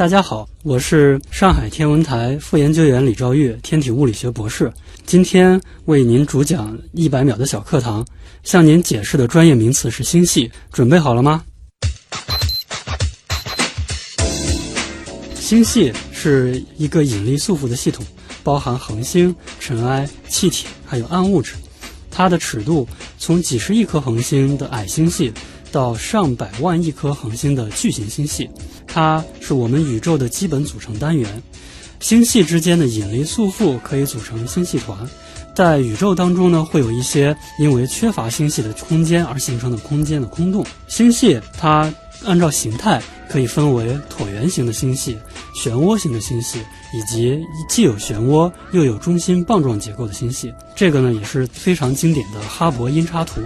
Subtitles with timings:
[0.00, 4.72] 大家好，我是上海天文台副研究员李兆玉，天体物理学博士。
[5.04, 8.02] 今天为您主讲一百秒的小课堂，
[8.42, 10.50] 向您解释的专业名词是星系。
[10.72, 11.44] 准备好了吗？
[15.34, 18.02] 星系是一个引力束缚的系统，
[18.42, 21.56] 包含恒星、尘埃、气体还有暗物质。
[22.10, 25.30] 它的尺度从几十亿颗恒星的矮星系
[25.70, 28.48] 到上百万亿颗恒星的巨型星系。
[28.92, 31.42] 它是我们宇宙的基本组成单元，
[32.00, 34.98] 星系之间的引力束缚可以组成星系团。
[35.54, 40.64] 在宇宙当中呢，会有一些因为缺乏星系的空间而形成的空间的空洞。
[40.88, 41.92] 星系它
[42.24, 45.18] 按照形态可以分为椭圆形的星系、
[45.54, 46.60] 漩涡形的星系，
[46.94, 50.52] 以及既有漩涡又有中心棒状结构的星系。
[50.74, 53.40] 这个呢也是非常经典的哈勃音差图。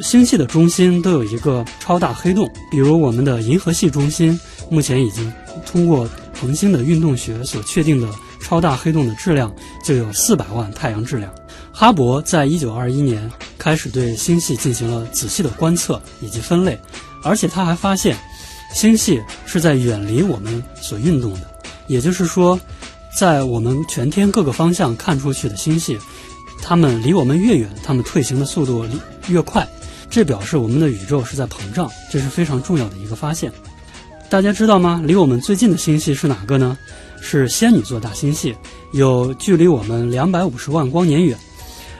[0.00, 4.38] 星系的中心都有一个超大黑洞，比如我们的银河系中心。
[4.72, 5.30] 目前已经
[5.66, 6.08] 通过
[6.40, 8.08] 恒星的运动学所确定的
[8.40, 11.30] 超大黑洞的质量就有四百万太阳质量。
[11.70, 16.80] 哈勃在一九二一年开始对星系进行了仔细的观测以及分类，
[17.22, 18.16] 而且他还发现，
[18.72, 21.40] 星系是在远离我们所运动的，
[21.86, 22.58] 也就是说，
[23.14, 25.98] 在我们全天各个方向看出去的星系，
[26.62, 28.86] 它们离我们越远，它们退行的速度
[29.28, 29.68] 越快，
[30.08, 33.52] 这表示我们的宇宙是在膨胀，这是非常重要的一个发现。
[34.32, 34.98] 大家知道吗？
[35.04, 36.78] 离我们最近的星系是哪个呢？
[37.20, 38.56] 是仙女座大星系，
[38.92, 41.36] 有距离我们两百五十万光年远。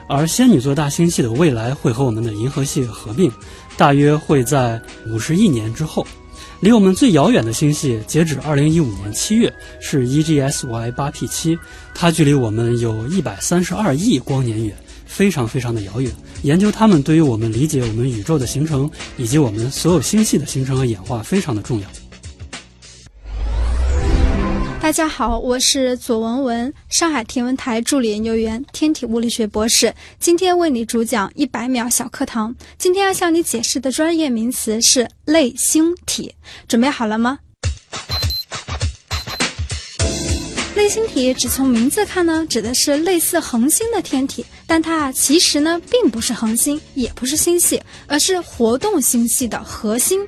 [0.08, 3.30] 而仙女座大星系的未来会和我们的银河系合并，
[3.76, 6.06] 大约会在五十亿年之后。
[6.60, 11.58] 离我们最遥远的星系，截止二零一五年七月是 EGSY 八 P 七，
[11.94, 16.10] 它距离我们有一百三十二亿光年远，非常非常的遥远。
[16.44, 21.86] 研究它们对于我们理解我们宇宙的形成以及我们所有星系的形成和演化非常的重要。
[24.82, 29.94] 大家好，我是左文文，上海天文台助理研究员，天体物理学博士。
[30.18, 32.52] 今天为你主讲一百秒小课堂。
[32.78, 36.34] 今天要向你解释的专业名词是类星体，
[36.66, 37.38] 准备好了吗？
[40.74, 50.26] 类星体只从名字看呢，指的是类似恒星的天体，但它其实呢并不是恒星，也不是星系，而是活动星系的核心。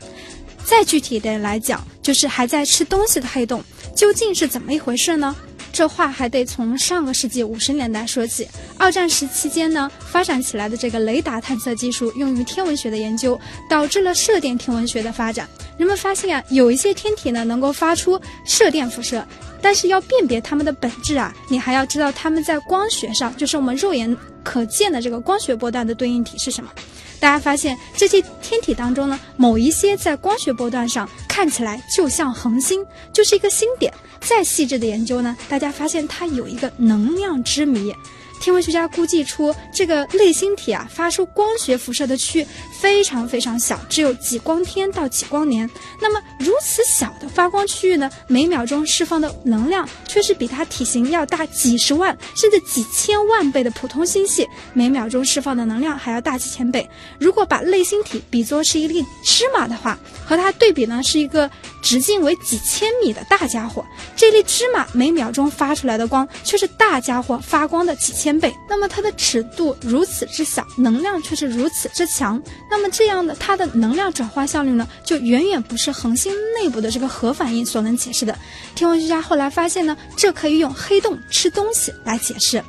[0.64, 3.62] 再具体的来讲，就是还在吃东西的黑洞。
[3.94, 5.34] 究竟是怎么一回事呢？
[5.72, 8.46] 这话还得从上个世纪五十年代说起。
[8.78, 13.38] 二战时期间呢，发展起来的这个雷达探测技术用于天文学的研究，
[13.68, 15.48] 导致了射电天文学的发展。
[15.76, 19.26] 人们发现啊，有一些天体呢能够发出射电辐射，
[19.60, 26.70] 但是要辨别它们的本质啊，你还要知道它们在光学上，就是我们肉眼可见的这个光学波段的对应体是什么。
[27.18, 33.92] 大家发现这些天体当中呢，某一些在光学波段上看起来就像恒星，就是一个星点。
[34.20, 37.92] 再细致的研究呢，大家发现它有一个能量之谜。
[38.40, 42.46] 天文学家估计出，这个类星体啊，发出光学辐射的区域
[42.84, 45.68] 非常非常小，只有几光天到几光年。
[46.02, 56.86] 那么如此小的发光区域呢，每秒钟释放的能量却是比它体型要大几十万甚至几千万倍的普通星系每秒钟释放的能量还要大几千倍。
[57.18, 61.50] 如果把类星体比作是一粒芝麻的话，和它对比呢，是一个
[61.80, 63.82] 直径为几千米的大家伙。
[64.14, 68.38] 这粒芝麻每秒钟发出来的光，却是大家伙发光的几千。
[68.38, 72.42] 倍，那么它的尺度如此之小，能量却是如此之强，
[72.76, 78.36] 那么这样的它的能量转化效率呢，就远远不是恒星内部的这个核反应所能解释的。
[78.74, 82.60] 天文学家后来发现呢，这可以用黑洞吃东西来解释，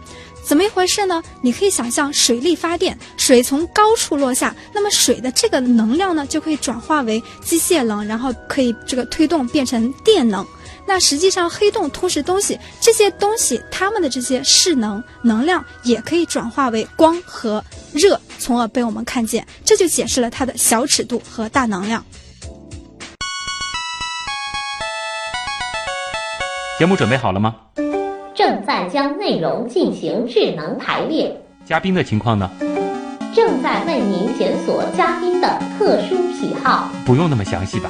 [0.48, 1.24] 怎么一回事呢？
[1.42, 10.46] 你可以想象水力发电，水从高处落下，那么水的这个能量呢，就可以转化为机械能，然后可以这个推动变成电能。
[10.88, 19.46] 那实际上，黑洞吞噬东西，这些东西它们的这些势能能量也可以转化为光和热，从而被我们看见。
[19.64, 22.06] 这就解释了它的小尺度和大能量。
[26.78, 27.56] 节目准备好了吗？
[28.36, 31.36] 正在将内容进行智能排列。
[31.66, 32.52] 嘉宾的情况呢？
[33.34, 36.90] 正在为您检索嘉宾的特殊喜好。
[37.06, 37.90] 不用那么详细吧？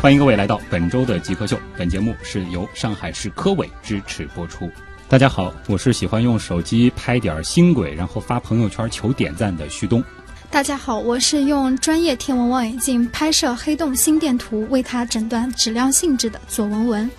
[0.00, 1.60] 欢迎各位来到本周的极客秀。
[1.76, 4.66] 本节目是由上海市科委支持播出。
[5.10, 10.02] 大家好，我是喜欢用手机拍点新轨，然后发朋友圈求点赞的旭东。
[10.50, 17.10] 大家好，我是用专业天文望远镜拍摄黑洞心电图，为它诊断质量性质的左文文。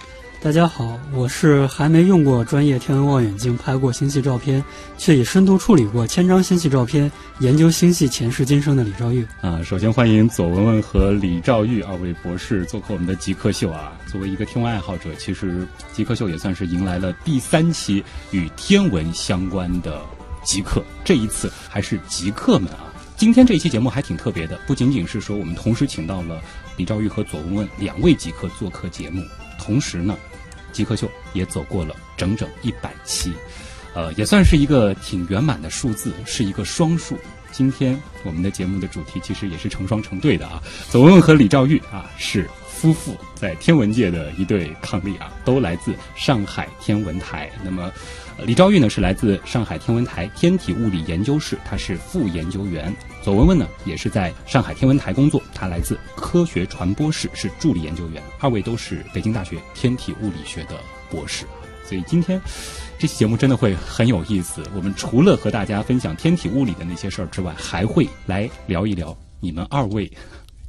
[0.43, 4.61] 大家好，我是还没用过专业天文望远镜拍过星系照片，
[4.97, 7.11] 却已深度处理过千张星系照片，
[7.41, 9.23] 研究星系前世今生的李兆玉。
[9.41, 13.93] 啊，首先欢迎左文文和李兆玉二位博士做客我们的极客秀啊。
[14.07, 20.01] 作为一个天文爱好者，其实极客秀也算是迎来了第三期与天文相关的
[20.43, 20.83] 极客。
[21.03, 22.91] 这一次还是极客们啊。
[23.15, 26.41] 今天这一期节目还挺特别的，不仅仅是说我们同时请到了
[26.77, 29.23] 李兆玉和左文文两位极客做客节目，
[29.59, 30.17] 同时呢。
[30.71, 33.33] 极客秀也走过了整整一百期，
[33.93, 37.17] 呃，也算是一个挺圆满的数字，是一个双数。
[37.51, 42.49] 今天我们的节目的主题其实也是成双成对的啊，左文文和李兆玉啊是
[42.81, 47.47] 夫妇，在天文界的一对伉俪啊，都来自上海天文台。
[47.63, 47.91] 那么。
[48.43, 52.91] 李兆玉呢是来自上海天文台天体物理研究室，他是副研究员。
[53.21, 58.23] 左文文呢也是在上海天文台工作，他来自科学传播室，是助理研究员。
[58.39, 61.45] 二位都是北京大学天体物理学的博士，
[61.85, 62.41] 所以今天
[62.97, 64.63] 这期节目真的会很有意思。
[64.75, 70.11] 我们除了和大家分享天体物理的那些事儿之外，还会来聊一聊你们二位。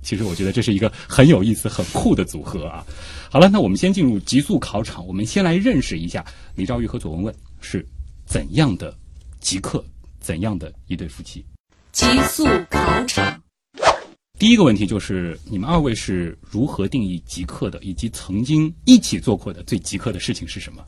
[0.02, 2.84] 其实我觉得这是一个很有意思、很酷的组合啊。
[3.31, 7.34] 好了，那我们先进入极速考场，我们先来认识一下李兆玉和左文文。
[7.60, 7.87] 是
[8.26, 8.94] 怎样的
[9.40, 9.82] 极客？
[10.20, 11.44] 怎样的一对夫妻？
[11.93, 13.40] 极速考场。
[14.38, 17.78] 第一个问题就是：你们二位是如何定义极客的？
[17.82, 20.84] 以及曾经一起做过的最极客的事情是什么？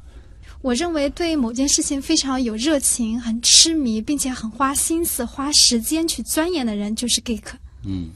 [0.61, 7.45] 我认为，对某件事情非常有热情、很痴迷，并且很花心思、花时间去钻研的人，就是 geek。
[7.85, 8.09] 嗯。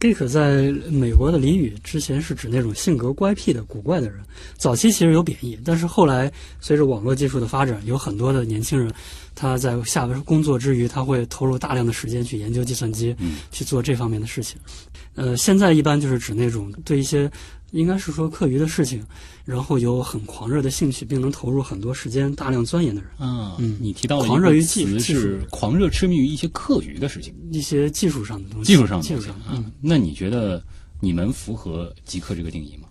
[0.00, 4.20] Geek 在美国的俚语之前是指那种性格乖僻的古怪的人，
[4.56, 8.92] 早期其实有贬义，但是后来随着网络技术的发展，有很多的年轻人，
[9.38, 13.14] 他在下班工作之余，他会投入大量的时间去研究计算机，
[13.52, 14.58] 去做这方面的事情。
[15.14, 17.30] 呃，现在一般就是指那种对一些。
[17.72, 19.04] 应该是说课余的事情，
[19.44, 23.10] 然后有很狂热的兴趣，并能投入很多时间大量钻研的人。
[23.18, 28.72] 嗯嗯，你提到狂热于技术，是狂热痴迷于一些课余的事情，一些技术上的东西。
[28.72, 30.64] 技术上的技术上，嗯，那你觉得
[30.98, 32.87] 你们符合极客这个定义吗？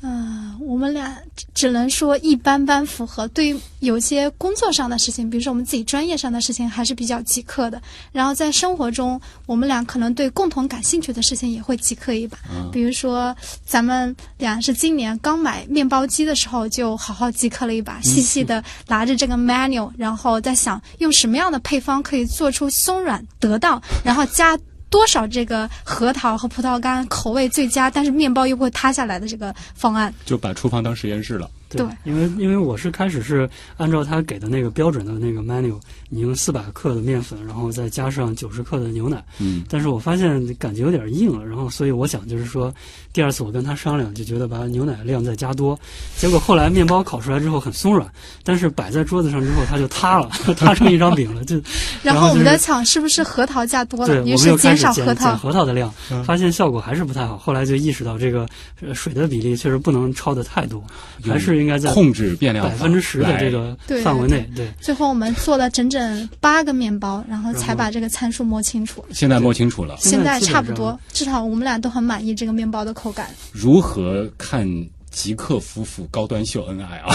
[0.00, 1.18] 嗯，我们俩
[1.52, 3.26] 只能说一般般符合。
[3.28, 7.82] 对于有些工作上的事情，比如说我们自己专业上的事情，还是比较极客的。
[8.12, 12.38] 然后在生活中，我们俩可能对共同感兴趣的事情也会极客一把。
[12.70, 24.56] 比如说，咱们俩是今年刚买面包机的时候，就好好极客了一把，细细的拿着这个 menu，然后在想用什么样的配方可以做出松软得当，然后加。
[24.90, 31.50] 多少这个核桃和葡萄干口味最佳，但是面包又不会塌下来的这个方案，就把厨房当实验室了。
[31.76, 35.78] 对，因为因为我是开始是按照他给的那个标准的那个 menu，
[36.08, 39.22] 你用四百克的面粉，然后再加上九十克的牛奶。
[39.38, 39.64] 嗯。
[39.68, 42.72] 但是我发现感觉有点硬了，然后所以我想就是说，
[43.12, 45.78] 第二次我跟他商量，就觉得把牛奶量再加多。
[46.16, 48.10] 结果后来面包烤出来之后很松软，
[48.42, 51.44] 但是摆在桌子上之后它就塌了， 塌成一张饼了。
[51.44, 51.60] 就
[52.02, 54.24] 然后我们在抢是不是核桃加多了？
[54.24, 55.36] 于是减少核桃。
[55.36, 55.92] 核桃的量，
[56.24, 57.36] 发现效果还是不太好。
[57.36, 58.48] 后来就意识到这个
[58.94, 60.82] 水的比例确实不能超的太多，
[61.24, 62.28] 还是应该在控制。
[62.38, 64.68] 变量百分之十的这个范围内，对。
[64.80, 69.04] 最后我们做了整整八个面包，然后才把这个参数摸清楚。
[69.12, 73.28] 现在摸清楚了，现在差不多，至少我们俩都很满意这个面包的口感。
[73.50, 74.68] 如何看
[75.10, 77.14] 极客夫妇高端秀恩爱啊？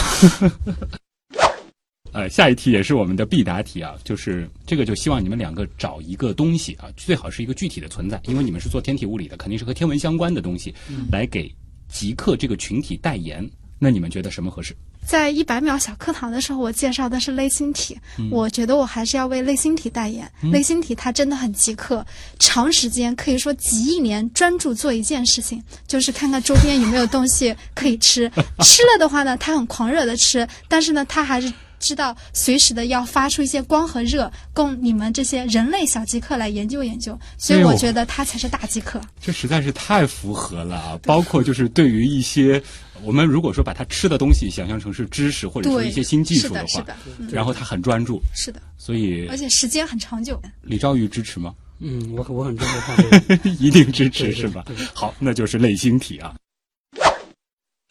[2.11, 10.75] 呃，下一题也是我们的必答题啊，就是这个就希望你们两个找一个东西啊，最好是一个具体的存在，因为你们是做天体物理的，肯定是和天文相关的东西，
[11.11, 11.49] 来给
[11.87, 13.49] 极客这个群体代言。
[13.83, 14.73] 那你们觉得什么合适？
[15.05, 17.99] 在一百秒小课堂的时候，我介绍的是类星体。
[18.31, 20.31] 我觉得我还是要为类星体代言。
[20.53, 22.05] 类星体它真的很极客，
[22.39, 28.31] 长时间可以说几亿年专注做一件事情，就是看看周边有没有东西可以吃。
[28.63, 31.51] 吃了的话呢，它很狂热的吃，但是呢，它还是。
[31.79, 39.01] 知道随时的要发出一些光和热，供你们这些人类小极客来研究研究，所以我觉得它才是大极客。
[39.21, 40.99] 这实在是太符合了啊！
[41.03, 42.63] 包括就是对于一些
[43.05, 46.85] 我们如果说把他吃的东西想象成是知识或者说一些新技术的话，
[47.31, 50.41] 然后他很专注，是的，所以而且时间很长久。
[50.61, 51.53] 李兆宇支持吗？
[51.79, 54.65] 嗯，我我很支持他， 一定支持是吧？
[54.93, 56.33] 好，那就是类星体啊。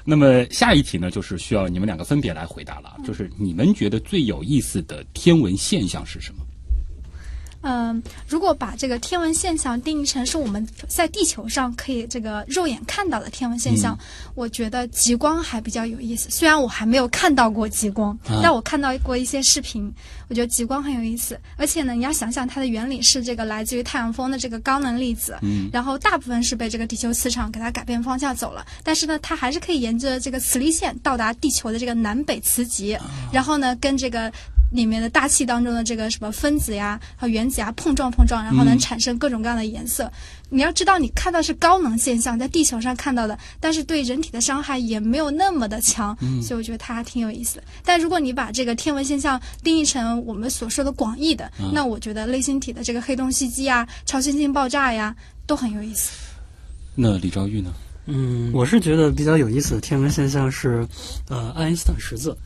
[0.05, 2.97] 那么下一题呢，就是需要你们两个分别来回答了。
[3.07, 6.45] 就是你们觉得最有意思的天文现象是什么？
[7.63, 13.97] 嗯，如果把这个天文现象定义成是我们在地球上可以这个肉眼看到的天文现象，
[14.35, 16.29] 我觉得极光还比较有意思。
[16.31, 19.93] 虽然我还没有看到过极光，但我看到过一些视频，
[20.29, 21.39] 我觉得极光很有意思。
[21.57, 25.39] 而且呢，你要想想它的原理是这个来自于太阳风的这个高能粒子，
[25.73, 32.99] 然后大部分是被这个地球磁场给它改变方向走了，但是呢，它还是可以沿着这个磁力线到达地球的这个南北磁极，
[33.33, 34.33] 然后呢，跟这个。
[34.73, 40.11] 里面的大气当中的这个什么分子呀和原子呀碰撞碰撞，然后能产生各种各样的颜色。
[40.49, 47.65] 你要知道，你看到是高能现象，在地球上看到的，但是对人体的伤害也没有那么的强，所以我觉得它还挺有意思的。
[47.85, 55.15] 但如果你把这个天文现象定义成我们所说的广义的，那我觉得类星体的这个黑洞袭击啊、超新星爆炸呀
[55.47, 56.13] 都很有意思。
[56.95, 57.73] 那李昭玉呢？
[58.07, 60.87] 嗯，我是觉得比较有意思的天文现象是，
[61.29, 62.37] 呃，爱因斯坦十字。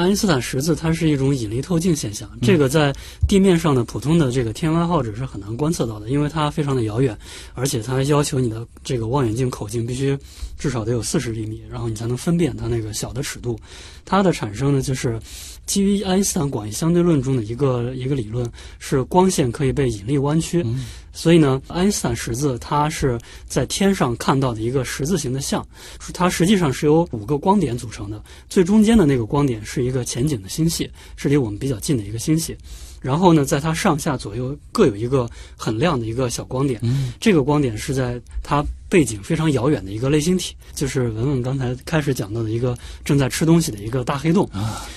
[0.00, 2.90] 爱因斯坦十字它是一种引力透镜现象，这个在
[3.28, 7.14] 地面上的普通的这个天文爱好者是很难观测到的，因为它非常的遥远，
[7.52, 10.16] 而且它要求你的这个望远镜口径必须
[10.58, 13.60] 至少得有四十厘米，然后你才能分辨它那个小的尺度。
[14.06, 15.20] 它的产生呢，就是
[15.66, 20.64] 基于爱因斯坦广义相对论中的一个一个理论，是光线可以被引力弯曲。
[21.12, 25.66] 所以呢，爱因斯坦十字它是在天上看到的一个十字形的像，
[26.14, 32.56] 它实际上是由五个光点组成的，最中间的那个光点是一个前景的星系，是离我们比较近的一个星系。
[33.00, 36.80] 然后呢，在它上下左右各有一个很亮的一个小光点，
[37.18, 38.64] 这个光点是在它。
[38.90, 44.46] 背景非常遥远的一个类星体，就是文文刚才开始讲到的一个正在吃东西的一个大黑洞。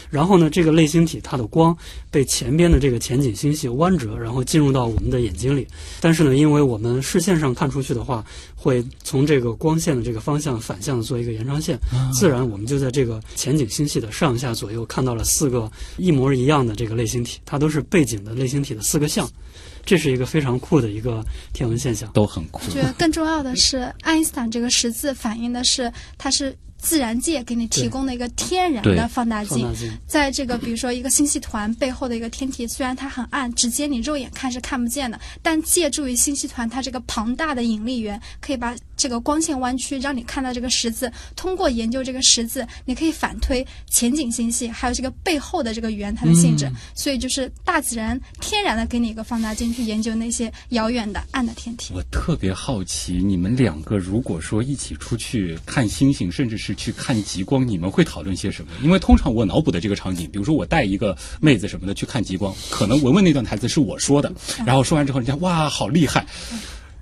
[0.10, 1.76] 然后呢，这个类星体它的光
[2.12, 5.68] 被前边的这个前景星系弯折，然后进入到我们的眼睛里。
[6.02, 11.78] 但是呢，因为我们视线上看出去的话，会从这个光线的这个方向反向做一个延长线，
[12.12, 19.30] 自然我们就在这个前景星系的上下左右看到了四个一模一样的这个类星体，它都是背景的类星体的四个像。
[19.86, 21.24] 这是一个非常酷的一个
[21.54, 22.62] 天文现象，都很酷。
[22.66, 26.56] 我觉得更重要的是，爱因斯坦这个十字反映的是它是。
[26.84, 29.66] 自然界给你提供的一个天然的放大镜，
[30.06, 41.10] 在这个比如说一个星系团背后的一个天体，虽然它很暗，直接你肉眼看是看不见的，但借助于星系团它这个庞大的引力源，可以把这个光线弯曲，让你看到这个十字。
[41.38, 46.70] 通过研究这个十字，你可以反推前景星系还有这个背后的这个圆它的性质。
[46.94, 51.94] 所以就是大自然天然的给你一个放大镜去研究那些遥远的暗的天体。
[51.94, 58.72] 我特别好奇，你们两个如果说一起出去看星星，甚至是去看极光，你们会讨论些什么？
[58.82, 64.32] 因为通常我脑补的这个场景，比如说我带一个妹子什么的去看极光，可能文文那段台词是我说的，
[64.66, 66.26] 然后说完之后，人家哇，好厉害！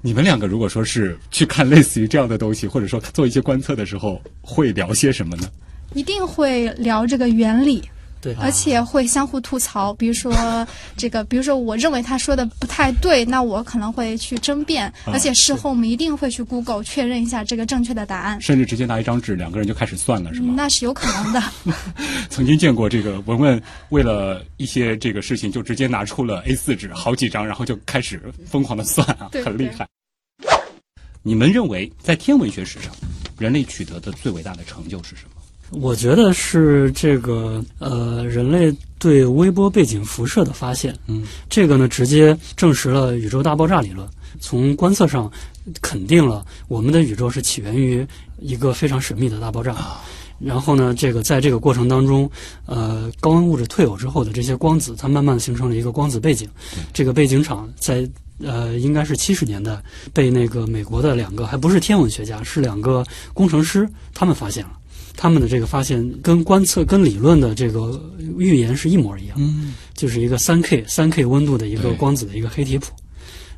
[0.01, 5.49] 你们两个如果说是去看类似于这样的东西，或者说做一些观测的时候，会聊些什么呢？
[5.93, 7.83] 一定会聊这个原理。
[8.21, 10.31] 对，而且会相互吐槽，比如说
[10.95, 20.53] 这个，比如说我认为他说的不太对，那我可能会去争辩，而且事后我们一定会去 Google 确认一下这个正确的答案，甚至直接拿一张纸，两个人就开始算了，是吗？
[20.55, 21.43] 那是有可能的。
[22.29, 29.87] 曾经见过这个文文为了一些这个事情，就直接拿出了 A4 纸好几张，然后就开始疯狂的算啊，很厉害。
[31.23, 32.91] 你们认为在天文学史上，
[33.39, 35.40] 人类取得的最伟大的成就是什么？
[35.71, 44.07] 我觉得是这个呃，人类对微波背景辐射的发现，嗯，这个呢直接证实了宇宙大爆炸理论，
[44.39, 45.31] 从观测上
[45.81, 48.05] 肯定了我们的宇宙是起源于
[48.39, 49.75] 一个非常神秘的大爆炸。
[50.39, 52.29] 然后呢，这个在这个过程当中，
[52.65, 56.49] 呃，高温物质退偶之后的这些光子，它慢慢的形成了一个光子背景。
[56.91, 58.09] 这个背景场在
[58.43, 59.79] 呃，应该是七十年代
[60.11, 64.71] 被那个美国的两个还不是天文学家，是两个工程师，他们发现了。
[65.15, 68.01] 他们的这个发现跟观测、跟理论的这个
[68.38, 69.38] 预言是一模一样，
[69.94, 72.91] 就是一个三 K 三 K 温度的一个光子的一个黑体谱。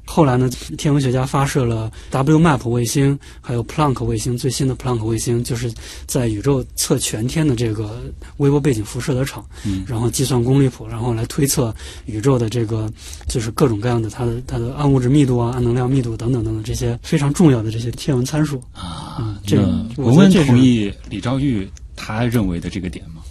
[0.06, 5.74] 后来呢，天文学家发射了 WMAP 卫星，还有 Planck 卫星，最新的 Planck 卫星，就是
[6.06, 8.04] 在宇宙测全天的这个
[8.38, 9.44] 微波背景辐射的场，
[9.88, 11.74] 然后计算功率谱，然后来推测
[12.06, 12.92] 宇宙的这个
[13.28, 19.40] 就是各种各样的它的它的暗物质密度啊、暗能量密度等等等等这些非常重要的这些天文参数啊。
[19.48, 23.23] 这个我们同意李兆玉他认为的这个点吗？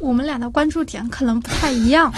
[0.00, 2.12] 我们俩的关注点可能不太一样，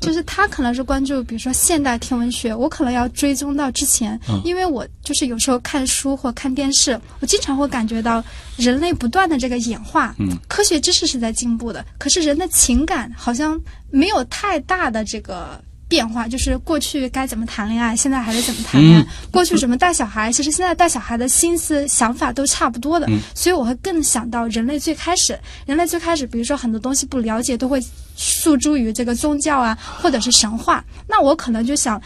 [0.00, 8.22] 就是他可能是关注，比如说现代天文学，我可能要追踪到之前，因为我就是有时候看书或看电视，我经常会感觉到
[8.56, 10.14] 人类不断的这个演化，
[10.48, 13.60] 科学知识是在进步的，可是人的情感好像
[13.90, 15.62] 没有太大的这个。
[15.90, 23.08] 变化就是过去该怎么谈恋爱，现在还是怎么谈恋爱；过去怎么带小孩，其实现在带小孩的心思想法都差不多的。
[23.34, 27.82] 所以我会更想到人类最开始，人类最开始，比如说很多东西不了解，都会
[28.14, 30.84] 诉诸于这个宗教啊，或者是神话。
[31.08, 32.00] 那我可能就想。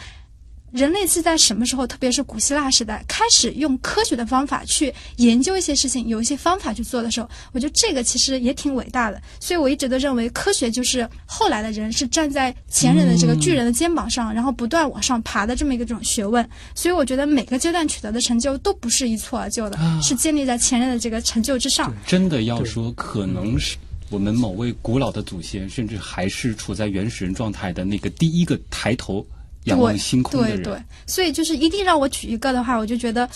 [0.75, 9.21] 人类是在什么时候，特别是古希腊时代，开始用科学的方法去研究一些事情，有一些方法去做的时候，我觉得这个其实也挺伟大的。
[9.39, 16.45] 所以我一直都认为，科学就是后来的人是站在前人的这个巨人的肩膀上，然后不断往上爬的这么一个这种学问。
[16.73, 21.95] 所以我觉得每个阶段取得的成就都不是一蹴而就的，是建立在前人的这个成就之上。
[22.05, 23.77] 真的要说，可能是
[24.09, 29.25] 我们某位古老的祖先，甚至还是处在原始人状态的那个第一个抬头
[29.65, 30.63] 仰望星空的人。
[30.63, 33.29] 对对，所以就是一定让我举一个的话，我就觉得，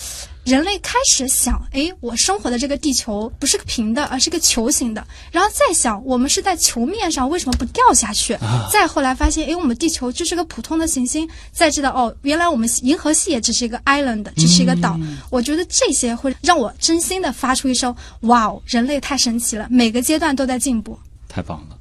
[0.44, 5.06] 人类开始想，哎，我生活的这个地球不是个平的，而是个球形的。
[5.30, 8.36] 然后再想，我们是在球面上，为什么不掉下去？
[8.72, 11.28] 再后来发现，哎，我们地球就是个普通的行星。
[11.52, 14.98] 再知道，哦，原来我们银河系也只是一个 island，只是一个岛。
[15.30, 20.98] 我觉得这些会让我真心的发出一声，哇哦，人类太神奇了，每个阶段都在进步。
[21.28, 21.79] 太棒了。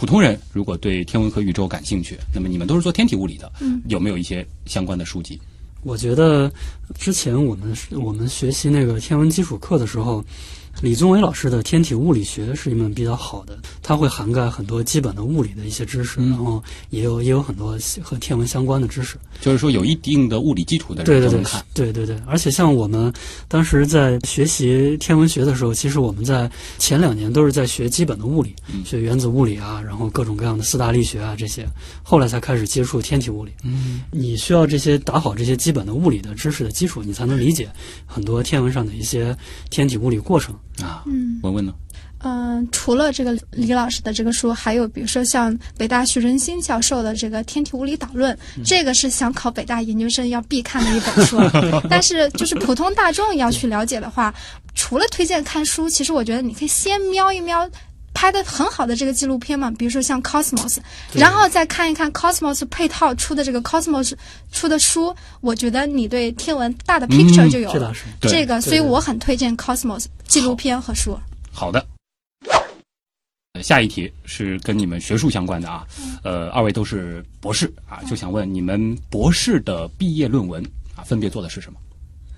[0.00, 5.38] 普通人如果对天文和宇宙感兴趣，那么你们都是做天体物理的，嗯有没有一些相关的书籍？
[5.82, 6.50] 我觉得
[6.98, 10.24] 之前我们我们学习那个天文基础课的时候，
[10.82, 19.16] 李宗伟老师的天体物理学是一门比较好的，它会涵盖很多基本的物理的一些知识，嗯然后也有也有很多和天文相关的知识。
[19.42, 21.64] 就是说有一定的物理基础的对对对人都能看。
[21.74, 23.12] 对对对，而且像我们
[23.46, 31.68] 当时在学习天文学的时候，其实我们在前两年都是在学基本的物理，嗯学原子物理啊，然后各种各样的四大力学啊这些，
[32.02, 33.52] 后来才开始接触天体物理。
[33.64, 37.68] 嗯，你需要这些打好这些基本的物理的知识的基础，你才能理解
[38.06, 39.36] 很多天文上的一些
[39.68, 40.54] 天体物理过程。
[40.82, 41.72] 啊，嗯文文呢？
[42.22, 51.38] 嗯，除了这个李老师的这个书，还有比如说像北大徐仁新教授的这个《天体物理导论》，这个是想考北大研究生要必看的一本书。
[51.88, 54.34] 但是就是普通大众要去了解的话，
[54.74, 57.66] 除了推荐看书，其实我觉得你可以先瞄一瞄。
[58.20, 60.76] 拍的很好的这个纪录片嘛，比如说像 Cosmos，
[61.14, 64.12] 然后再看一看 Cosmos 配套出的这个 Cosmos
[64.52, 67.94] 出的书，我觉得你对天文大的 picture 就有了。
[68.20, 71.18] 这个，所以我很推荐 Cosmos 纪录片和书。
[71.50, 71.82] 好的。
[73.54, 75.86] 呃下一题是跟你们学术相关的啊，
[76.22, 80.62] 呃，二位都是博士啊，就想问你们博士的毕业论文
[80.94, 81.80] 啊，分别做的是什么？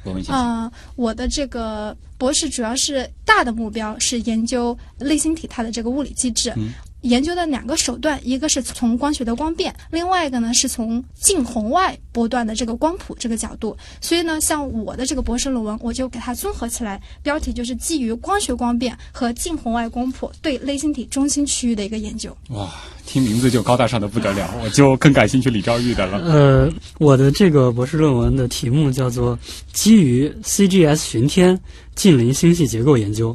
[0.05, 0.65] 文文先生。
[0.65, 6.53] 嗯、我的这个博士主要是大的目标是研究类星体它的这个物理机制。
[6.57, 13.77] 嗯研究的两个手段，一个是从光学的光变，另外一个呢是从近红外波段的这个光谱这个角度。
[14.01, 22.37] 所以呢，像我的这个博士论文，我就给它综合起来，标题就是基于光学光变和近红外光谱对类星体中心区域的一个研究。
[22.51, 22.73] 哇，
[23.05, 26.19] 听名字就高大上的不得了， 我就更感兴趣李兆玉的了。
[26.19, 29.37] 呃，我的这个博士论文的题目叫做
[29.73, 31.59] 《基于 CGS 巡天
[31.97, 33.33] 近邻星系结构研究》。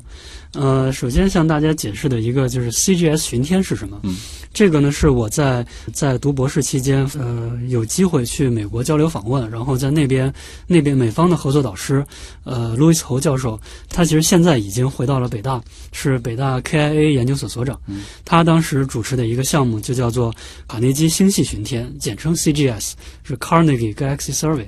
[0.58, 4.02] 呃，首先向大家解释的一个就是 CGS 巡天是什么。
[4.58, 10.34] 这个呢是我在在读博士期间，呃，有机会去美国交流访问，然后在那边
[10.66, 12.04] 那边美方的合作导师，
[12.44, 17.80] 呃，路易斯侯教授，他其实现在已经回到了北大，是北大 KIA 研究所所长。
[17.86, 20.34] 嗯，他当时主持的一个项目就叫做
[20.68, 22.94] 卡内基星系巡天，简称 CGS，
[23.24, 24.66] 是 Carnegie Galaxy Survey。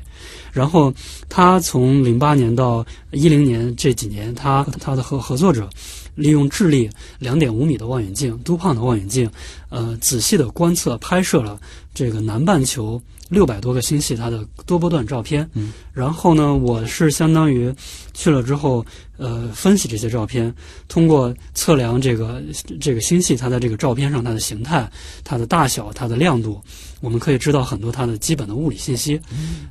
[0.51, 0.93] 然后
[1.29, 5.67] 他从零八年到一零年这几年，他他的合合作者
[6.15, 9.29] 利用智利两点五米的望远镜，都胖的望远镜，
[9.69, 11.59] 呃，仔细的观测拍摄了
[11.93, 15.47] 这个南半球六百多个星系它的多波段照片。
[15.53, 17.73] 嗯，然后呢，我是相当于
[18.13, 18.85] 去了之后，
[19.17, 20.53] 呃，分析这些照片，
[20.87, 22.41] 通过测量这个
[22.81, 24.89] 这个星系它在这个照片上它的形态、
[25.23, 26.59] 它的大小、它的亮度，
[27.01, 29.19] 我们可以知道很多它的基本的物理信息。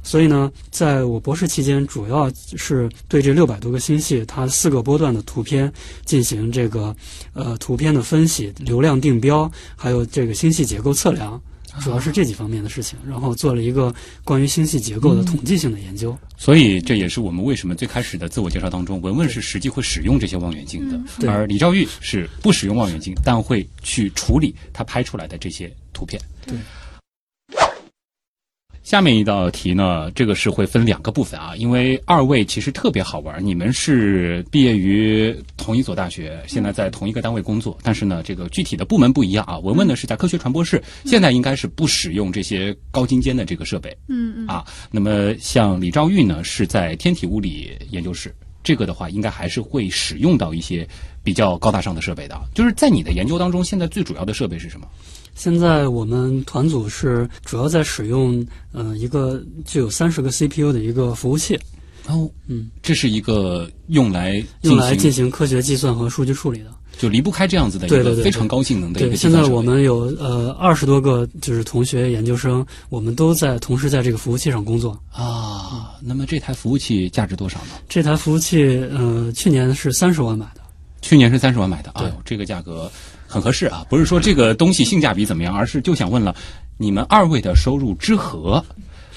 [0.02, 5.72] 所以呢，在我博士期间，主要是对这六百多个星系它四个波段的图片
[6.04, 6.94] 进行这个
[7.32, 11.40] 呃图片的分析、流量定标，还有这个星系结构测量。
[11.84, 16.16] 主要是这几方面的事情，然后做了一个关于星系结构的统计性的研究。
[16.36, 26.20] 所以这也是我们为什么最开始的自我介绍当中，文文是实际会使用这些望远镜的，嗯而李兆玉是不使用望远镜，但会去处理他拍出来的这些图片。
[26.44, 26.56] 对。
[28.88, 39.58] 下面一道题呢，这个是会分两个部分啊，因为二位其实特别好玩，你们是毕业于同一所大学，现在在同一个单位工作，但是呢，这个具体的部门不一样啊。
[39.58, 44.64] 文文呢是在科学传播室，现在应该是不使用这些高精尖的这个设备，嗯嗯啊。
[44.90, 50.88] 那么像李兆玉呢，是在天体物理研究室，这个的话应该还是会使用到一些
[51.22, 52.40] 比较高大上的设备的。
[52.54, 54.88] 就是在你的研究当中，现在最主要的设备是什么？
[55.38, 61.56] 现在我们团组是主要在使用呃一个具有三十个 CPU 的一个服务器，
[62.08, 66.74] 哦，嗯，这是一个用来用来进行行科学计算和数据处理的。
[66.98, 69.44] 就离不开这样子的一对对对个非常高性能的一对，个计算设备。
[69.44, 75.00] 现在我们有呃二十多个就是同学研究生，我们都在同时在这个服务器上工作。
[75.12, 77.74] 啊，那么这台服务器价值多少呢？
[77.88, 80.62] 这台服务器呃去年是三十万买的。
[81.00, 82.90] 去年是三十万买的，啊，这个价格
[83.28, 83.84] 很合适啊！
[83.90, 86.34] 不是说这个东西性价比怎么样，而是就想问了，
[86.78, 88.64] 你们二位的收入之和，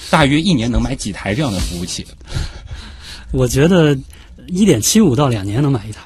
[0.09, 2.05] 大约一年能买几台这样的服务器？
[3.31, 3.97] 我觉得
[4.47, 6.01] 一点七五到两年能买一台。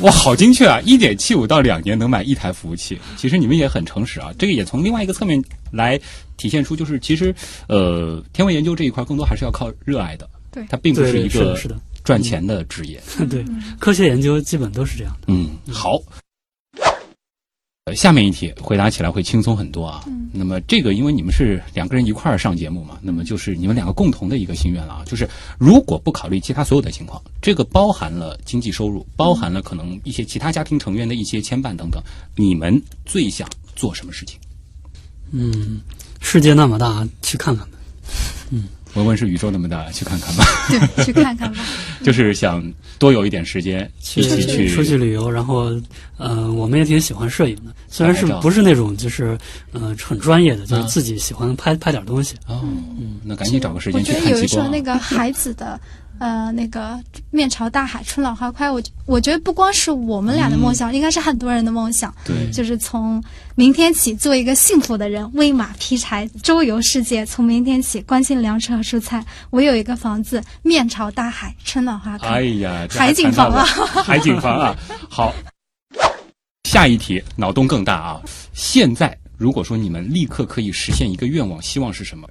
[0.00, 0.80] 哇，好精确啊！
[0.80, 4.32] 一点七五到两年能买一台服务器，其实你们也很诚实啊。
[4.36, 5.40] 这个也从另外一个侧面
[5.70, 5.96] 来
[6.36, 7.32] 体现出，就是其实
[7.68, 13.00] 呃，天文研究这一块更多还是要靠热爱的，对它并不是一个是的赚钱的职业。
[13.30, 13.44] 对，
[13.78, 15.26] 科学研究基本都是这样的。
[15.28, 16.02] 嗯，好。
[17.86, 20.02] 呃下面一题回答起来会轻松很多啊。
[20.06, 32.02] 嗯那么这个，因为你们是两个人一块儿上节目嘛，那么就是你们两个共同的一个心愿了啊，就是如果不考虑其他所有的情况，这个包含了经济收入，包含了可能一些其他家庭成员的一些牵绊等等，
[32.34, 34.40] 你们最想做什么事情？
[35.30, 35.80] 嗯，
[36.20, 37.78] 世界那么大，去看看吧。
[38.94, 40.44] 文文是宇宙那么大，去看看吧。
[40.68, 41.64] 对，去看看吧。
[42.02, 42.62] 就是想
[42.98, 45.72] 多有一点时间一起去出去旅游，然后，
[46.16, 49.36] 呃，我们也挺喜欢摄影的，虽然是不是那种就是，
[49.72, 52.34] 呃，很专业的，就是啊自己喜欢拍拍点东西。
[52.46, 52.60] 哦，
[52.98, 54.70] 嗯那赶紧找个时间去觉得有一首看极光啊。
[54.70, 55.80] 那个孩子的，
[56.18, 56.98] 呃，那个
[57.30, 58.70] 面朝大海，春暖花开。
[58.70, 62.14] 我我觉得不光是我们俩的梦想，应该是很多人的梦想。
[62.24, 63.22] 对，就是从
[63.54, 67.26] 明天起做一个幸福的人，喂马劈柴，周游世界。
[67.26, 69.24] 从明天起关心粮食和蔬菜。
[69.50, 72.26] 我有一个房子，面朝大海，春暖花开。
[72.28, 73.64] 哎呀，海景房啊
[74.04, 74.76] 海景房啊！
[75.08, 75.34] 好，
[76.64, 78.20] 下一题脑洞更大啊！
[78.52, 82.28] 现在如果说你们立刻可以实现一个愿望，希望是什么？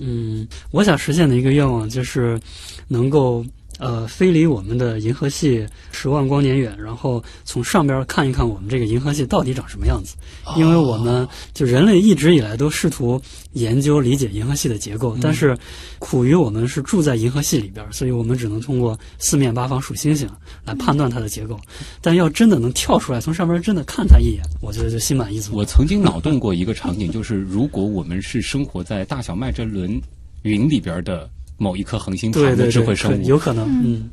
[0.00, 2.38] 嗯，我想实现的一个愿望就是，
[2.86, 3.44] 能够
[3.78, 10.16] 呃飞离我们的银河系十万光年远，然后从上边看一看我们这个银河系到底长什么样子。
[10.56, 13.20] 因为我们就人类一直以来都试图
[13.52, 15.56] 研究理解银河系的结构，但是
[15.98, 20.28] 苦于我们是住在银河系里边，所以我们只能通过四面八方数星星
[20.64, 21.58] 来判断它的结构。
[22.00, 25.54] 但要真的能跳出来，从上边真的看它一眼，我觉得就心满意足。
[25.54, 30.00] 我曾经脑洞过一个场景，就是如果我们是生活在大小麦哲伦
[30.42, 34.08] 云里边的某一颗恒星旁的对对对，智慧生物，可有可能，嗯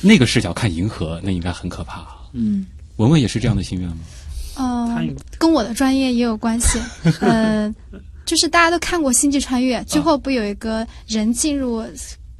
[0.00, 2.06] 那个视角看银河，那应该很可怕。
[2.32, 2.64] 嗯，
[2.96, 3.96] 文文也是这样的心愿吗？
[4.56, 5.04] 呃，
[5.38, 6.78] 跟我的专业也有关系。
[7.20, 7.74] 呃，
[8.26, 11.82] 就是大家都看过《星际穿越》，最后不有一个人进入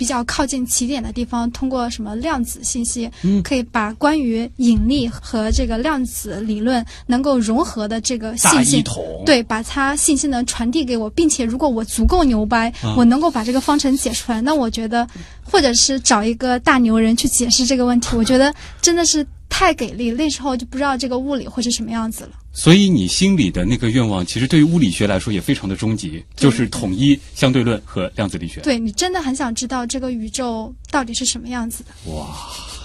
[0.01, 8.81] 比较靠近起点的地方，通过什么量子信息，嗯可以把关于引力和这个量子理论能够融合的这个信息。
[8.81, 15.07] 统，对，把它信息能传递给我，并且如果我足够牛掰，啊我能够把这个方程解出来，那我觉得，
[15.45, 20.11] 或者是找一个大牛人去解释这个问题，我觉得真的是太给力。
[20.13, 22.31] 那时候就不知道这个物理会是什么样子了。
[22.53, 28.61] 所以你心里的那个愿望，其实对于物理学来说也非常的终极，就是统一相对论和量子力学。
[28.63, 32.13] 对你真的很想知道这个宇宙到底是什么样子的。
[32.13, 32.27] 哇，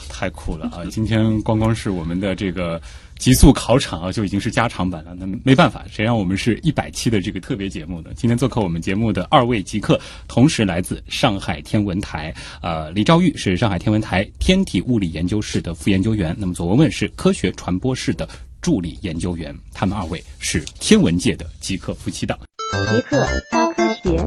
[0.08, 0.86] 太酷了啊！
[0.90, 2.80] 今天光光是我们的这个
[3.18, 5.16] 极速考场啊，就已经是加长版了。
[5.16, 8.12] 那没办法，谁让我们是一百期的这个特别节目呢？
[8.16, 12.34] 今天做客我们节目的二位极客，同时来自上海天文台。
[12.62, 18.30] 呃，李兆玉是上海天文台天体物理研究室的副研究员，那么左文文是科学传播室的
[18.66, 19.56] 助理研究员。
[19.72, 22.36] 他们二位是天文界的极客夫妻档。
[22.90, 24.18] 极客高科学。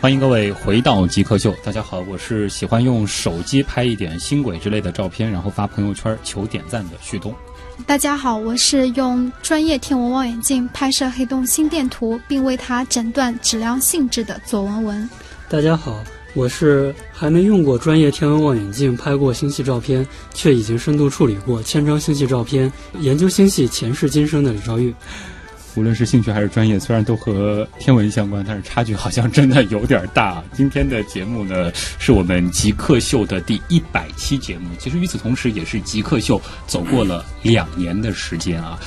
[0.00, 7.34] 欢迎各位回到极客秀，大家好，我是喜欢用手机拍一点星轨之类的照片，然后发朋友圈求点赞的旭东。
[7.88, 15.10] 大家好，我是用专业天文望远镜拍摄黑洞心电图，并为它诊断质量性质的左文文。
[15.48, 16.00] 大家好，
[16.34, 24.94] 我是还没用过专业天文望远镜拍过星系照片，却已经深度处理过千张星系照片，研究星系前世今生的李兆玉。
[25.76, 30.42] 无论是兴趣还是专业，虽然都和天文相关，但是差距好像真的有点大。
[30.52, 34.68] 今天的节目呢，是我们极客秀的第一百期节目。
[34.78, 38.78] 其实与此同时，也是极客秀走过了两年的时间啊。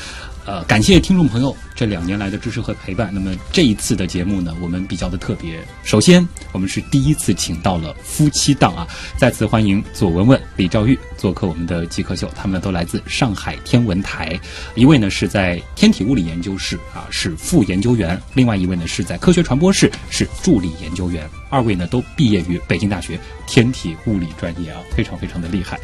[0.46, 3.10] 呃，感谢听众朋友这两年来的支持和陪伴。
[3.14, 5.60] 那么这一次的节目呢，我们比较的特别。
[5.84, 12.30] 首先，我们是第一次请到了夫妻档啊，再次欢迎左文文、李兆玉做客我们的极客秀。
[12.36, 14.40] 他们都来自上海天文台，
[14.76, 21.30] 一位呢是在天体物理研究室啊是副研究员，另外一位呢是在科学传播室是助理研究员。
[21.50, 25.80] 二位呢都毕业于北京大学天体物理专业啊，非常非常的厉害。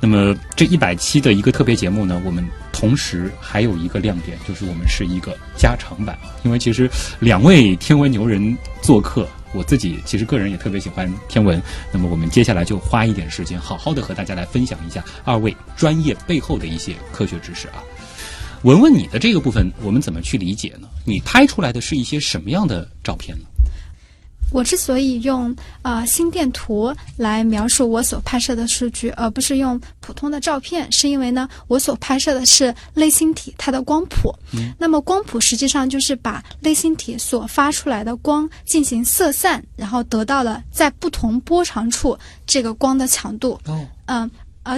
[0.00, 11.60] 那么这一百期的一个特别节目呢，我们同时还有一个亮点，就是我们是一个加长版，因为其实两位天文牛人做客，我自己其实个人也特别喜欢天文，
[11.92, 17.82] 那么我们接下来就花一点时间，好好的和大家来分享一下二位专业背后的一些科学知识啊。
[18.62, 20.88] 文文，你的这个部分我们怎么去理解呢？
[21.04, 23.44] 你拍出来的是一些什么样的照片呢？
[24.52, 34.34] 我之所以用呃心电图来描述我所拍摄的数据，而不是用普通的照片，是因为呢，我所拍摄的是类星体它的光谱。
[34.52, 43.60] 嗯，那么光谱实际上就是把类星体所发出来的光进行色散，然后得到了在不同波长处这个光的强度。
[43.66, 44.22] 哦，嗯。
[44.22, 44.30] 呃，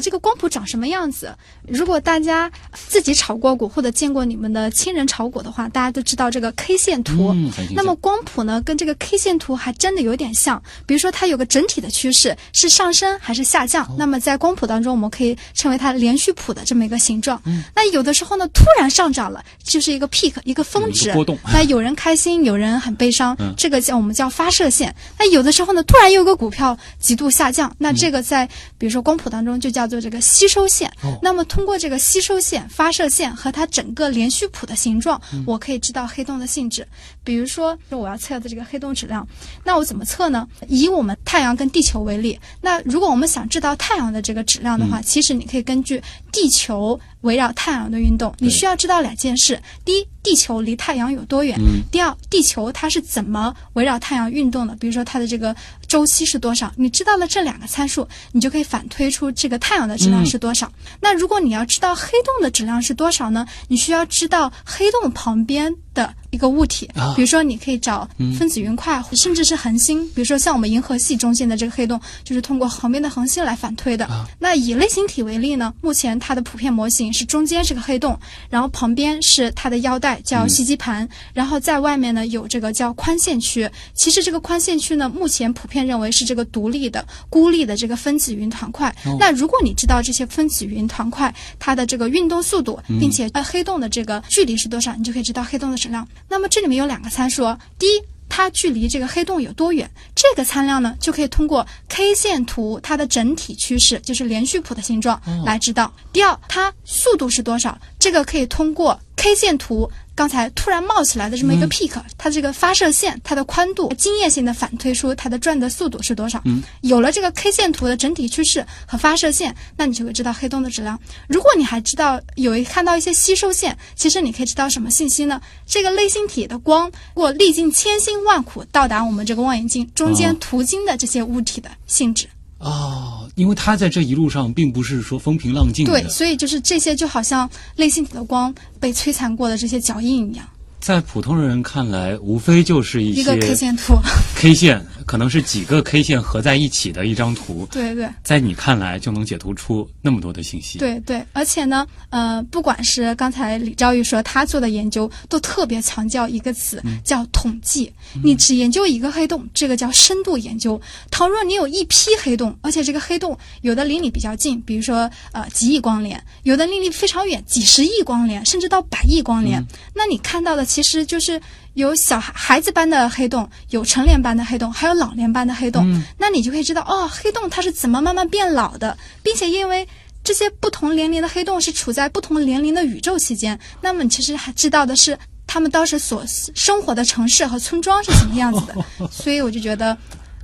[0.02, 1.34] 这个光谱长什么样子？
[1.66, 7.34] 如果大家自己炒过股或者见过你们的亲人炒股的话，大家都知道这个 K 线图。
[7.74, 10.62] 那么光谱呢，跟这个 K 线图还真的有点像。
[10.86, 13.88] 比如说，它有个整体的趋势是上升还是下降。
[13.98, 17.40] 那么在光谱当中，我们可以称为它连续谱的这么一个形状。
[17.74, 21.12] 那有的时候呢，突然上涨了，就是一个 peak，一个峰值
[21.52, 24.94] 那有人开心，有人很悲伤，嗯这个叫我们叫发射线。
[25.18, 28.46] 那有的时候呢，突然有个股票极度下降，那这个在
[28.78, 30.88] 比如说光谱当中就叫做这个吸收线。
[31.02, 36.86] 哦那么通过这个吸收线、发射线和它整个连续谱的形状，嗯我可以知道黑洞的性质。
[37.30, 39.24] 比如说，我要测的这个黑洞质量，
[39.62, 40.48] 那我怎么测呢？
[40.66, 55.54] 以我们太阳跟地球为例，那如果我们想知道太阳的这个质量的嗯话，其实你可以根据地球围绕太阳的运动，你需要知道两件事：第一，地球离太阳有多远；嗯第二，地球它是怎么围绕太阳运动的，比如说它的这个
[55.86, 56.72] 周期是多少。
[56.74, 60.68] 你知道了这两个参数，你就可以反推出这个太阳的质量是多少。
[61.00, 63.46] 那如果你要知道黑洞的质量是多少呢？
[63.68, 74.08] 你需要知道黑洞旁边的一个物体，啊比如说你可以找分子云块，甚至是恒星，比如说像我们银河系中心的这个黑洞，就是通过旁边的恒星来反推的。
[74.38, 83.68] 那以类星体为例呢，目前它的普遍模型是中间是个黑洞，然后旁边是它的腰带叫吸积盘，然后在外面呢有这个叫宽线区。
[83.94, 88.94] 其实这个宽线区呢，目前普遍认为是这个独立的、孤立的这个分子云团块。
[89.18, 96.06] 那如果你知道这些分子云团块它的这个运动速度，并且呃黑洞的这个距离是多少，你就可以知道黑洞的质量。
[96.30, 98.02] 那么这里面有两个参数哦，第一。
[98.32, 99.90] 它距离这个黑洞有多远？
[100.14, 105.92] 这个参量呢，就可以通过 K 线图它的整体趋势，就是连续谱的形状来知道。
[106.12, 107.76] 第二，它速度是多少？
[107.98, 116.42] 这个可以通过 K 线图刚才突然冒起来的这么一个 peak，、它这个发射线它的宽度，经验性的反推出它的转的速度是多少。
[116.80, 120.98] 有了这个 K 线图的整体趋势和发射线，那你就会知道黑洞的质量。
[121.28, 125.38] 如果你还知道有一看到一些吸收线，其实你可以知道什么信息呢？
[125.66, 132.24] 这个类星体的光，如果历经千辛万苦到达我们这个望远镜中间哦途经的这些物体的性质。
[132.26, 140.46] 哦，哦因为他在这一路上并不是说风平浪静的，对，所以就是这些就好像类星体的光被摧残过的这些脚印一样，
[140.80, 143.94] 在普通人看来，无非就是一些 K 线图。
[144.34, 148.08] K 线可能是几个 K 线合在一起的一张图，对对。
[148.24, 157.92] 在你看来就能解读出那么多的信息。，对对，而且呢，呃，不管是刚才李兆玉说他做的研究，都特别强调一个词，叫统计。
[158.24, 160.80] 你只研究一个黑洞，这个叫深度研究。
[161.10, 169.62] 倘若你有一批黑洞，而且这个黑洞有的离你比较近，比如说呃几亿光年，有的离你非常远，几十亿光年，甚至到百亿光年，
[169.94, 171.40] 那你看到的其实就是。
[171.74, 175.86] 有小孩孩子般的黑洞，有成年般的黑洞，还有老年般的黑洞。
[176.18, 179.86] 那你就会知道，哦，黑洞它是怎么慢慢变老的，并且因为
[180.24, 188.74] 这些不同年龄的黑洞是处在不同年龄的宇宙期间，那么你其实还知道的是他们当时所生活的城市和村庄是什么样子的。
[189.08, 189.96] 所以我就觉得，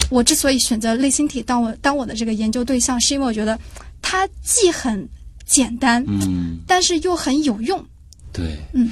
[0.08, 3.58] 我之所以选择类星体当我当我的这个研究对象，是因为我觉得
[4.00, 5.06] 它既很
[5.44, 7.84] 简单，嗯，但是又很有用。
[8.32, 8.90] 对，嗯，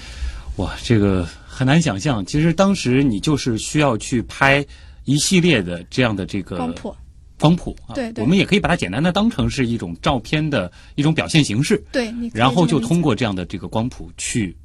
[0.56, 2.24] 哇，这个很难想象。
[2.24, 4.64] 其实当时你就是需要去拍
[5.04, 6.96] 一系列的这样的这个光谱，
[7.38, 14.56] 光谱啊，对对我们也可以把它简单的当成是一种照片的一种表现形式，对，然后就通过这样的这个光谱去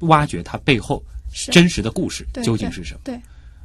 [0.00, 1.02] 挖掘它背后
[1.50, 3.00] 真实的故事究竟是什么。
[3.04, 3.18] 对。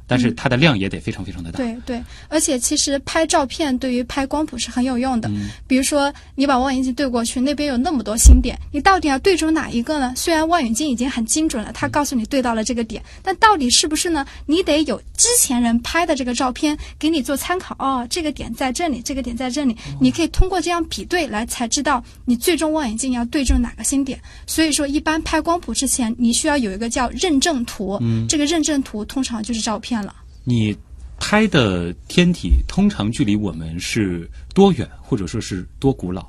[0.08, 1.58] 但是它的量也得非常非常的大。
[1.58, 5.28] 对对，而且其实拍照片对于拍光谱是很有用的。
[5.28, 10.14] 嗯比如说，你把望远镜对过去，那边有那么多星点，你到底要对准哪一个呢？
[10.16, 14.26] 虽然望远镜已经很精准了，它告诉你对到了这个点，但到底是不是呢？
[14.46, 17.76] 你得有之前人拍的这个照片给你做参考。
[17.78, 24.18] 哦，这个点在这里，这个点在这里，你可以通过这样比对来才知道你最终望远镜要对准哪个星点。
[24.46, 30.14] 所以说，一般拍光谱之前，你需要有一个叫认证图，这个认证图通常就是照片了。
[30.44, 30.76] 你
[31.18, 36.26] 拍的天体通常距离我们是多远，或者说是多古老？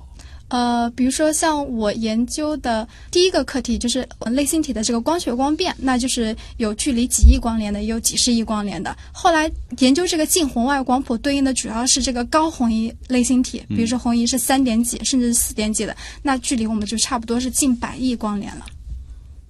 [0.49, 8.97] 呃，比如说像我研究的第一个课题就是类星体的这个光学光变，那就是有距离几亿光年的，也有几十亿光年的。
[9.13, 18.65] 后来研究这个近红外光谱对应的主要是这个高红移类星体，比如说红移是三点几，甚至是四点几的，那距离我们就差不多是近百亿光年了。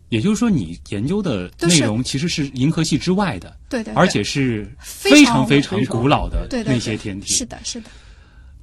[0.09, 7.31] 也就是说，你研究的内容其实是银河系之外的，对对对而且是非非常常非常古老的那些天体。
[7.33, 7.89] 是的，是的。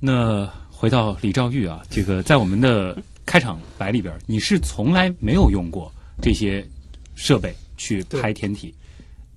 [0.00, 6.66] 那回到李兆玉啊，这个在我们的开场白里边，你是从来没有用过这些
[7.14, 8.74] 设备去拍天体，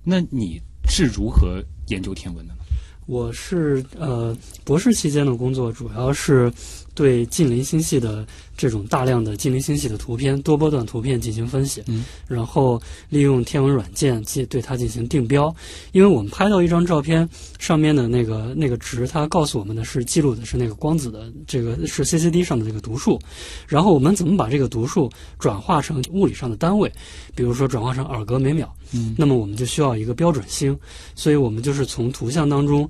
[0.04, 2.58] 那你是如何研究天文的呢？
[3.06, 6.52] 我是呃博士期间的工作主要是
[7.00, 8.26] 对近邻星系的
[8.58, 15.50] 这种大量的近邻星系的图片、多波段图片进行分析，嗯，然后利用天文软件进对它进行定标。
[15.92, 17.26] 因为我们拍到一张照片
[17.58, 23.18] 上面的那个那个值，它告诉我们的是记录的是那个光子的这个是 CCD 上的这个读数，
[23.66, 26.92] 然后我们怎么把这个读数转化成物理上的单位，
[27.34, 29.14] 比如说转化成尔格每秒，嗯。
[29.16, 30.78] 那么我们就需要一个标准星，
[31.14, 32.86] 所以我们就是从图像当中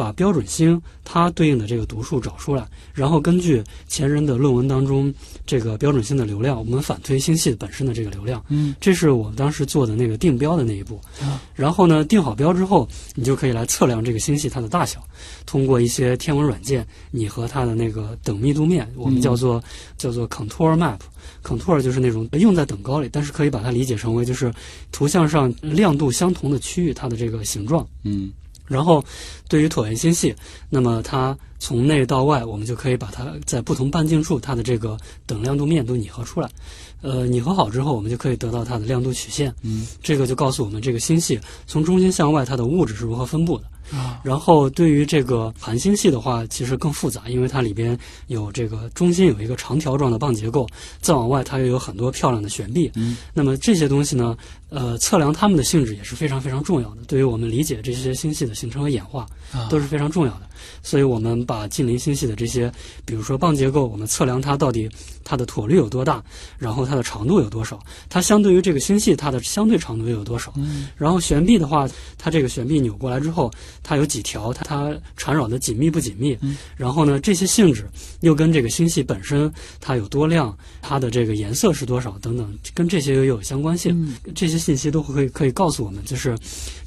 [0.00, 5.12] 把标准星它对应的这个读数找出来，然后根据前人的论文当中
[5.44, 8.42] 这个标准星的流量，我们反推星系本身的这个流量。
[8.48, 10.98] 嗯，这是我们当时做的那个定标的那一步。
[11.20, 15.04] 啊然后呢，定好标之后，你就可以来测量这个星系它的大小，
[15.44, 19.62] 通过一些天文软件，你和它的那个等密度面，我们叫做、
[19.98, 21.00] 叫做 contour map。
[21.44, 24.50] contour 就是那种用在等高里，但是可以把它理解成为就是
[24.92, 27.86] 图像上亮度相同的区域它的这个形状。
[28.04, 28.32] 嗯
[28.70, 29.04] 然后，
[29.48, 30.32] 对于椭圆星系，
[30.68, 36.48] 那么它从内到外，我们就可以把它在不同半径处它的这个等亮度面都拟合出来。
[37.02, 39.52] 呃，拟合好之后，我们就可以得到它的亮度曲线。
[39.62, 43.64] 嗯，这个就告诉我们这个星系从中心向外它的物质是如何分布的。
[43.92, 50.66] 啊然后对于这个盘星系的话，其实更复杂，因为它里边有这个中心有一个长条状的棒结构，
[51.00, 52.90] 再往外它又有很多漂亮的悬臂。
[52.94, 54.36] 嗯，那么这些东西呢，
[54.68, 60.49] 呃，测量它们的性质也是非常非常重要的，对于我们理解这些星系的形成和演化啊都是非常重要的。
[60.82, 62.72] 所以我们把近邻星系的这些，
[63.04, 64.88] 比如说棒结构，我们测量它到底
[65.24, 66.22] 它的椭率有多大，
[66.58, 70.52] 然后它的长度有多少，它相对于这个星系它的相对长度又有多少。
[70.56, 73.50] 嗯然后悬臂的话，它这个悬臂扭过来之后，
[73.82, 76.36] 它有几条，它它缠绕的紧密不紧密？
[76.40, 77.88] 嗯然后呢，这些性质
[78.20, 83.92] 又跟这个星系本身它有多亮，它的这个颜色是多少等等，跟这些又有相关性。
[84.02, 86.36] 嗯这些信息都可以可以告诉我们，就是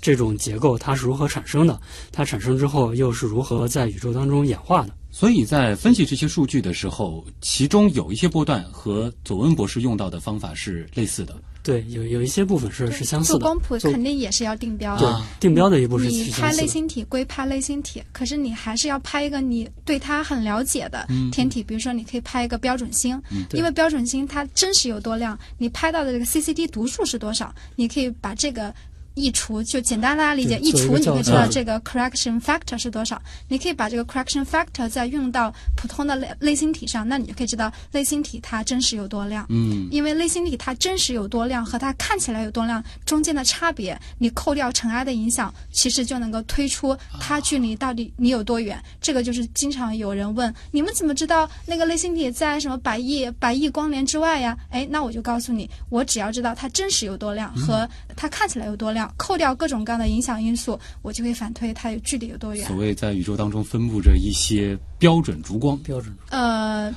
[0.01, 1.79] 这种结构它是如何产生的，
[2.11, 4.93] 它产生之后又是如何在宇宙当中演化的。
[5.11, 11.35] 所以在分析这些数据的时候，其中有一些波段和佐温博士用到的方法是类似的。
[11.61, 13.39] 对，有有一些部分是是相似的。
[13.39, 14.95] 做光谱肯定也是要定标。
[14.95, 16.47] 啊定标的一步是你是相似的。
[16.47, 28.73] 拍类星体归拍类星体，可是你还是要拍一个你对它很了解的嗯天体，比如说你可以拍一个标准星，对因为标准星它真实有多亮，你拍到的这个 CCD 读数是多少，你可以把这个。
[29.15, 33.21] 溢除就简单大家理解，一除你会知道这个 correction factor 是多少。
[33.47, 39.45] 你可以把这个 correction factor 再用到普通的类类星体上，那你就可以知道类星体它真实有多亮。
[39.49, 48.81] 嗯因为类星体它真实有多亮和它看起来有多亮中间的差别，你扣掉尘埃的影响，其实就能够推出它距离到底你有多远。
[49.01, 54.57] 这个就是经常有人问，你们怎么知道那个类星体在什么百亿百亿光年之外呀？
[54.69, 62.75] 哎，那我就告诉你，我只要知道它真实有多亮和它看起来有多亮，扣掉各种各样的影响因素，我就可以反推它有距离有多远所。
[62.75, 65.77] 谓在宇宙当中分布着一些标准烛光。
[65.79, 66.93] 标准，呃，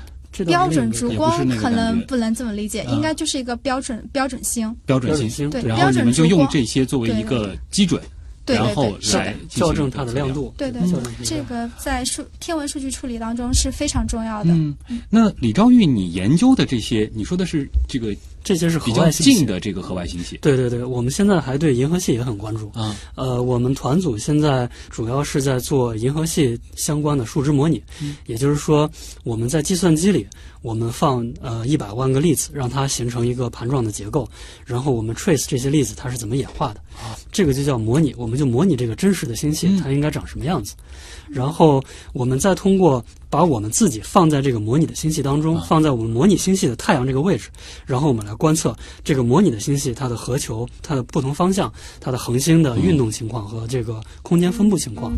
[0.46, 4.74] 标准烛光可能不能这么理解，啊应该就是一个标准标准星。
[4.84, 8.02] 标准星，标准星，对对然后你们就用这些作为一个基准，
[8.46, 8.96] 然后。
[9.12, 10.52] 来校正它的亮度。
[10.56, 10.82] 对对
[11.24, 14.50] 这个在数天文数据处理当中是非常重要的。
[14.52, 14.76] 嗯，
[15.08, 18.14] 那李昭玉，你研究的这些，你说的是这个
[18.46, 22.70] 这些是比较近的这个河外星系对对对，我们现在还对银河系也很关注。
[22.74, 27.82] 啊，呃，我们团组现在主要是在做银河系相关的数值模拟，
[28.26, 28.88] 也就是说，
[29.24, 30.24] 我们在计算机里，
[30.66, 34.28] 我们放呃一百万个粒子，让它形成一个盘状的结构，
[34.64, 36.80] 然后我们 trace 这些粒子它是怎么演化的，
[37.30, 39.80] 这个就叫模拟，我们就模拟这个真实的星系嗯。
[39.80, 40.74] 它应该长什么样子，
[41.28, 41.80] 然后
[42.12, 47.48] 我们再通过把我们自己放在这个模拟的星系当中，放在我们模拟星系的太阳这个位置，
[47.86, 55.16] 然后我们来观测这个模拟的星系它的核球、它的不同方向、它的恒星的运动情况和这个空间分布情况。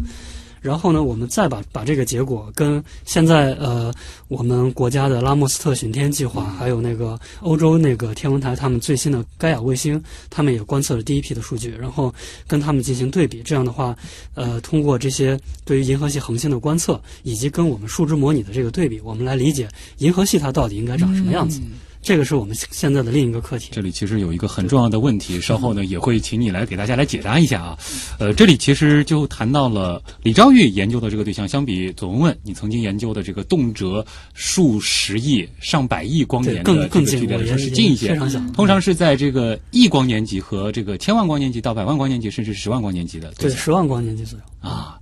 [0.60, 3.92] 然后呢，我们再把把这个结果跟现在呃
[4.28, 12.14] 我们国家的拉莫斯特巡天计划，还有那个欧洲那个天文台他们最新的盖亚卫星，他们也观测了第一批的数据，然后
[12.46, 13.42] 跟他们进行对比。
[13.42, 13.96] 这样的话，
[14.34, 21.60] 呃，通过这些对于银河系恒星的观测，以及跟我们数值模拟的这个对比，我们来理解银河系它到底应该长什么样子。
[22.08, 23.68] 这个是我们现在的另一个课题。
[23.70, 27.78] 这里其实有一个很重要的问题，稍后呢也会请你来给大家来解答一下啊。
[28.18, 34.02] 呃，这里其实就谈到了李昭玉研究的这个对象，相比左文文，你曾经研究的这个动辄
[34.32, 44.44] 数十亿、上百亿光年的更更这个距离来说近我也是近一些非常小，通常是在这个亿光年级和这个千万光年级到百万光年级，甚至十万光年级的对，十万光年级左右。
[44.60, 44.98] 啊，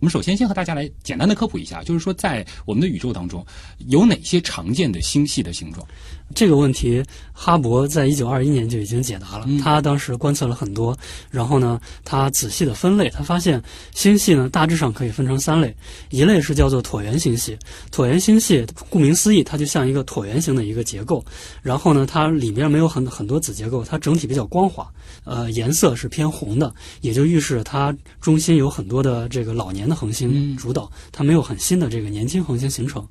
[0.00, 3.46] 我们首先先和大家来简单的科普一下，就是说在我们的宇宙当中
[3.86, 5.86] 有哪些常见的星系的形状？
[6.34, 7.02] 这个问题，
[7.32, 9.44] 哈勃在一九二一年就已经解答了。
[9.48, 10.96] 嗯他当时观测了很多，
[11.30, 13.60] 然后呢，他仔细的分类，他发现
[13.94, 15.74] 星系呢大致上可以分成三类，
[16.10, 17.56] 一类是叫做椭圆星系。
[17.90, 21.24] 椭圆星系顾名思义，它就像一个椭圆形的一个结构，
[21.62, 24.86] 然后呢，它里面没有很很多子结构，它整体比较光滑，
[25.24, 33.04] 呃，颜色是偏红的，也就预示它中心有很多的这个老年的恒星主导，它没有很新的这个年轻恒星形成。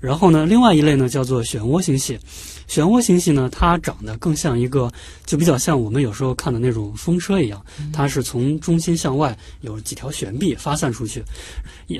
[0.00, 2.18] 然后呢，另外一类呢叫做漩涡星系。
[2.68, 4.90] 漩涡星系呢，它长得更像一个，
[5.24, 11.22] 就比较像我们有时候看的那种风车一样，它是从中心向外有几条悬臂发散出去，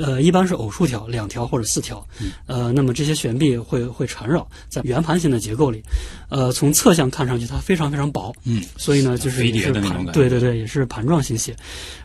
[0.00, 2.06] 呃，一般是偶数条，两条或者四条，
[2.46, 5.82] 呃，那么这些悬臂会会缠绕在圆盘形的结构里，
[6.28, 11.54] 呃，从侧向看上去它非常非常薄，嗯，所以呢，就是也是盘对对对，也是盘状星系。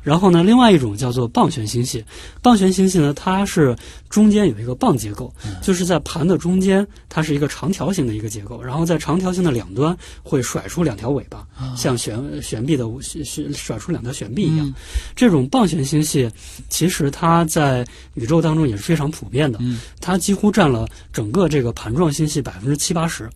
[0.02, 2.04] 然后呢，另外一种叫做棒旋星系，
[2.42, 3.76] 棒旋星系呢，它是
[4.10, 11.46] 中间有一个棒结构，就是在盘的中间，它是一个长条形的一个结构，然后在长条形的两端会甩出两条尾巴，
[11.76, 12.86] 像悬悬臂的
[13.54, 14.74] 甩出两条悬臂一样。
[15.16, 16.30] 这种棒旋星系，
[16.70, 19.60] 其实它在宇宙当中也是非常普遍的，
[20.00, 23.30] 它几乎占了整个这个盘状星系百分之七八十。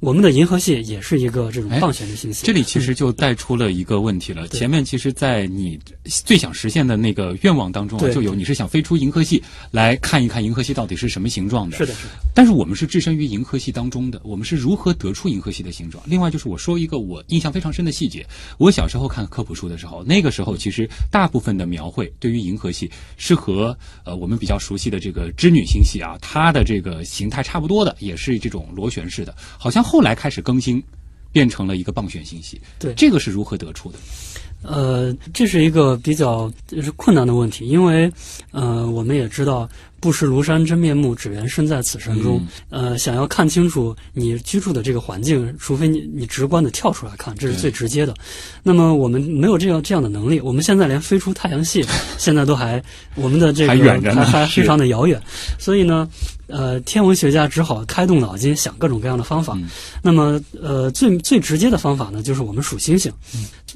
[0.00, 2.46] 我们的银河系也是一个这种哎棒旋的星系。
[2.46, 4.46] 这里其实就带出了一个问题了。
[4.48, 11.76] 前面其实，在你最想实现的那个愿望当中啊，就有你是想飞出银河系来看一看银河系到底是什么形状的。
[11.76, 12.14] 是的，是的。
[12.34, 16.02] 但是我们是置身于银河系当中的，我们是如何得出银河系的形状？
[16.06, 18.24] 另外就是我说一个我印象非常深的细节，
[18.58, 30.82] 我小时候看科普书的时候，那个时候其实大部分的描绘对于银河系是和呃我们比较熟悉的这个织女星系啊，它的这个形态差不多的，也是这种螺旋式的，好像后来开始更新。
[31.30, 33.98] 变成了一个棒选星系，对这个是如何得出的？
[34.62, 38.10] 呃，这是一个比较就是困难的问题，因为
[38.50, 39.68] 呃，我们也知道
[40.00, 48.14] “不识庐山真面目，只缘身在此山中”呃，想要看清楚你居住的这个环境，除非你你直观的跳出来看，这是最直接的。
[48.62, 51.84] 那么我们没有这样这样的能力，我们现在连飞出太阳系，
[52.16, 52.82] 现在都还
[53.16, 55.22] 我们的这个还远着呢还非常的遥远，
[55.58, 56.08] 所以呢。
[56.48, 59.54] 呃，天文学家只好开动脑筋想各种各样的方法。
[59.56, 59.68] 嗯
[60.02, 63.12] 那么，呃，最最直接的方法呢，就是我们数星星。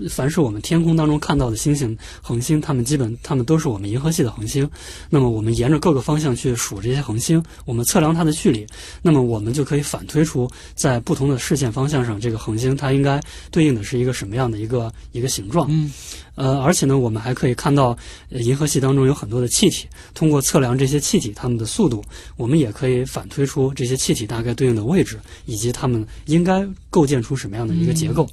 [0.09, 4.69] 凡是我们天空当中看到的星星、恒星，它们基本它们都是我们银河系的恒星。
[5.11, 8.67] 那么，我们沿着各个方向去数这些恒星，我们测量它的距离，
[9.03, 13.21] 那么我们就可以反推出在不同的视线方向上，这个恒星它应该
[13.51, 15.67] 对应的是一个什么样的一个一个形状。
[15.71, 15.91] 嗯，
[16.35, 17.97] 呃，而且呢，我们还可以看到，
[18.31, 22.03] 呃银河系当中有很多的气体，通过测量这些气体它们的速度，
[22.37, 28.27] 我们也可以反推出这些气体大概对应的位置，以及它们应该构建出什么样的一个结构。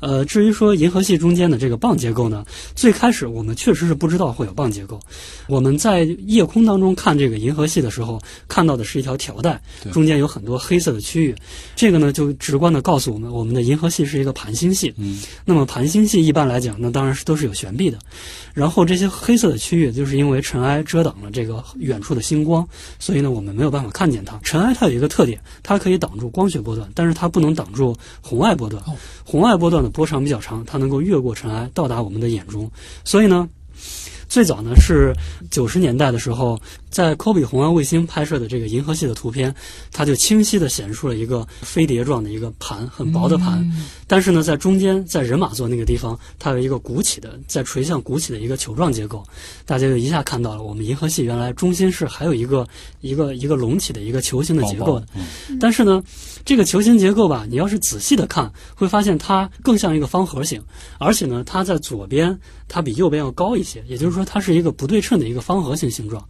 [0.00, 2.44] 呃，至于说银河系中间的这个棒结构呢，
[2.74, 4.98] 最开始我们确实是不知道会有棒结构。
[5.46, 9.60] 我们在夜空当中看这个银河系的时候，看到的是一条条带，
[9.92, 11.34] 中间有很多黑色的区域。
[11.76, 14.92] 这个呢，就直观的告诉我们，我们的银河系是一个盘星系。
[14.96, 17.98] 嗯，那么盘星系一般来讲，那当然是都是有悬臂的。
[18.54, 22.66] 然后这些黑色的区域，就是因为尘埃遮挡了这个远处的星光，
[22.98, 24.38] 所以呢，我们没有办法看见它。
[24.42, 28.82] 尘埃它有一个特点，它可以挡住光学波段，但是它不能挡住红外波段。
[29.24, 32.70] 红外波段的波长比较长，它能够越过尘埃到达我们的眼中。
[33.04, 33.48] 所以呢，
[34.28, 35.12] 最早呢是
[35.50, 36.60] 九十年代的时候，
[36.90, 39.54] 在科比红外卫星拍摄的这个银河系的图片，
[39.92, 43.64] 它就清晰地显示出了一个飞碟状的一个盘，很薄的盘。
[44.06, 49.22] 但是呢，在中间，在人马座那个地方，它有一个鼓起的，在垂向鼓起的一个球状结构。
[49.64, 52.66] 大家就一下看到了，我们银河系原来中心是还有一个
[53.00, 55.06] 一个一个隆起的一个球形的结构的。
[55.16, 56.02] 嗯但是呢，
[56.44, 60.62] 这个球形结构吧，你要是仔细的看，会发现它更像一个方盒形，
[60.98, 62.36] 而且呢，它在左边
[62.66, 64.24] 它比右边要高一些，也就是说。
[64.32, 66.24] 它是一个不对称的一个方盒形形状。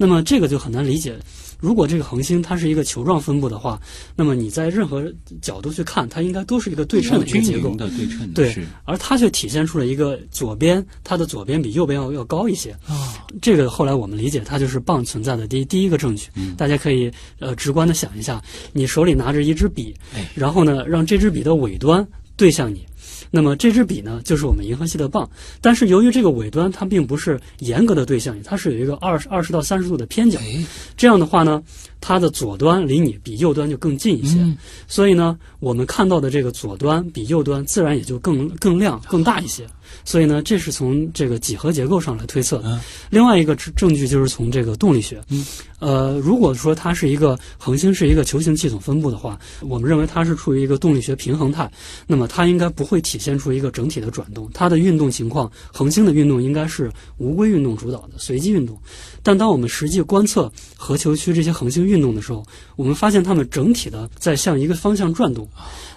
[0.00, 1.14] 那么这个就很难理解。
[1.58, 3.78] 如果这个恒星它是一个球状分布的话，
[4.16, 5.04] 那么你在任何
[5.42, 7.76] 角度去看，它应该都是一个对称的一个结构匀。
[7.76, 12.70] 的对称的对，而它却体现出了一个左边，它的左边比右边要要高一些。
[12.86, 16.28] 啊，这个后来我们理解，它就是棒存在的第一第一个证据。
[16.34, 18.42] 嗯大家可以呃直观的想一下，
[18.72, 22.86] 你手里拿着一支笔，哎然后呢，让这支笔的尾端对向你。
[23.30, 25.28] 那么这支笔呢，就是我们银河系的棒，
[25.60, 30.38] 但是由于这个尾端它并不是严格的对向你，它是有一个二十二十到三十度的偏角。
[30.40, 30.64] 哎，
[30.96, 31.62] 这样的话呢，
[32.00, 34.56] 它的左端离你比右端就更近一些，嗯
[34.86, 39.66] 所以呢，我们看到的这个左端比右端自然也就更更亮、更大一些。
[40.04, 42.68] 所以呢，这是从这个几何结构上来推测的。
[42.68, 42.80] 嗯
[43.10, 45.20] 另外一个证证据就是从这个动力学。
[45.30, 45.44] 嗯，
[45.80, 51.70] 呃，如果说它是一个恒星是一个球形系统分布的话，我们认为它是处于一个动力学平衡态，
[52.06, 58.78] 那么它应该不会体现出一个整体的转动，它的运动情况，恒星的运动应该是无规运动主导的随机运动。
[59.22, 62.44] 但当我们实际观测核球区这些恒星运动的时候，
[62.76, 65.48] 我们发现它们整体的在向一个方向转动，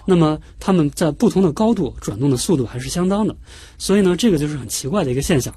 [0.04, 3.34] 那么它们在不同的高度转动的速度还是相当的，
[3.78, 5.54] 所以呢，这个就是很奇怪的一个现象。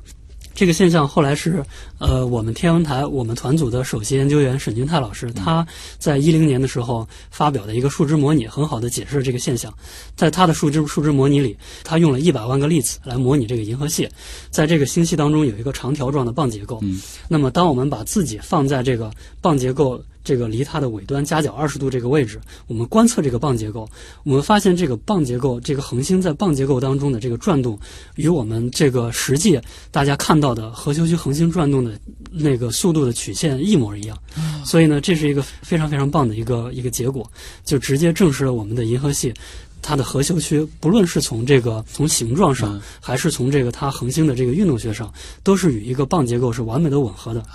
[0.55, 1.63] 这个现象后来是，
[1.99, 5.63] 呃，我们天文台我们团组的首席研究员沈君泰老师，他
[5.99, 9.71] 在一零年的时候发表的一个数值模拟，很好的解释了这个现象。
[10.15, 14.09] 在他的数值数值模拟里，他用了一百万个粒子来模拟这个银河系，
[14.49, 16.79] 在这个星系当中有一个长条状的棒结构。
[16.81, 23.87] 嗯，那么当我们把自己放在这个棒结构这个离它的尾端夹角二十度这个位置，我们观测这个棒结构，
[24.25, 27.79] 我们发现这个棒结构，这个恒星在棒结构当中的这个转动，
[28.15, 29.57] 与我们这个实际
[29.89, 31.97] 大家看到的核球区恒星转动的
[32.29, 34.17] 那个速度的曲线一模一样。
[34.65, 37.31] 所以呢，这是一个非常非常棒的一个一个结果，
[37.63, 39.33] 就直接证实了我们的银河系。
[39.79, 45.13] 它的核球区，不论是从这个从形状上，嗯还是从这个它恒星的这个运动学上，
[45.43, 47.45] 都是与一个棒结构是完美的吻合的。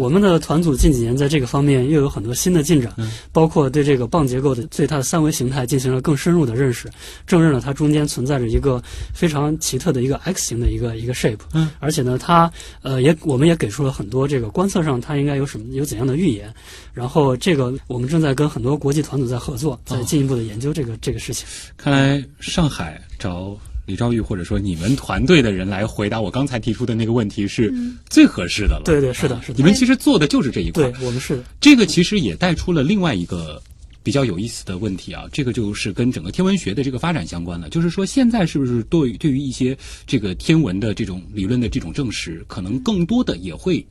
[0.00, 3.12] 我们的团组近几年在这个方面又有很多新的进展，嗯。
[3.32, 6.88] 包括对这个棒结构的对它的三维形态进行了更深入的认识，
[7.26, 8.82] 证认了它中间存在着一个
[9.12, 16.50] 非常奇特的一个 X 型的一个一个 shape，嗯，而且呢，它呃也我们也给出了很多这个观测上它应该有什么有怎样的预言，
[16.94, 21.46] 然后这个我们正在跟很多国际团组在合作，在进一步的研究这个、这个事情。
[21.76, 23.54] 看来上海找
[23.90, 27.74] 李兆玉或者说你们团队的人来回答我刚才提出的那个问题是
[28.08, 28.82] 最合适的了。
[28.84, 31.06] 对对是的是的你们其实做的就是这一块对。
[31.06, 33.60] 我们是的，这个其实也带出了另外一个
[34.02, 37.68] 比较有意思的问题啊，这个就是跟整个天文学的这个发展相关了。
[37.68, 39.76] 就是说，现在是不是对对于一些
[40.06, 43.84] 这个天文的这种理论的这种证实，可能更多的也会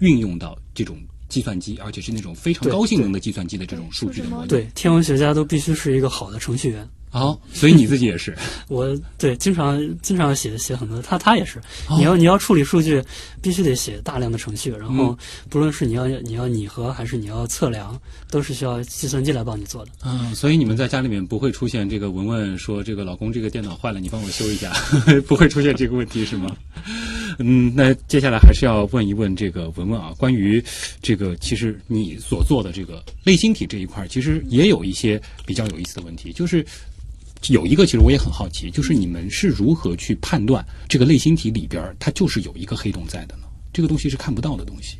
[0.00, 0.98] 运用到这种
[1.30, 4.48] 计算机，而且是那种非常高性能的计算机的这种数据的模拟。
[4.48, 6.86] 对天文学家都必须是一个好的程序员。
[7.12, 8.34] 好，所以你自己也是。
[8.68, 11.58] 我对经常经常写写很多，他他也是，
[11.90, 13.04] 哦你要你要处理数据，
[13.42, 15.18] 必须得写大量的程序，然嗯后
[15.50, 18.00] 不论是你要你要拟合还是你要测量，
[18.30, 19.90] 都是需要计算机来帮你做的。
[20.06, 24.72] 嗯，所以你们在家里面不会出现这个文文说这个老公这个电脑坏了，你帮我修一下，
[25.28, 26.56] 不会出现这个问题是吗？
[27.40, 30.64] 嗯，那接下来还是要问一问这个文文啊，关于
[31.02, 36.64] 这个其实你所做的这个类星体这一块儿，其实也有一些比较有意思的问题，就是。
[37.48, 43.42] 有一个，其实我也很好奇，就是你们是如何去判断这个类星体里边它就是有一个黑洞在的呢？
[43.72, 44.98] 这个东西是看不到的东西。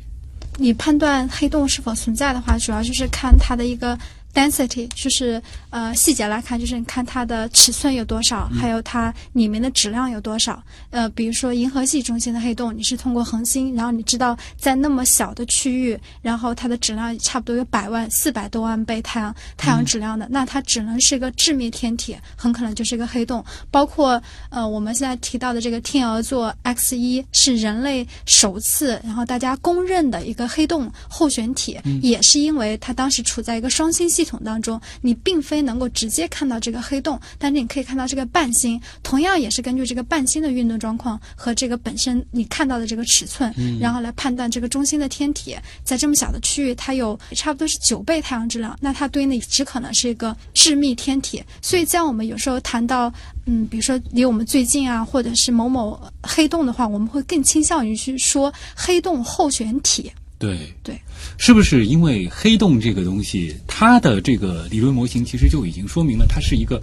[0.57, 3.97] 你判断黑洞是否存在的话，主要就是看它的一个
[4.33, 10.61] density，就是呃细节来看，就是你看它的尺寸有多少，还有它里面的质量有多少。
[10.89, 23.43] 呃，比如说银河系中心的黑洞，你是通过恒星，然后你知道在那么小的区域，然后它的质量差不多有百万、四百多万倍太阳太阳质量的，那它只能是一个致密天体，很可能就是一个黑洞。
[23.69, 51.43] 包括呃我们现在提到的这个天鹅座 X 一是人类首次，然后大家公认的一个黑洞候选体，也是因为它当时处在一个双星系统当中，你并非能够直接看到这个黑洞，但是你可以看到这个伴星，同样也是根据这个伴星的运动状况和这个本身你看到的这个尺寸，然后来判断这个中心的天体在这么小的区域，它有差不多是九倍太阳质量，那它对应的只可能是一个致密天体。
[51.61, 53.11] 所以在我们有时候谈到，
[53.45, 60.11] 嗯，比如说离我们最近啊，或者是某某黑洞的话，我们会更倾向于去说黑洞候选体。
[60.43, 60.57] 对。
[60.83, 61.01] 对，
[61.37, 66.81] 是不是因为黑洞这个东西，它的这个理论模型其实就已经说明了它是一个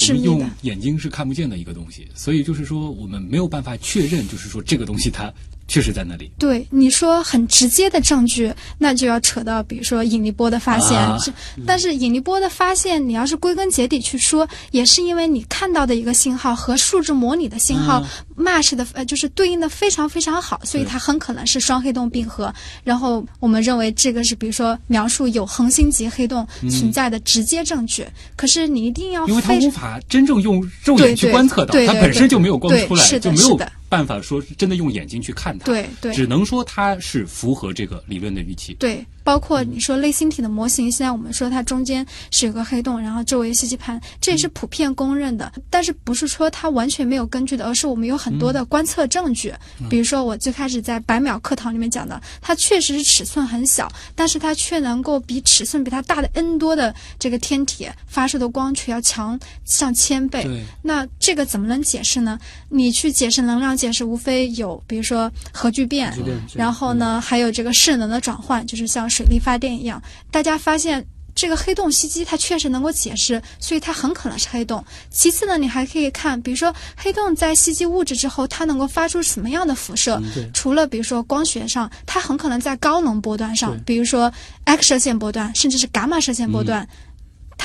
[0.00, 5.32] 我们用眼睛是看不见的一个东西，所以就是说我们没有办法确认，就是说这个东西它
[5.66, 6.30] 确实在那里。
[6.38, 10.98] 对你说很直接的证据，那就要扯到比如说引力波的发现。
[10.98, 11.18] 啊
[11.66, 18.02] 但是引力波的发现，你要是归根结底去说，也是因为你看到的一个信号和数值模拟的信号
[18.36, 22.52] match 的呃，就是对应的非常非常好，所以它很可能是双黑洞并合。
[22.82, 28.06] 然后我们认为这个是比如说描述有恒星级黑洞存在的直接证据。
[28.36, 35.66] 可是你一定要因为它非常无法真正用肉眼去观测到，对对它本身就没有光对出来，是的就没有是的办法说真的用眼睛去看它。
[35.66, 38.72] 对对只能说它是符合这个理论的预期。
[38.80, 45.52] 对，包括你说类星体的模型，现在我们说它中间是有个黑洞，然后周围吸气盘，这也是普遍公认的。
[45.70, 49.52] 但是不是说它完全没有根据的，而是我们有很多的观测证据。
[49.88, 60.46] 比如说我最开始在百秒课堂里面讲的，它确实是尺寸很小，但是它却能够比尺寸比它大的 n 多的这个天体发射的光却要强上千倍。
[60.82, 62.38] 那这个怎么能解释呢？
[62.68, 70.02] 你去解释能量解释，无非有比如说核聚变，核聚变然后呢，还有这个势能的转换，就是像水力发电一样。
[70.30, 74.84] 大家发现这个黑洞袭击，它确实能够解释，所以它很可能是黑洞。
[75.10, 80.20] 其次呢，你还可以看，比如说黑洞在袭击物质之后，它能够发出什么样的辐射？
[80.34, 84.32] 对除了比如说光学上，它很可能在高能波段上，比如说
[84.64, 86.86] X 射线波段，甚至是伽马射线波段。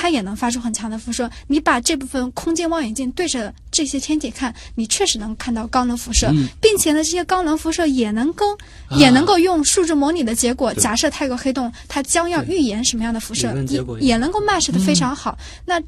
[0.00, 1.28] 它也能发出很强的辐射。
[1.48, 8.56] 你把这部分空间望远镜对着这些天体看，你确实能看到高能辐射，并且呢，这些高能辐射也能够、
[8.90, 15.36] 也能够用数值模拟的结果，假设它有个黑洞，它将要预言什么样的辐射，也也能够 match 的非常好。
[15.66, 15.82] 那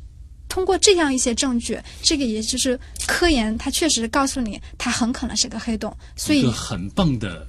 [0.48, 5.96] 通过这样一些证据，这个也就是科研，它确实告诉你，它很可能是个黑洞。
[6.16, 7.46] 所以很棒的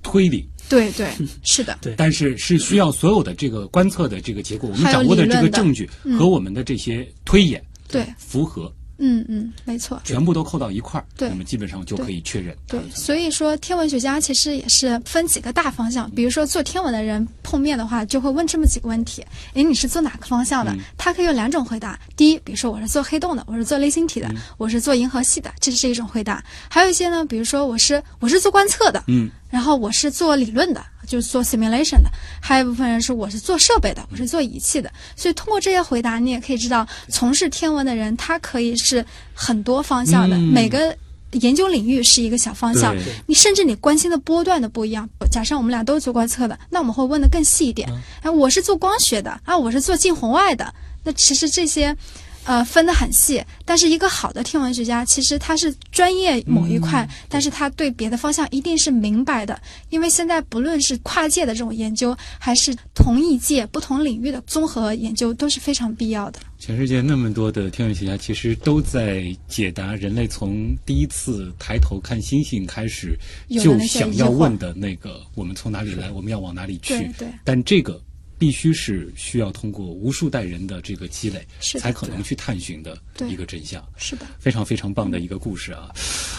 [0.00, 1.10] 推理，对对，
[1.42, 6.18] 是的，对但是是需要所有的这个观测的这个结果，我们掌握的这个证据嗯。
[6.18, 10.00] 和我们的这些推演对，符合，嗯嗯，没错。
[10.04, 11.28] 全部都扣到一块儿，对。
[11.28, 12.56] 那么基本上就可以确认。
[12.66, 20.74] 对，所以说天文学家其实也是分几个大方向，比如说做天文的人碰面的话，就会问这么几个问题：哎，你是做哪个方向的？
[20.96, 21.98] 他可以有两种回答。
[22.16, 26.42] 第一，比如说我是做黑洞的，我是做类星体的，我是做银河系的，这是一种回答。
[26.68, 32.10] 还有一些呢，比如说我是我是做观测的，嗯，然后我是做理论的，就是做 simulation 的，
[32.42, 34.90] 还有一部分人是我是做设备的，我是做仪器的。
[35.14, 40.96] 所以通过这些回答，你也可以知道，从事天文的人他可以是很多方向的，嗯每个
[41.34, 42.92] 研究领域是一个小方向。
[43.26, 45.08] 你甚至你关心的波段的不一样。
[45.30, 47.88] 假设我们俩都是做观测的，那我们会问的更细一点。
[48.22, 50.74] 哎，我是做光学的啊，我是做近红外的。
[51.04, 51.96] 那其实这些。
[52.44, 66.38] 呃，分得很细，但是一个好的天文学家，其实他是专业某一块，但是他对别的方向一定是明白的，因为现在不论是跨界的这种研究，还是同一界不同领域的综合研究，都是非常必要的。
[66.58, 73.18] 全世界那么多的天文学家，其实都在解答人类从第一次抬头看星星开始
[73.60, 76.10] 就想要问的那个：我们从哪里来？
[76.10, 77.12] 我们要往哪里去对？
[77.18, 78.00] 对但这个
[78.44, 82.94] 必须是需要通过无数代人的这个积累，是才可能去探寻的
[83.26, 83.82] 一个真相。
[83.96, 85.88] 是的，非常非常棒的一个故事啊！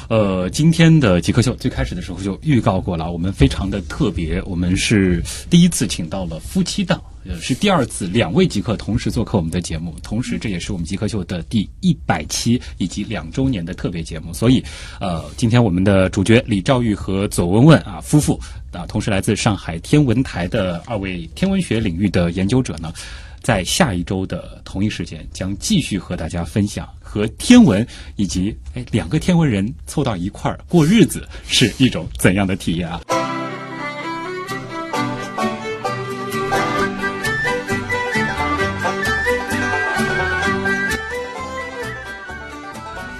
[0.08, 7.02] 呃，今天的极客秀最开始的时候就预告过了，我们非常的特别，我们是第一次请到了夫妻档。
[7.28, 14.32] 呃，是第二次两位极客同时做客我们的节目，同时这也是我们极客秀的第一百期以及两周年的特别节目。
[14.32, 14.64] 所以，
[15.00, 18.40] 呃，今天我们的主角李兆玉和左文文啊夫妇
[18.72, 22.94] 啊，同时来自上海天文台的二位天文学领域的研究者呢，
[23.42, 27.86] 在下一周的同一时间将继续和大家分享和天文
[28.18, 33.02] 以及哎两个天文人凑到一块儿过日子是一种怎样的体验啊？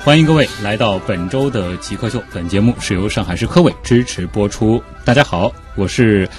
[0.06, 2.22] 欢迎各位来到本周的极客秀。
[2.32, 4.80] 本节目是由上海市科委支持播出。
[5.04, 6.30] 大家好，我是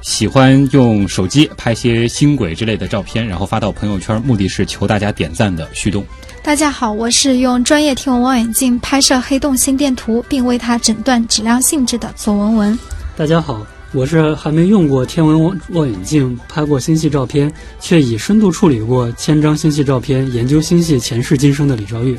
[0.00, 6.06] 喜欢用手机拍些星轨之类的照片，然后发到朋友圈，目的是求大家点赞的旭东。
[6.40, 12.78] 大家好，我是用专业天文望远镜拍摄黑洞心电图，并为它诊断质量性质的左文文。
[13.16, 22.16] 大家好，我是还没用过天文望望远镜拍过星系照片，却已深度处理过千张星系照片，研究星系前世今生的李兆玉。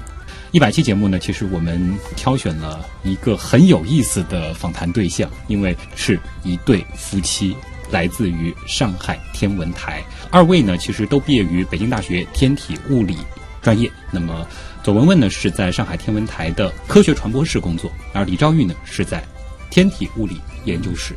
[0.52, 7.56] 一百期节目呢，其实我们挑选了一个很有意思的访谈对象，因为是一对夫妻，
[7.92, 10.02] 来自于上海天文台。
[10.32, 13.18] 二位呢，其实都毕业于北京大学天体物理
[13.62, 13.92] 专业。
[14.10, 14.48] 那么
[14.82, 19.22] 左文文呢是在上海天文台的科学传播室工作，而李兆玉呢是在
[19.70, 21.14] 天体物理研究室。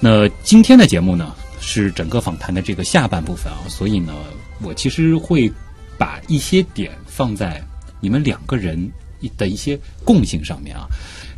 [0.00, 4.14] 那今天的节目呢是整个访谈的这个下半部分啊，所以呢，
[4.62, 5.52] 我其实会
[5.98, 7.62] 把一些点放在
[8.00, 8.90] 你们两个人
[9.36, 10.86] 的一些共性上面啊。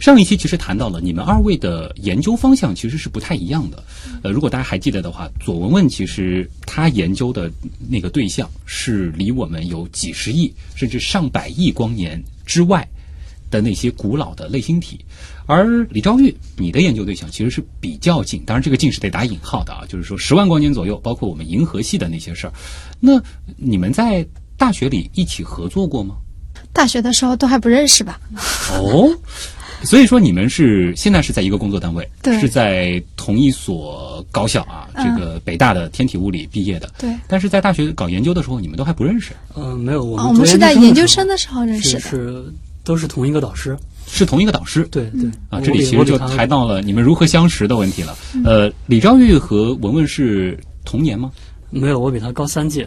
[0.00, 3.84] 上一期其实谈到了你们二位的研究方向其实是不太一样的。
[4.24, 7.48] 呃，如果大家还记得的话，左文文其实他研究的
[7.88, 12.88] 那个对象是离我们有几十亿甚至上百亿光年之外
[13.48, 15.04] 的那些古老的类星体，
[15.46, 22.52] 而李昭玉，你的研究对象其实是比较近，当然这个近是得打引号的啊，就是说十万光年左右，包括我们银河系的那些事儿。
[22.98, 23.22] 那
[23.56, 26.16] 你们在大学里一起合作过吗？
[26.72, 28.18] 大学的时候都还不认识吧？
[28.72, 29.08] 哦，
[29.84, 36.90] 所以说你们是现在是在一个工作单位，对是在同一所高校啊，嗯这个北大的天体物理毕业的。
[36.98, 42.00] 对，但是在大学搞研究的时候，你们都还不认识，嗯，没有，我们哦，我们是在研究生的时候认识的。
[42.00, 42.44] 是
[42.84, 43.76] 都是同一个导师，
[44.08, 44.82] 是同一个导师。
[44.90, 48.16] 对对啊，这里其实就谈到了你们如何相识的问题了。
[48.34, 51.30] 嗯呃，李昭玉和文文是同年吗？
[51.70, 52.84] 没有，我比他高三届，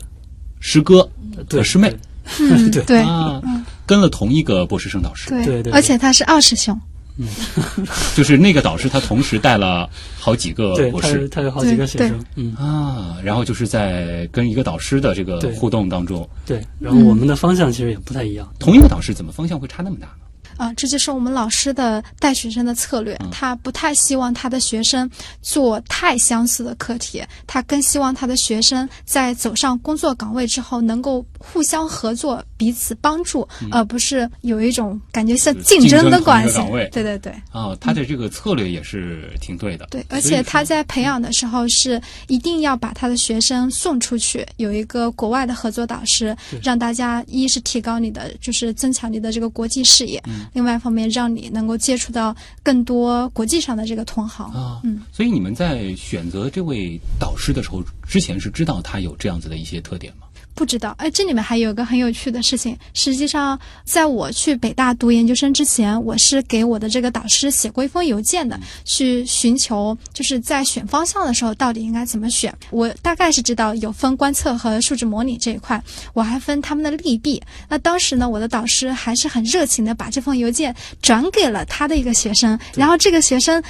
[0.60, 1.08] 师哥
[1.48, 1.96] 对和师妹
[2.86, 3.42] 对啊，
[3.86, 6.80] 跟了同一个博士生导师，对对对而且他是二师兄。
[7.18, 7.28] 嗯。
[8.16, 11.30] 就是那个导师他同时带了好几个，博士。
[11.30, 20.25] 他有好几个学生，嗯，啊，然后就是在跟一个导师的这个互动当中，对，然后我们的方向其实也不太一样，同一个导师怎么方向会差那么大呢？
[20.58, 23.18] 啊，这就是我们老师的带学生的策略。
[23.32, 25.10] 他不太希望他的学生
[25.41, 36.60] 做太相似的课题，他更希望他的学生在走上工作岗位之后能够互相合作、彼此帮助，而不是有一种感觉像竞争的关系。
[36.91, 39.88] 对对对啊，他的这个策略也是挺对的。
[39.91, 50.22] 对，而且他在培养的时候是一定要把他的学生送出去，有一个国外的合作导师，让大家一是提高你的，就是增强你的这个国际视野，
[50.54, 54.52] 另外一方面让你能够接触到更多国际上的这个同行。
[54.52, 60.25] 啊，嗯，所以你们在选择这位导师的时候，之前是知道他有这样子的一些特点吗？
[60.56, 62.78] 不知道，哎，这里面还有一个很有趣的事情。
[62.93, 72.56] 实际上，在我去北大读研究生之前，我是给我的这个导师写过一封邮件的，去寻求就是在选方向的时候到底应该怎么选。
[72.72, 75.82] 我大概是知道有分观测和数值模拟这一块，
[76.14, 77.41] 我还分他们的利弊。
[77.68, 83.62] 那当时呢，我的导师还是很热情的把这封邮件转给了他的一个学生，然后这个学生。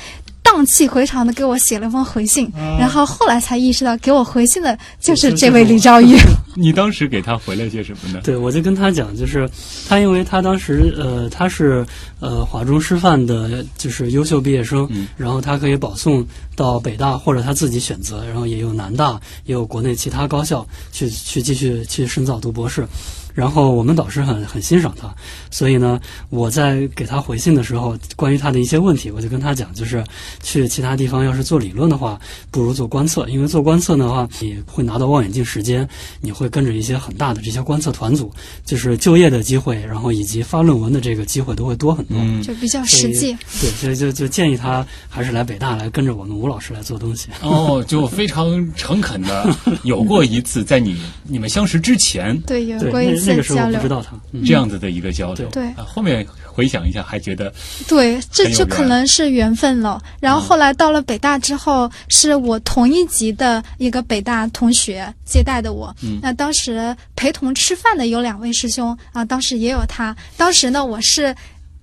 [0.45, 6.15] 荡气回肠的给我写了封回信，然后后来才意识到给我回信的就是这位李兆玉。
[6.55, 8.21] 你当时给他回了些什么呢？
[8.23, 9.49] 对，我就跟他讲，就是
[9.89, 11.85] 他，因为他当时呃他是
[12.21, 16.25] 呃华中师范的，就是优秀毕业生，嗯然后他可以保送
[16.55, 22.87] 到北大或者他自己选择，然后也有南大，也有国内其他高校去去继续去深造读博士。
[23.35, 25.13] 然后我们导师很很欣赏他，
[25.51, 30.01] 所以呢，我在给他回信的时候，关于他的一些问题，我就跟他讲，就是
[30.41, 32.17] 去其他地方要是做理论的话，
[32.49, 35.87] 不如做观测，因为做观测的话，你会拿到望远镜时间，
[36.21, 38.31] 你会跟着一些很大的这些观测团组，
[38.65, 42.17] 就是就业的机会，然后以及发论文的这个机会都会多很多。
[42.17, 43.35] 嗯，就比较实际。
[43.59, 47.27] 对，所以就就建议他还是来北大来跟着我们吴老师来做东西。
[47.41, 53.89] 哦，就非常诚恳的有过一次在你你们相识之前 对，有对，过一次那那个时候我不知。
[53.89, 55.47] 道他，嗯这样子的一个交流。
[55.49, 57.53] 对啊，后面回想一下，还觉得
[57.87, 60.01] 对，这就可能是缘分了。
[60.19, 65.95] 然后后来到了北大之后，是我同一级的一个北大同学接待的我。
[66.01, 70.15] 嗯那当时陪同吃饭的有两位师兄啊，当时也有他。
[70.35, 71.35] 当时呢，我是。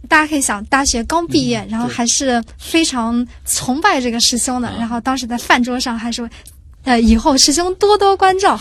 [0.09, 4.66] 大家可以想，大学刚毕业，然后还是非常崇拜这个师兄的。
[4.66, 6.28] 啊然后当时在饭桌上还说，
[6.85, 8.59] 呃，以后师兄多多关照。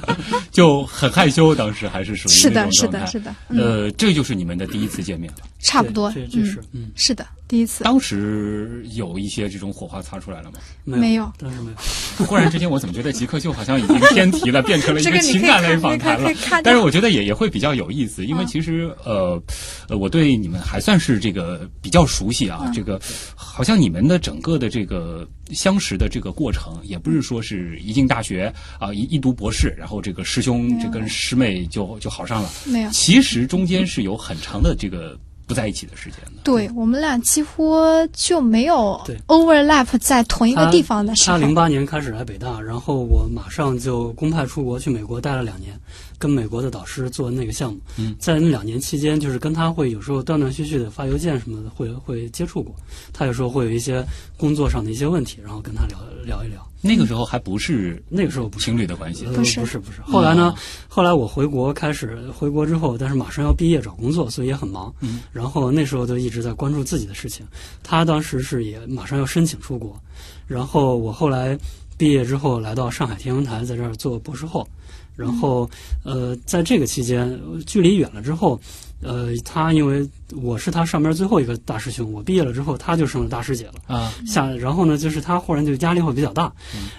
[0.52, 5.38] 就很害羞，当时还是属于是的，是的，是的，嗯，呃，这就是你们的第一次见面了。
[5.60, 7.84] 差不多，这这是嗯，嗯，是的，第一次。
[7.84, 10.58] 当时有一些这种火花擦出来了吗？
[10.84, 11.76] 没有当时没有。
[12.24, 16.30] 忽然之间，我怎么觉得极客秀好像已经偏题了， 变成了一个情感类看访谈了？
[16.64, 19.42] 但是我觉得也也会比较有意思，因为嗯其实呃
[19.90, 22.60] 呃，我对你们还算是这个比较熟悉啊。
[22.64, 22.98] 嗯这个
[23.36, 28.50] 好像你们的整个的这个相识的这个过程，也不是说是一进大学
[28.80, 32.48] 啊一一读博士，然后这个师兄这跟师妹就就好上了。
[32.64, 32.90] 没有。
[32.90, 36.42] 其实中间是有很长的这个不在一起的时间的。
[36.44, 37.76] 对我们俩几乎
[38.12, 41.38] 就没有对 overlap 在同一个地方的时候。
[41.38, 45.78] 他零八年开始来北大，然后我马上就公派出国去美国待了两年，
[46.22, 47.80] 跟美国的导师做那个项目。
[47.98, 52.72] 嗯在那两年期间，就是跟他会有时候断断续续的发邮件什么的，会会接触过。
[53.12, 54.04] 他有时候会有一些
[54.36, 56.64] 工作上的一些问题，然后跟他聊聊一聊。
[56.80, 60.00] 那个时候还不是那个时候不是情侣的关系呃不是不是不是。
[60.02, 60.54] 后来呢哦？
[60.88, 64.94] 后来我回国开始回国之后，但是马上要毕业找工作，所以也很忙。
[65.00, 65.20] 嗯。
[65.32, 67.44] 然后那时候就一直在关注自己的事情。
[67.82, 70.00] 他当时是也马上要申请出国，
[70.46, 71.58] 然后我后来
[71.96, 74.68] 毕业之后来到上海天文台，在这儿做博士后。
[75.16, 75.68] 然后
[76.04, 78.60] 呃，在这个期间，距离远了之后。
[79.04, 83.72] 呃，他因为我是他上边最后一个大师兄，我毕业了之后，他就升了大师姐了。
[83.88, 86.52] 啊，下，然后呢，就是他忽然就压力会比较大，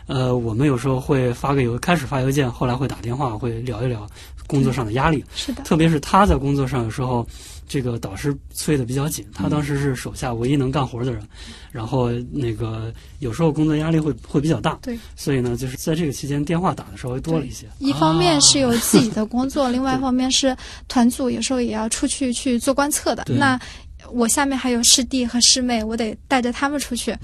[0.06, 4.06] 呃，我们有时候会发个邮，开始发邮件，后来会打电话，会聊一聊
[4.48, 7.26] 工作上的压力，是的，特别是他在工作上有时候，
[7.68, 11.22] 这个导师催得比较紧，他当时是手下唯一能干活的人，
[11.72, 20.56] 然后那个有时候工作压力会会比较大，对，所以呢，就是在这个期间电话打的稍微多了一些，一方面是有自己的工作，另外一方面是
[20.88, 23.26] 团组有时候也要出去去做观测的。
[23.28, 23.60] 那
[24.12, 27.16] 我下面还有师弟和师妹，我得带着他们出去。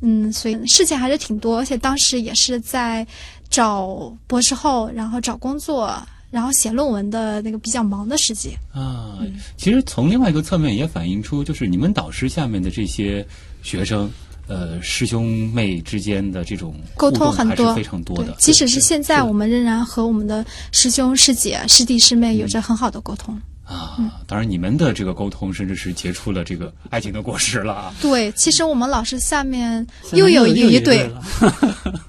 [0.00, 3.06] 嗯所以事情还是挺多，而且当时也是在
[3.48, 5.96] 找博士后，然后找工作，
[6.34, 8.56] 然后写论文的那个比较忙的时机。
[8.72, 9.20] 啊，
[9.56, 13.24] 其实从另外一个侧面也反映出，就是你们导师下面的这些
[13.62, 14.10] 学生，
[14.48, 18.34] 呃，师兄妹之间的这种沟通很多，非常多的。
[18.40, 23.40] 即使是现在，我们仍然和我们的师兄师姐、师弟师妹有着很好的沟通。
[23.64, 27.94] 啊，当然你们的这个沟通，甚至是结出了这个爱情的果实了啊！
[28.00, 31.22] 对，其实我们老师下面又有一一对，了，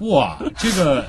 [0.00, 1.06] 哇，这个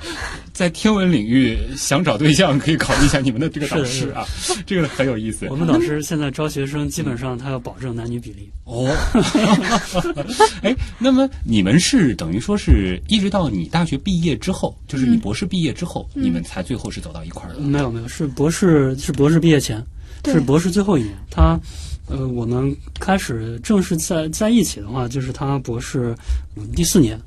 [0.54, 4.26] 在天文领域想找对象，可以考虑一下你们的这个导师啊，
[4.66, 8.50] 这个很有意思我们导师现在招学生，基本上他要保证男女比例。
[8.64, 8.89] 哦。
[10.64, 17.60] 哎，那么你们是等于说是一直到你大学毕业之后，就是你博士毕业之后，你们才最后是走到一块儿的。
[17.60, 21.13] 没有没有，是博士是博士毕业前，对是博士最后一年。
[21.30, 21.59] 他，
[22.07, 26.15] 呃，我们开始正式在在一起的话，就是他博士、
[26.55, 27.20] 嗯、第四年，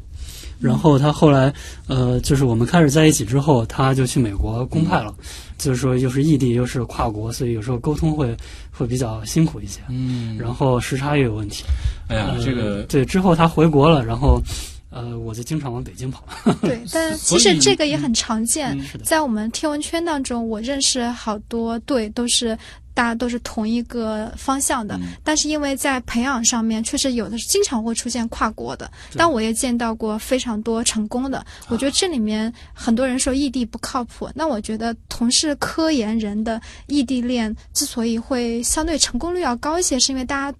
[0.58, 1.52] 然后他后来，
[1.86, 5.14] 呃，就是我们开始在一起之后，他就去美国公派了，
[5.58, 8.36] 就是说又是异地又是跨国，所以有时候沟通会
[8.70, 9.80] 会比较辛苦一些。
[9.88, 11.64] 嗯，然后时差也有问题。
[12.08, 14.42] 哎呀，呃这个对之后他回国了，然后，
[14.90, 16.24] 呃，我就经常往北京跑。
[16.60, 22.58] 对， 但其实这个也很常见在我们天文圈当中，我认识好多对都是。
[22.92, 31.42] 大家都是同一个方向的，嗯但是因为在培养上面，确实有的是经常会出现跨国的，但我也见到过非常多成功的。
[31.68, 40.58] 我觉得这里面很多人说异地不靠谱，那我觉得同是科研人的异地恋之所以会相对成功率要高一些，是因为大家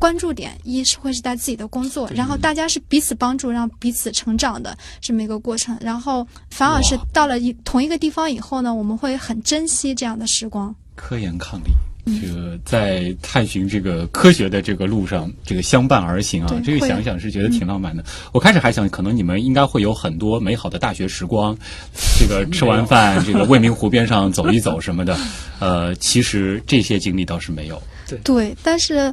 [0.00, 5.76] 关注点一是会是在自己的工作，然后大家是彼此帮助，让彼此成长的这么一个过程。
[5.80, 10.74] 然后反而是到了一同一个地方以后呢，我们会很珍惜这样的时光。
[10.96, 11.70] 科研抗力。
[12.06, 18.02] 这个在探寻这个科学的这个路上，这个相伴而行啊，这个想想是觉得挺浪漫的。
[18.32, 21.54] 我开始还想，可能你们应该会有很多美好的大学时光，
[22.18, 25.16] 这个吃完饭， 这个未名湖边上走一走什么的。
[25.60, 27.80] 呃，其实这些经历倒是没有。
[28.24, 29.12] 对，但是。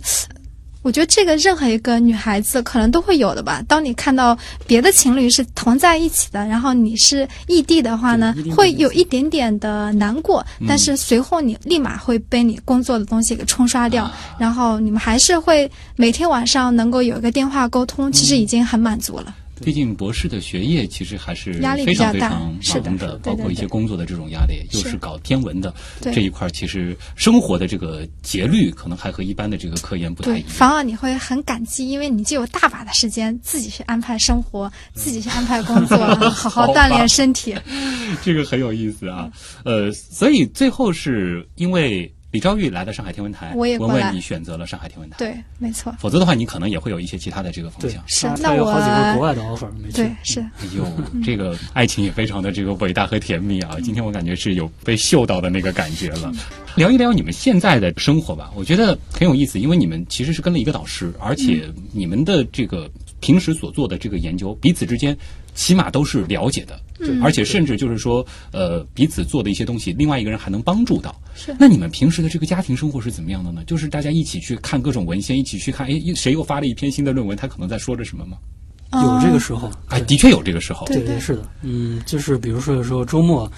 [0.88, 3.61] 我觉得这个任何一个女孩子可能都会有的吧。
[3.67, 19.35] 当你看到别的情侣是同在一起的，然后你是异地的话呢会会有一点点的难过，嗯但是随后你立马会被你工作的东西给冲刷掉，啊然后你们还是会每天晚上能够有一个电话沟通，其实已经很满足了。
[19.64, 21.53] 毕竟博士的学业其实还是
[21.86, 22.53] 非常非常
[22.84, 30.49] 忙的，包括一些工作的这种压力，又是是搞天文的对这一块，其实生活的这个节律可能还和一般的这个科研不太，一样。
[30.49, 37.55] 反而你会很感激，因为你就有大把的时间自己去安排生活，自己去安排工作，好好好锻炼身体。
[38.24, 39.30] 这个很有意思啊。
[39.64, 50.03] 呃，所以最后是因为李昭玉来了上海天文台，文我也过来文你选择了上海天文台，，对，没错，否则的话你可能也会有一些其他的这个方向。，是他那我有好几个国外的 offer 没去。
[50.03, 50.39] 对是。
[50.39, 50.85] 哎呦，
[51.25, 53.75] 这个爱情也非常的这个伟大和甜蜜啊！
[53.83, 56.31] 今天我感觉是有被嗅到的那个感觉了。
[56.75, 62.88] 聊一聊你们现在的生活吧，我觉得很有意思，因为你们其实是跟了一个导师，而且你们的这个
[63.19, 65.17] 平时所做的这个研究，彼此之间
[65.55, 71.15] 起码都是了解的，嗯而且甚至就是说，呃，彼此做的一些东西，另外一个人还能帮助到。
[71.35, 73.63] 是那你们平时的这个家庭生活是怎么样的呢？
[73.65, 78.37] 就是大家一起去看各种文献，一起去看，哎，谁又发了一篇新的论文，他可能在说着什么吗？
[78.93, 80.87] 有这个时候，哎，的确有这个时候。
[80.87, 83.51] 对对对是的，嗯，就是比如说有时候周末，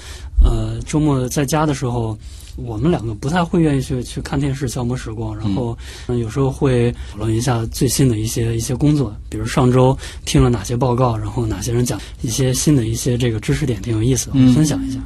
[0.43, 2.17] 呃，周末在家的时候，
[2.55, 5.77] 我们两个不太会愿意去去看电视消磨时光，然后、
[6.07, 14.99] 嗯、有时候会讨论一下最新的一些一些工作，比如上周听了哪些报告，然后哪些人讲一些新的一些这个知识点，挺有意思的，嗯分享一下。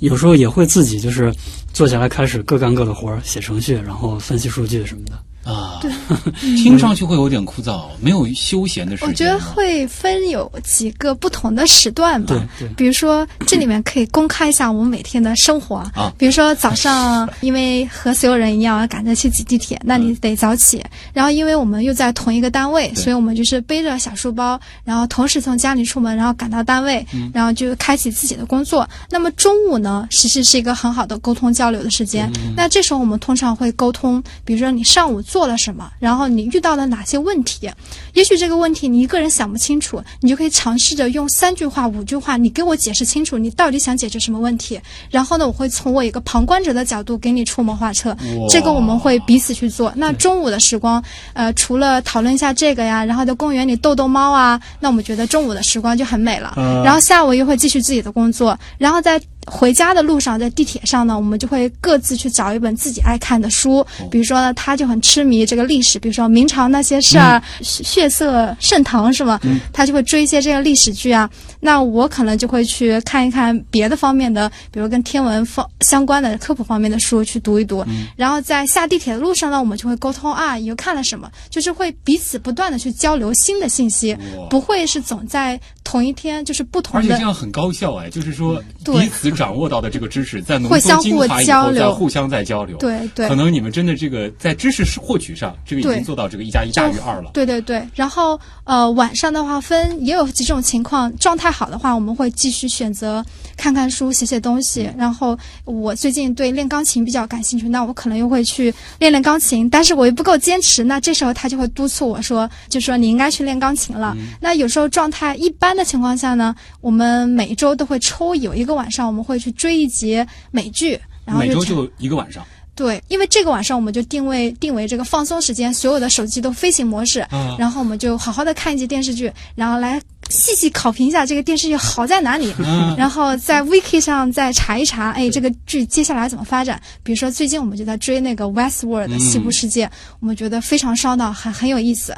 [0.00, 1.32] 有时候也会自己就是
[1.72, 5.18] 坐下来开始各干各的活儿，写程序，然后分析数据什么的。
[5.44, 5.90] 啊，对
[6.56, 9.08] 听上去会有点枯燥，没有休闲的时间。
[9.08, 12.34] 我觉得会分有几个不同的时段吧。
[12.58, 20.82] 对对比如说这里面可以公开一下我们每天的生活啊比如说早上，因为和所有人一样要赶着去挤地铁，那你得早起。
[21.12, 28.88] 然后因为我们又在同一个单位，所以我们就是背着小书包，然后同时从家里出门，然后赶到单位，然后就开启自己的工作。
[29.10, 32.30] 那么中午呢，其实是一个很好的沟通交流的时间。
[32.56, 37.70] 那这时候我们通常会沟通，比如说你上午做了什么，然后你遇到了哪些问题。
[38.12, 44.78] 也许这个问题你一个人想不清楚，你就可以尝试着用三句话、五句话，你给我解释清楚你到底想解决什么问题。
[45.10, 48.14] 然后呢，我会从我一个旁观者的角度给你出谋划策。
[48.50, 49.90] 这个我们会彼此去做。
[49.96, 51.02] 那中午的时光，
[51.32, 56.52] 呃，除了讨论一下这个呀，然后在公园里逗逗猫啊，那我们觉得中午的时光就很美了。
[56.58, 63.84] 嗯然后下午又会继续自己的工作，然后在回家的路上，在地铁上呢，我们就会各自去找一本自己爱看的书。
[64.10, 69.40] 比如说呢，他就很痴迷这个历史，比如说明朝那些事儿，血血色盛唐是吗？
[69.72, 71.28] 他就会追一些这个历史剧啊。
[71.60, 77.84] 那我可能就会去看一看别的方面的，比如跟天文方相关的科普方面的书去读一读。
[78.16, 81.30] 然后在下地铁的路上呢，我们就会沟通啊，你又看了什么？
[81.50, 84.16] 就是会彼此不断的去交流新的信息，
[84.48, 92.76] 不会是总在同一天就是不同而且这样很高效哎，就是说对彼此掌握到的这个知识，在浓缩精华以后，交流再互相在交流。
[92.78, 97.30] 对对可能你们真的这个在知识获取上，这个已经做到这个一加一大于二了。
[97.32, 103.24] 对对对，然后呃晚上的话分也有几种情况，状态好的话，我们会继续选择
[103.56, 104.90] 看看书、写写东西。
[104.96, 114.16] 然后我最近对练钢琴比较感兴趣，那我可能又会去练练钢琴，但是我又不够坚持，那这时候他就会督促我说，就说你应该去练钢琴了。
[114.40, 120.98] 那有时候状态一般的情况下呢，我们每周都会抽有一个晚上，我们会去追一集美剧。
[121.24, 122.44] 然后每周就一个晚上，
[122.74, 136.80] 对，因为这个晚上我们就定位定为这个放松时间，所有的手机都飞行模式，啊然后我们就好好的看一集电视剧，然后来细细考评一下这个电视剧好在哪里，嗯然后在 wiki 上再查一查，哎，这个剧接下来怎么发展？
[137.04, 142.12] 比如说最近我们就在追那个 Westworld 西部世界，我们觉得非常烧脑，很很有意思。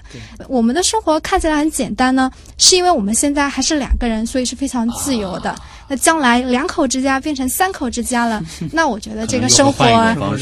[0.49, 5.55] 我们的生活看起来很简单呢，是因为我们现在还是两个人，所以是非常自由的。
[5.89, 9.85] 那将来两口之家变成三口之家了， 那我觉得这个生活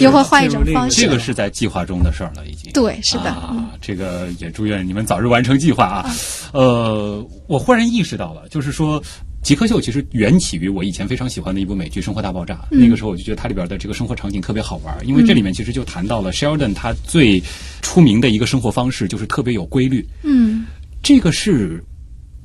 [0.01, 1.01] 又会换一种方式。
[1.01, 2.73] 这个是在计划中的事儿了，已经。
[2.73, 6.11] 对，是的，嗯啊，这个也祝愿你们早日完成计划啊。
[6.53, 9.03] 呃，我忽然意识到了，就是说。
[9.43, 17.43] 极客秀其实缘起于我以前非常喜欢的一部美剧《生活大爆炸》，嗯那个时候我就觉得它里边的这个生活场景特别好玩，因为这里面其实就谈到了 Sheldon 他最
[17.81, 20.65] 出名的一个生活方式就是特别有规律，嗯，
[21.03, 21.83] 这个是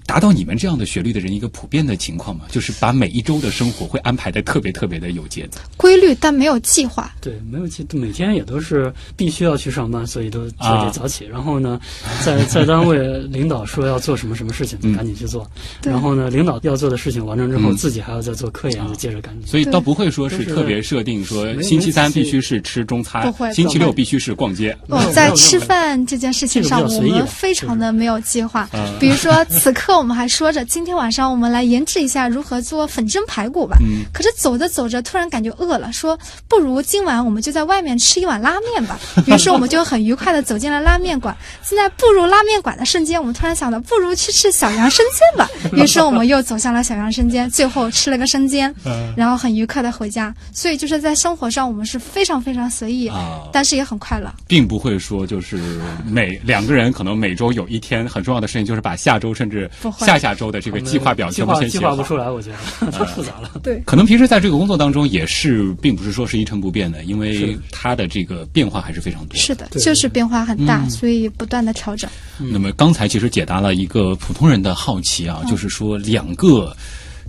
[0.08, 2.46] 达到你们这样的学历的人一个普遍的情况吗？
[2.50, 5.60] 就是把每一周的生活会安排的特别特别的有节奏。
[5.76, 7.14] 规律但没有计划。
[7.22, 11.26] 对，没有计每天也都是必须要去上班，所以都就啊得早起。
[11.26, 11.80] 然后呢，
[12.26, 12.98] 在在单位
[13.28, 15.46] 领导说要做什么什么事情，就赶紧去做。
[15.82, 19.46] 对然后呢，领导要做的事情完成之后，嗯自己还要再做科研，就接着赶紧。
[19.46, 24.76] 所以倒不会说是特别设定说星期三必须是吃中餐不会，星期六必须是逛街。
[24.88, 28.98] 哦，在吃饭这件事情上，我们非常的没有计划嗯。
[29.00, 33.78] 比如说，此刻我们还说着今天晚上我们来研制一下如何做粉蒸排骨吧。
[33.82, 36.18] 嗯可是走着走着，突然感觉饿了，说
[36.48, 39.00] 不如今晚我们就在外面吃一碗拉面吧。
[39.28, 41.36] 于是我们就很愉快的走进了拉面馆。
[41.64, 45.50] 现在步入拉面馆的瞬间，我们突然想到，不如去吃小杨生煎吧。
[45.74, 50.34] 于是我们又走向了小杨生煎，最后吃了个生煎，嗯然后很愉快的回家。
[50.52, 54.32] 所以就是在生活上，我们是非常非常随意，啊，但是也很快乐。
[54.48, 61.90] 并不会说就是每两个人可能每周有一天很重要的事情，就是把下周甚至下下周的这个计划表计划计全部先写好。
[61.92, 63.52] 划不出来，我觉得 太复杂了。
[63.64, 63.82] 对。
[63.86, 69.38] 可能平时在这个工作当中也是，并不是说是一成不变的，因为是它的这个变化还是非常多。
[69.38, 72.10] 是的，就是变化很大，嗯所以不断的调整。
[72.38, 76.76] 那么刚才其实解答了一个普通人的好奇啊，就是说两个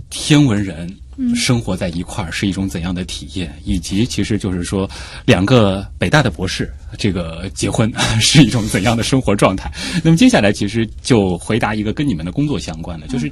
[0.09, 0.91] 天文人
[1.35, 4.89] 生活在一块儿是一种怎样的体验，以及其实就是说
[5.25, 7.91] 两个北大的博士这个结婚
[8.21, 9.71] 是一种怎样的生活状态。
[10.03, 13.31] 那么接下来其实就回答一个跟你们的工作相关的，就是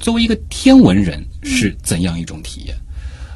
[0.00, 2.76] 作为一个天文人是怎样一种体验？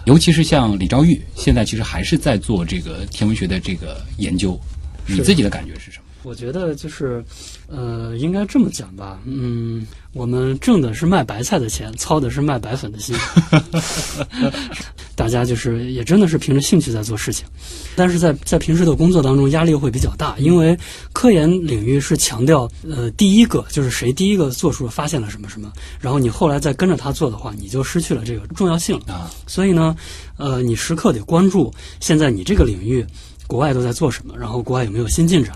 [0.06, 4.58] 尤其是像李昭玉，现在其实还是在做这个天文学的这个研究，
[5.06, 5.99] 你自己的感觉是什么？
[6.22, 7.24] 我觉得就是，
[7.66, 13.16] 呃，应该这么讲吧，嗯，我们挣的是卖白菜的钱，操的是卖白粉的心。
[15.16, 17.46] 大家就是也真的是凭着兴趣在做事情，
[17.94, 20.78] 但是在在平时的工作当中压力会比较大，因为
[21.12, 29.14] 科研领域是强调呃第一个就是谁第一个做出了发现了什么什么，然后你后来再跟着他做的话，你就失去了这个重要性了。
[29.14, 29.94] 啊，所以呢，
[30.38, 33.04] 呃，你时刻得关注现在你这个领域
[33.50, 35.52] 国外都在做什么，然后国外有没有新进展，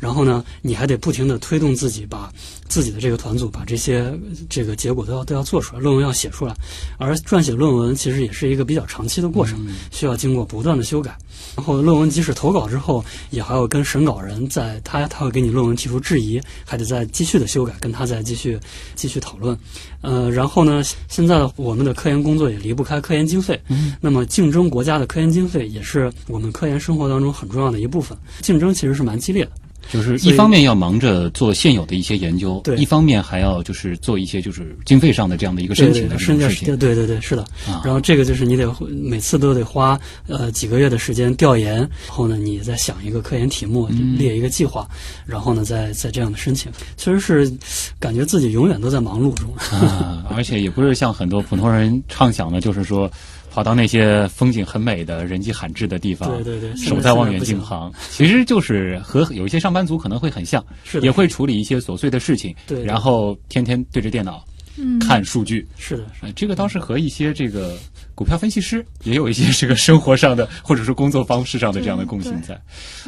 [0.00, 2.28] 然后呢，你还得不停的推动自己，把
[2.66, 4.12] 自己的这个团组把这些
[4.50, 6.52] 这个结果都要都要做出来，论文要写出来。
[6.98, 11.16] 而撰写论文其实也是一个比较长期的过程，需要经过不断的修改。
[11.56, 18.58] 然后论文即使投稿之后，也还要跟审稿人在他他会给你论文提出质疑，还得再继续的修改，跟他再继续
[18.94, 19.58] 继续讨论。
[20.02, 23.58] 呃，然后呢，现在我们的科研工作也离不开科研经费。
[23.68, 28.16] 嗯，那么竞争国家的科研经费也是我们科研生活当中很重要的一部分。
[28.42, 29.50] 竞争其实是蛮激烈的。
[29.90, 36.76] 就是一方面要忙着做现有的一些研究，对一方面还要就是做一些就是经费上的这样的一个申请的事情。
[36.76, 37.42] 对对对，是的。
[37.66, 44.88] 啊然后这个就是你得每次都得花呃几个月的时间调研，然后呢你再想一个科研题目，嗯列一个计划，
[45.24, 47.52] 然后呢再再这样的申请，其实是
[47.98, 49.54] 感觉自己永远都在忙碌中。
[49.56, 53.10] 啊，而且也不是像很多普通人畅想的，就是说
[53.56, 61.06] 跑到那些风景很美的人迹罕至的地方，对对对守在望远镜旁，其实就是和有一些上班族可能会很像，是的。
[61.06, 62.84] 也会处理一些琐碎的事情，对对。
[62.84, 64.44] 然后天天对着电脑。
[64.76, 64.98] 嗯。
[64.98, 67.78] 看数据，是的，呃，这个倒是和一些这个
[68.16, 72.60] 股票分析师也有一些这个生活上的或者说工作方式上的这样的共性在。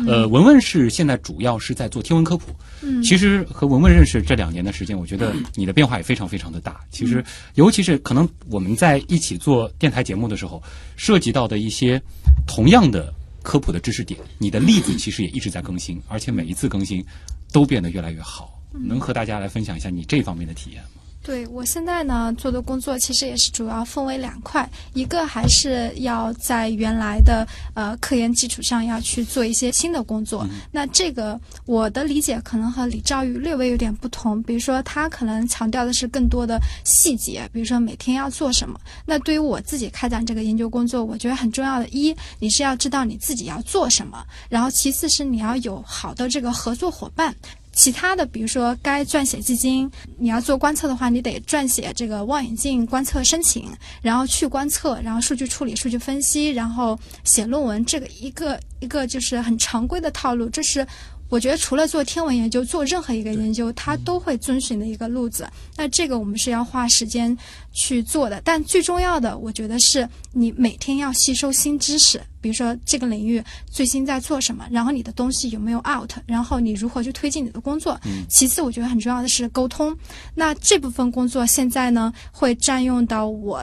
[0.07, 6.79] 呃，文文是现在主要是在做天文科普，嗯其实和文文认识这两年的时间，我觉得你的变化也非常非常的大。
[6.91, 10.63] 其实，尤其是可能我们在一起做电台节目的时候，
[10.95, 12.01] 涉及到的一些
[12.47, 17.03] 同样的科普的知识点，你的例子其实也一直在更新，而且每一次更新
[17.51, 18.61] 都变得越来越好。
[18.75, 20.98] 能和大家来分享一下你这方面的体验吗？
[21.29, 30.49] 对我现在呢做的工作其实也是主要分为两块，一个还是要在原来的呃科研基础上要去做一些新的工作。
[30.73, 38.81] 那这个我的理解可能和李兆宇略微有点不同，比如说他可能强调的是更多的细节，比如说每天要做什么。
[39.05, 47.37] 那对于我自己开展这个研究工作，我觉得很重要的一，你是要知道你自己要做什么，然后其次是你要有好的这个合作伙伴。
[47.79, 53.71] 其他的，比如说该撰写基金，你要做观测的话，你得撰写这个望远镜观测申请，
[54.03, 60.85] 然后去观测，然后数据处理、数据分析，然后写论文，这个一个一个就是很常规的套路，这是。
[61.29, 65.49] 我觉得除了做天文研究，做任何一个研究，它都会遵循的一个路子。
[65.77, 67.37] 那这个我们是要花时间
[67.73, 78.01] 去做的，但最重要的，我觉得是你每天要吸收新知识，比如说这个领域最新在做什么，然后你的东西有没有 out，然后你如何去推进你的工作。
[78.29, 79.97] 其次，我觉得很重要的是沟通。
[80.35, 83.63] 那这部分工作现在呢，会占用到我。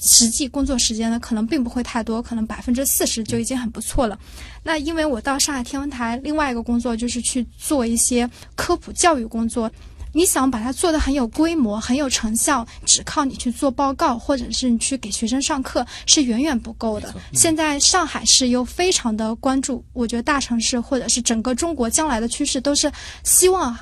[0.00, 4.18] 实际工作时间呢，可能并不会太多，可能百分之四十就已经很不错了。
[4.62, 9.70] 那因为我到上海天文台，另外一个工作就是去做一些科普教育工作。
[10.12, 17.14] 你想把它做得很有规模、很有成效，只靠你去做报告，或者是你去给学生上课，是远远不够的。
[17.32, 22.90] 现在上海市又非常的关注，我觉得大城市或者是整个中国将来的趋势都是
[23.22, 23.78] 希望。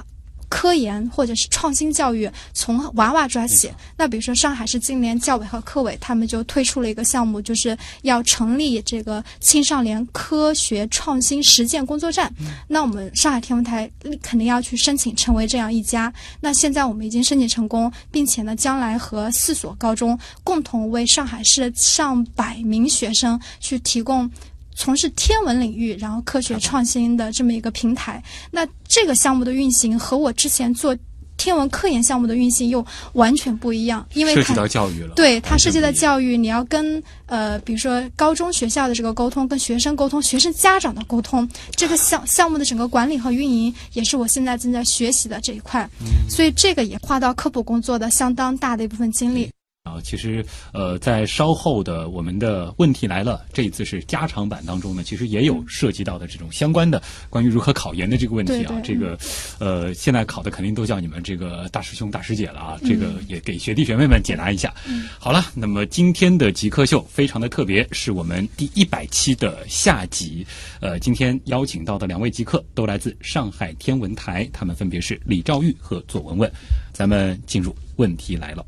[0.48, 3.70] 科研或者是创新教育从娃娃抓起。
[3.96, 12.32] 那比如说上海市今年教委和科委他们就推出了一个项目，就是要成立这个青少年科学创新实践工作站。
[12.66, 13.90] 那我们上海天文台
[14.22, 16.12] 肯定要去申请成为这样一家。
[16.40, 24.30] 那现在我们已经申请成功，并且呢，将来和四所高中共同为上海市上百名学生去提供。
[24.78, 28.22] 从事天文领域，然后科学创新的这么一个平台，
[28.52, 30.96] 那这个项目的运行和我之前做
[31.36, 35.90] 天文科研项目的运行又完全不一样，因为涉及到教育了，对它涉及到。
[35.90, 45.88] 教育，你要跟呃，比如说高中学校的这个沟通，跟学生沟通，学生家长的沟通，这个项项目的整个管理和运营，也是我现在正在学习的这一块，
[46.30, 49.50] 所以这个也花到科普工作的相当大的一部分精力。
[49.88, 58.68] 啊，其实呃，在稍后的我们的问题来了，这一次是加长版当中呢，其实也有涉及到的这种相关的关于如何考研的这个问题啊。
[58.68, 59.18] 对对这个
[59.58, 64.74] 呃，现在考的肯定都叫你们这个大师兄大师姐了啊，嗯这个也给学弟学妹们解答一下。
[65.18, 70.46] 好了，那么今天的极客秀非常的特别，是我们第一百期的下集。
[70.80, 76.50] 呃，今天邀请到的两位极客都来自上海天文台，他们分别是李兆玉和左文文。
[76.92, 78.64] 咱们进入问题来了。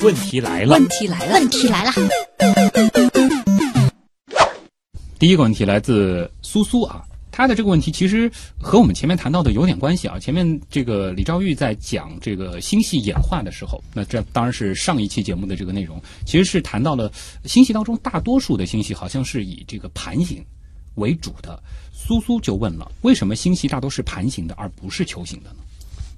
[0.00, 1.92] 问题来了问，题来了，问题来了，
[5.18, 8.30] 第一个问题来自苏苏啊，他的这个问题其实
[8.60, 10.18] 和我们前面谈到的有点关系啊。
[10.18, 17.10] 前面这个李兆玉在讲这个星系演化的时候，那这当然是上一期节目的这个内容，其实是谈到了
[17.44, 20.44] 星系当中大多数的星系好像是以这个盘形
[20.96, 21.62] 为主的。
[21.94, 25.56] 苏苏就问了，为什么星系大多是盘形的，而不是球形的呢？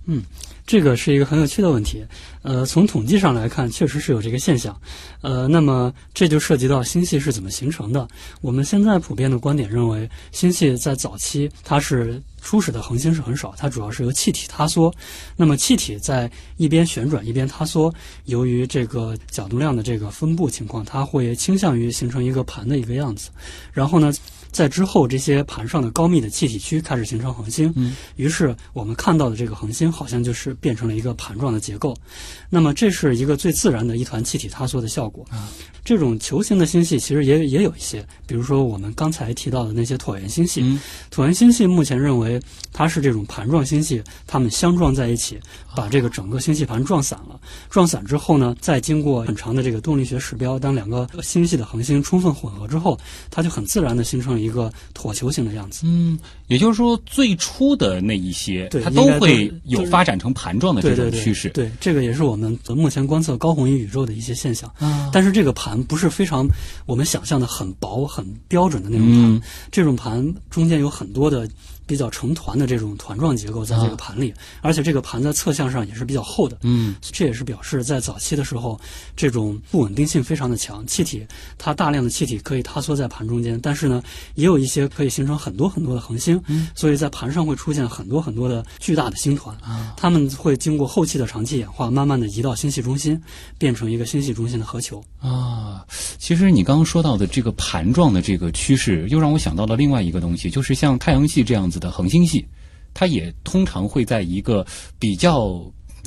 [0.07, 0.23] 嗯
[0.67, 2.03] 这个是一个很有趣的问题，
[2.41, 4.75] 呃，从统计上来看，确实是有这个现象，
[5.21, 8.09] 呃，那么这就涉及到星系是怎么形成的。
[8.41, 14.91] 我们现在普遍的观点认为，星系在早期它是初始的恒星是很少，它主要是由气体塌缩，
[15.37, 17.93] 那么气体在一边旋转一边塌缩，
[18.25, 23.29] 由于这个角动量的这个分布情况，它会倾向于形成一个盘的一个样子，
[23.71, 24.11] 然后呢。
[24.55, 31.93] 在之后，这些盘上的高密的气体区开始形成恒星，嗯，于是我们看到的这个恒星好像就是变成了一个盘状的结构。
[32.49, 35.26] 那么这是一个最自然的一团气体塌缩的效果。
[35.29, 35.51] 啊
[35.85, 40.63] 这种球形的星系其实也也有一些，比如说我们刚才提到的那些椭圆星系。
[40.63, 40.81] 嗯
[41.11, 42.41] 椭圆星系目前认为
[42.73, 45.39] 它是这种盘状星系，它们相撞在一起，
[45.77, 47.39] 把这个整个星系盘撞散了。
[47.71, 52.99] 撞散之后呢，再经过很长的这个动力学时标，当两个星系的恒星充分混合之后，
[53.31, 55.83] 它就很自然的形成了一个椭球形的样子。
[55.85, 61.51] 嗯，也就是说，最初的那一些，它都会有发展成盘状的这对对对，种趋势。
[61.51, 64.69] 对，这个也是我们目前观测高红移宇宙的一些现象。
[64.81, 66.46] 啊但是这个盘不是非常
[66.87, 69.42] 我们想象的很薄、很标准的那种盘，嗯。
[69.72, 71.49] 这种盘中间有很多的
[71.87, 76.59] 比较成团的这种团状结构在这个盘里，而且这个盘在侧向上也是比较厚的。
[76.63, 78.81] 嗯这也是表示在早期的时候，
[79.17, 81.27] 这种不稳定性非常的强，气体
[81.59, 84.03] 它大量的气体可以塌缩在盘中间，但是呢，
[84.35, 93.21] 也有一些可以形成很多很多的恒星，嗯所以在盘上会出现很多很多的巨大的星团，啊它们会经过后期的长期演化，慢慢的移到星系中心，
[93.59, 95.03] 变成一个星系中心的核球。
[95.21, 95.85] 啊，
[96.19, 102.46] 其实你刚刚说到的这个盘状的这个趋势，又让我想到了另外一个东西，就是像太阳系这样子的恒星系，
[102.92, 104.67] 它也通常会在一个
[104.99, 105.61] 比较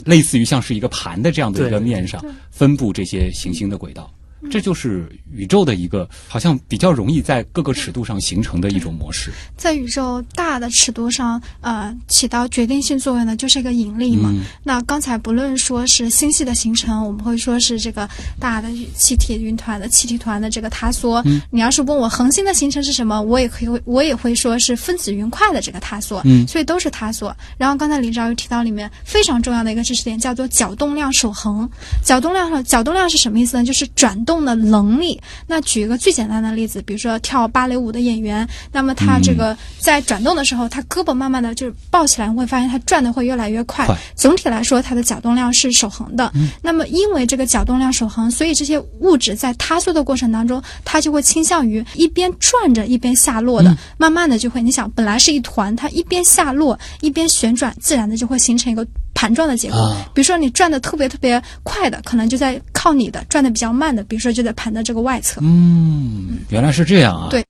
[0.06, 4.11] 类似于像是一个盘的这样的一个面上分布这些行星的轨道。
[4.51, 9.31] 这就是宇宙的一个好像比较容易在各个尺度上形成的一种模式。
[9.55, 14.30] 在宇宙大的尺度上，呃，起到决定性作用的就是一个引力嘛。
[14.31, 18.07] 嗯那刚才不论说是星系的形成，我们会说是这个
[18.39, 21.22] 大的气体云团的气体团的这个塌缩。
[21.26, 26.22] 嗯你要是问我恒星的形成是什么，我也可以，我也会说是分子云块的这个塌缩。
[26.26, 27.35] 嗯所以都是塌缩。
[27.57, 31.69] 然后刚才李昭又提到里面非常重要的一个知识点，叫做角动量守恒。
[32.03, 33.64] 角动量角动量是什么意思呢？
[33.64, 35.20] 就是转动的能力。
[35.48, 43.86] 那举一个最简单的例子，比如说跳芭蕾舞的演员，那么他这个在转动的时候，他胳膊慢慢的就是抱起来，你会发现他转的会越来越快。
[43.88, 46.30] 快总体来说，它的角动量是守恒的。
[46.62, 58.86] 那么因为这个角动量守恒，所以这些物质在塌缩的过程当中，它就会倾向于一边转着一边下落的，慢慢的就会，你想本来是一团，它一边下落一边旋转，自然的就会形成一个
[59.18, 59.77] 盘状的结构。
[59.77, 65.41] 啊比如说你转的特别特别快的，可能就在靠你的；转的比较慢的，比如说就在盘的这个外侧。
[65.44, 67.30] 嗯，原来是这样啊。
[67.31, 67.44] 对。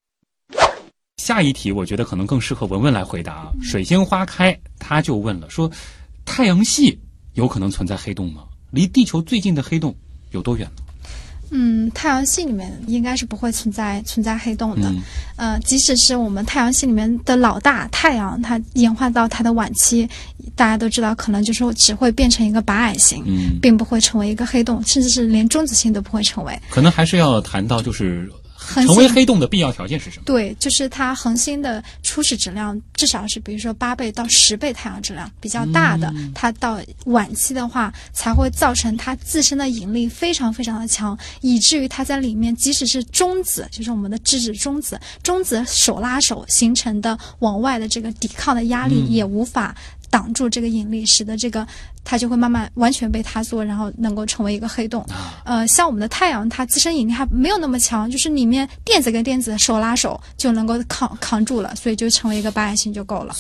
[1.21, 3.51] 下一题我觉得可能更适合文文来回答啊。
[3.61, 5.69] 水仙花开，他就问了，说
[6.23, 6.97] 太阳系
[7.33, 8.43] 有可能存在黑洞吗？
[8.71, 9.93] 离地球最近的黑洞
[10.31, 10.83] 有多远呢？
[11.49, 14.89] 嗯，太阳系里面应该是不会存在存在黑洞的。
[14.89, 15.01] 嗯
[15.37, 20.07] 呃，即使是我们太阳系里面的老大太阳，它演化到它的晚期，
[20.55, 26.59] 大家都知道，可能就是只会变成一个白矮星，嗯，并不会成为一个黑洞，甚至是连中子星都不会成为。
[26.69, 28.27] 可能还是要谈到就是
[28.67, 30.23] 成为黑洞的必要条件是什么？
[30.25, 49.75] 对，就是它恒星的初始质量至少是，比如说八倍到十倍太阳质量比较大的，它到晚期的话才会造成它自身的引力非常非常的强，以至于它在里面，即使是中子，就是我们的质子中子，中子手拉手形成的往外的这个抵抗的压力也无法。
[50.09, 51.65] 挡住这个引力，使得这个
[52.03, 55.05] 它就会慢慢完全被塌缩，然后能够成为一个黑洞。
[55.43, 63.35] 呃，像我们的太阳，它自身引力还没有那么强，就是里面电子跟电子手拉手就能够扛扛住了，所以就成为一个白矮星就够了。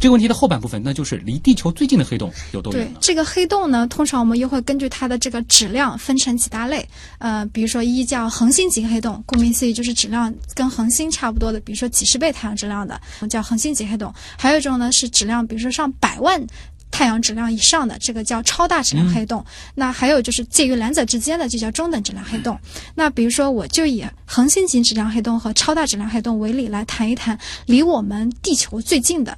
[0.00, 2.86] 这个问题的后半部分，那就是离地球最近的黑洞有多远？
[2.86, 6.86] 对这个黑洞呢，通常我们又会根据它的这个质量分成几大类。
[7.18, 14.12] 呃，比如说一叫恒星级黑洞，顾名思义就是质量跟恒星差不多的，比如说几十倍太阳质量的，叫恒星级黑洞。
[14.36, 16.44] 还有一种呢是质量，比如说上百万。
[16.90, 19.44] 太阳质量以上的这个叫超大质量黑洞，
[19.74, 22.58] 那还有就是介于两者之间的，就叫中等质量黑洞。
[22.94, 29.36] 那比如说，我就以恒星级质量黑洞和超大质量黑洞为例来谈一谈离我们地球最近的。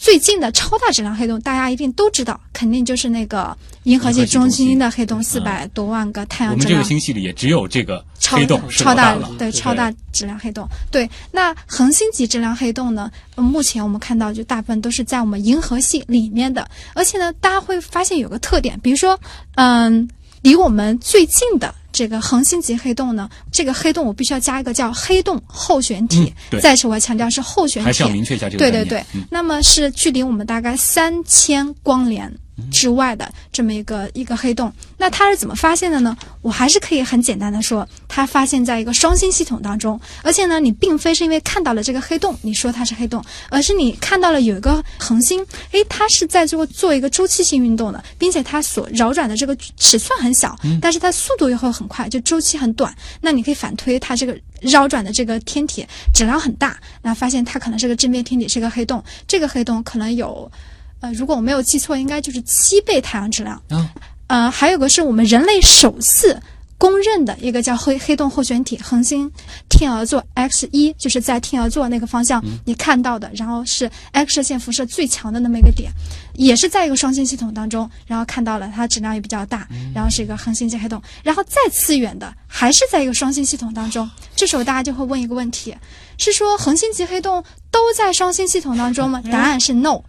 [0.00, 10.66] 最近的超大质量黑洞，大家一定都知道，肯定就是那个银河系中心的黑洞，四百多万个太阳我们这个星系里也只有这个超黑洞是超大老大了，对超大质量黑洞。
[10.92, 13.10] 对，那恒星级质量黑洞呢？
[13.34, 19.18] 呃目前我们看到就大部分都是在我们银河系里面的，而且呢，大家会发现有个特点，比如说，
[19.56, 20.08] 嗯，
[20.42, 21.74] 离我们最近的。
[21.90, 26.32] 这个恒星级黑洞呢，这个黑洞我必须要加一个叫黑洞候选体嗯。
[26.50, 28.58] 对再次我要强调是候选体，还是要明确一下这个。
[28.58, 32.32] 对对对，嗯那么是距离我们大概三千光年
[32.70, 34.72] 之外的这么一个一个黑洞。
[34.96, 36.16] 那它是怎么发现的呢？
[36.42, 52.94] 我还是可以很简单的说，它发现在一个双星系统当中，而且呢，你并非是因为看到了这个黑洞，你说它是黑洞，而是你看到了有一个恒星，诶，它是在做做一个周期性运动的，并且它所绕转的这个尺寸很小，但是它速度又会很快，就周期很短。
[53.20, 59.02] 那你可以反推它这个绕转的这个天体质量很大，那发现它可能是个正面天体，是个黑洞。
[59.26, 60.50] 这个黑洞可能有，
[61.00, 63.60] 呃，如果我没有记错，应该就是七倍太阳质量。
[63.68, 63.90] 啊
[64.28, 66.38] 呃，还有个是我们人类首次
[66.76, 69.30] 公认的一个叫黑黑洞候选体恒星
[69.70, 75.90] 天鹅座 X 一，就是在天鹅座那个方向你看到的，然后是 X 射线辐射最强的那么一个点，
[76.34, 85.74] 也是在一个双星系统当中，然后看到了它质量也比较大，然后是一个恒星级黑洞，然后再次远的还是在一个双星系统当中，这时候大家就会问一个问题，
[86.18, 89.22] 是说恒星级黑洞都在双星系统当中吗？
[89.32, 90.02] 答案是 no。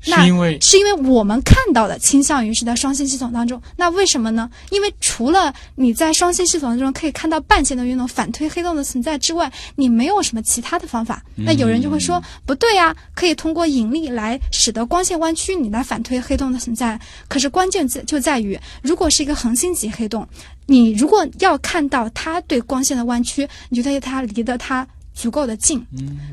[0.00, 4.50] 是那因为是因为我们看到的倾向于是在双星系统当中，那为什么呢？
[4.70, 11.22] 因为除了你在双星系统当中可以看到半线的运动反推黑洞的存在之外，你没有什么其他的方法。
[11.36, 16.98] 那有人就会说，不对啊、可以通过引力来使得光线弯曲，你来反推黑洞的存在。
[17.28, 20.26] 可是关键在就在于，如果是一个恒星级黑洞，
[20.66, 24.86] 你如果要看到它对光线的弯曲，你觉得它离得它。
[25.20, 25.84] 足够的近，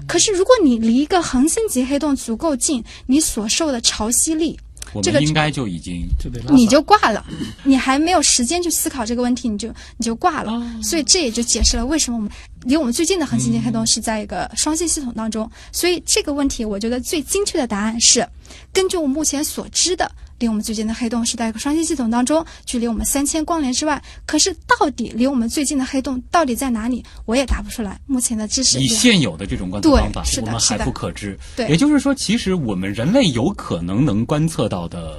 [0.08, 4.58] 可是如果你离一个恒星级黑洞足够近，你所受的潮汐力，
[5.04, 6.08] 这个应该就已经
[6.50, 7.26] 你就挂了，
[7.66, 10.52] 你还没有时间去思考这个问题，你就你就挂了。
[10.82, 12.32] 所以这也就解释了为什么我们
[12.64, 15.50] 离我们最近的恒星级黑洞是在一个双星系统当中。
[15.74, 18.26] 所以这个问题，我觉得最精确的答案是，
[18.72, 20.10] 根据我们目前所知的，
[20.40, 24.02] 离我们最近的黑洞是在一个双星系统当中，距离我们三千光年之外。
[24.26, 28.00] 可是到底离我们最近的黑洞到底在哪里，我也答不出来。
[28.06, 31.38] 目前的知识以现有的这种观测方法，我们还不可知。
[31.56, 35.18] 对也就是说，其实我们人类有可能能观测到的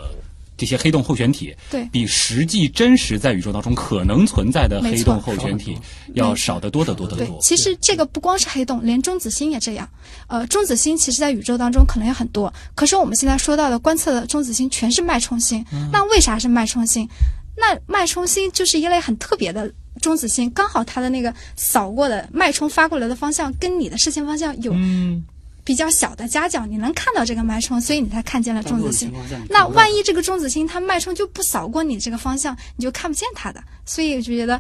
[0.59, 5.79] 这些黑洞候选体，对比实际真实在宇宙当中可能存在的黑洞候选体
[6.15, 7.39] 要少得多得多得对多，。
[7.41, 9.89] 其实这个不光是黑洞，连中子星也这样。
[10.27, 15.65] 呃，中子星其实在宇宙当中可能有很多，可是我们现在说到的观测的中子星全是脉冲星。
[15.93, 17.09] 那为啥是脉冲星？
[17.57, 25.25] 那脉冲星就是一类很特别的中子星，刚好它的那个扫过的脉冲发过来的方向跟你的视线方向有嗯，
[25.69, 29.13] 比较小的夹角，你能看到这个脉冲，所以你才看见了中子星
[29.51, 33.63] 那万一这个中子星它脉冲就不扫过你这个方向，你就看不见它的。
[33.85, 34.59] 所以我就觉得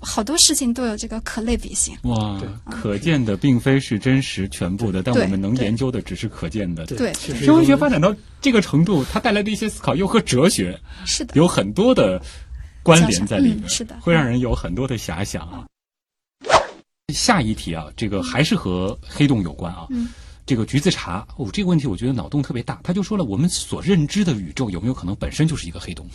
[0.00, 1.96] 好多事情都有这个可类比性。
[2.02, 6.84] 哇，可见的并非是真实全部的，但我们能研究的只是可见的。
[6.86, 10.76] 对天文学发展到这个程度，它带来的一些思考又和哲学
[11.06, 12.20] 是的，有很多的
[12.82, 15.64] 关联在里面，嗯是的会让人有很多的遐想啊。
[17.14, 19.86] 下一题啊，这个还是和黑洞有关啊。
[19.90, 20.08] 嗯
[20.48, 22.80] 这个橘子茶哦，这个问题我觉得脑洞特别大。
[22.82, 26.06] 他就说了，我们所认知的宇宙有没有可能本身就是一个黑洞？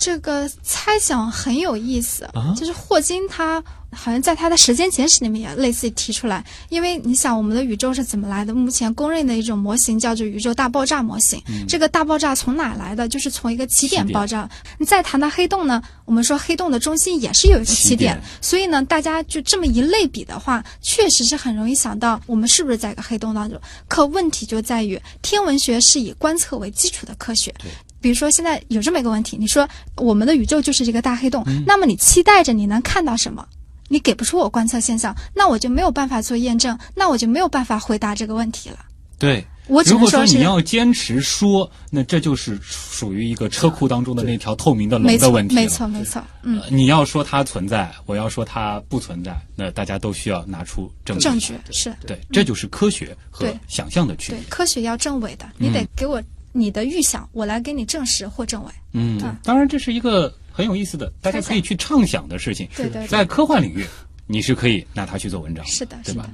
[0.00, 3.62] 这个猜想很有意思，啊就是霍金他
[3.92, 8.54] 好像在他的时间简史里面也类似提出来，因为你想我们的宇宙是怎么来的？
[8.54, 11.38] 目前公认的一种模型叫做宇宙大爆炸模型。
[11.68, 13.06] 这个大爆炸从哪来的？
[13.06, 14.48] 就是从一个起点爆炸。
[14.78, 23.60] 你再谈到黑洞呢，我们说黑洞的中心也是有一个起起，点所以呢，大家就这么一类比的话，确实是很容易想到我们是不是在一个黑洞当中。
[23.86, 27.54] 可问题就在于，天文学是以观测为基础的科学。
[28.00, 33.46] 比如说，现在有这么一个问题，你说我们的宇宙就是一个大黑洞，那么你期待着你能看到什么？
[33.88, 38.78] 你给不出我观测现象，那我就没有办法做验证，那我就没有办法回答这个问题了。
[39.18, 51.24] 对，我只如果说能说你要坚持说，那这就是属于一个车库当中的那条透明的龙，的问题了没错，没错，嗯，呃你要说它存在，我要说它不存在，那大家都需要拿出证据。
[51.24, 56.22] 证据是对，这就是科学和想象的区别。，对科学要证伪的，你得给我
[56.52, 58.72] 你的预想，我来给你证实或证伪。
[58.92, 62.68] 嗯嗯，当然这是一个很有意思的，大家可以去畅想的事情。
[62.76, 63.84] 对对对在科幻领域，
[64.26, 65.64] 你是可以拿它去做文章。
[65.66, 66.28] 是的，对吧。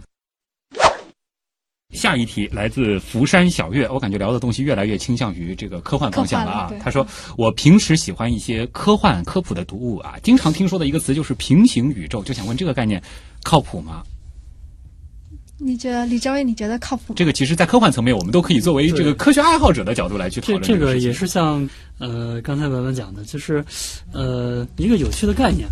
[1.94, 7.06] 下一题来自福山小月，我感觉聊的东西越来越倾向于这个科幻方向了啊他说，
[7.38, 13.00] 我平时喜欢一些科幻科普的读物啊，经常听说的一个词就是平行宇宙，就想问这个概念
[13.44, 14.02] 靠谱吗？
[15.58, 17.14] 你觉得李昭毅，你觉得靠谱吗？
[17.16, 21.68] 这个其实，在科幻层面，我们都可以作为这个科学爱好者的角度来去讨这论个事情这个也是像
[21.98, 23.64] 呃刚才文文讲的，就是
[24.12, 25.66] 呃一个有趣的概念。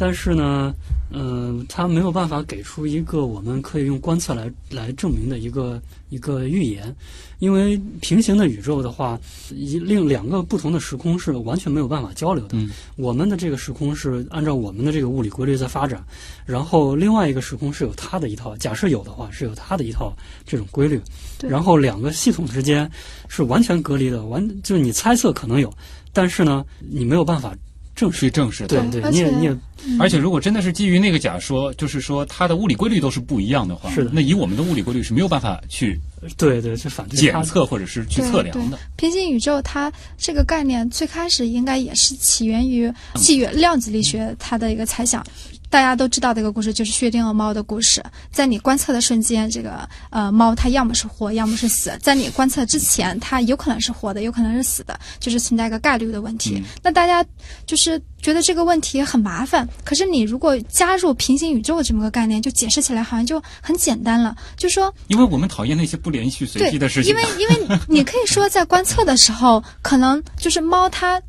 [0.00, 0.74] 但是呢，
[1.10, 5.78] 嗯、它没有办法给出一个我们可以用观测来来证明的一个
[6.08, 6.96] 一个预言，
[7.38, 9.20] 因为平行的宇宙的话，
[9.50, 12.56] 一另两个不同的时空是完全没有办法交流的。
[12.56, 12.70] 嗯。
[12.96, 16.02] 我们的这个时空是按照我们的这个物理规律在发展，
[16.46, 20.16] 然后另外一个时空是有它的一套，假设有的话是有它的一套
[20.46, 20.98] 这种规律，
[21.42, 22.90] 然后两个系统之间
[23.28, 25.70] 是完全隔离的，完就是你猜测可能有，
[26.10, 27.54] 但是呢，你没有办法
[28.00, 28.20] 证实。
[28.20, 28.80] 去证实的。
[28.80, 29.56] 对对，而且你也你也
[29.98, 36.00] 而且，如果真的是基于那个假说，就是说它的物理规律都是不一样的话，是的那以我们的物理规律是没有办法去
[36.36, 38.78] 对对，去反对检测或者是去测量的。
[38.96, 45.24] 平行宇宙它这个概念最开始应该也是起源于起源量子力学它的一个猜想。
[45.70, 51.96] 大家都知道的一个故事就是薛定谔猫的故事，在你观测的瞬间，这个呃猫它要么是活，要么是死。
[52.02, 56.56] 在你观测之前，它有可能是活的，有可能是死的，就是存在一个概率的问题。
[56.56, 57.24] 嗯那大家
[57.66, 64.36] 就是觉得这个问题很麻烦，可是你如果加入平行宇宙这么个概念，就解释起来好像就很简单了。
[64.56, 67.22] 就说因为我们讨厌那些不连续随机的事情因为。
[67.38, 71.20] 因为你可以说在观测的时候，可能就是猫它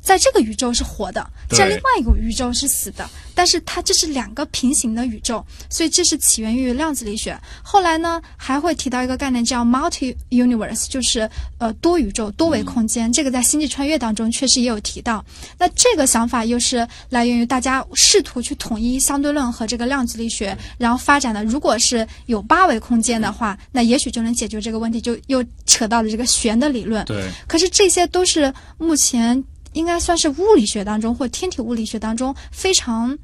[0.00, 7.38] 在这个宇宙是活的，在另外一个宇宙是死的，但是它这是两个平行的宇宙，所以这是起源于量子力学。
[7.62, 13.12] 后来呢，还会提到一个概念叫 multi universe，就是呃多宇宙、多维空间。
[13.12, 15.22] 这个在《星际穿越》当中确实也有提到。
[15.58, 21.44] 那这个想法又是来源于大家试图去统一相对论和这个量子力学，然后发展的。
[21.44, 27.04] 如果是有八维空间的话，那也许就能解决这个问题，就又扯到了这个弦的理论。
[27.04, 29.44] 对，可是这些都是目前
[29.76, 33.16] 应该算是物理学当中或天体物理学当中非常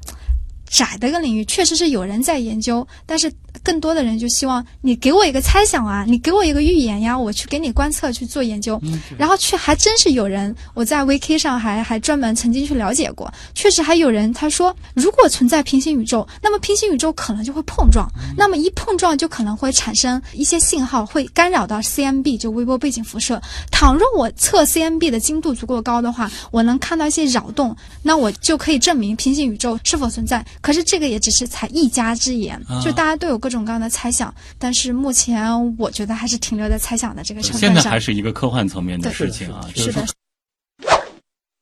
[0.67, 3.31] 窄的一个领域，确实是有人在研究，但是
[3.61, 8.81] 更多的人就希望你给我一个猜想啊，你给我一个预言呀，我去给你观测去做研究，
[9.17, 23.41] 然后却还真是有人，我在 Wiki 上还还专门曾经去了解过，确实还有人他说，如果存在平行宇宙，那么平行宇宙可能就会碰撞，那么一碰撞就可能会产生一些信号，会干扰到 CMB 就微波背景辐射。
[23.71, 30.45] 倘若我测 CMB 的精度足够高的话，我能看到一些扰动，那我就可以证明平行宇宙是否存在。
[30.61, 32.81] 可是这个也只是才一家之言，啊。
[32.83, 35.43] 就大家都有各种各样的猜想，但是目前
[35.77, 37.99] 我觉得还是停留在猜想的这个成分上现在还。
[37.99, 39.67] 是一个科幻层面的事情啊。
[39.75, 40.05] 是是的，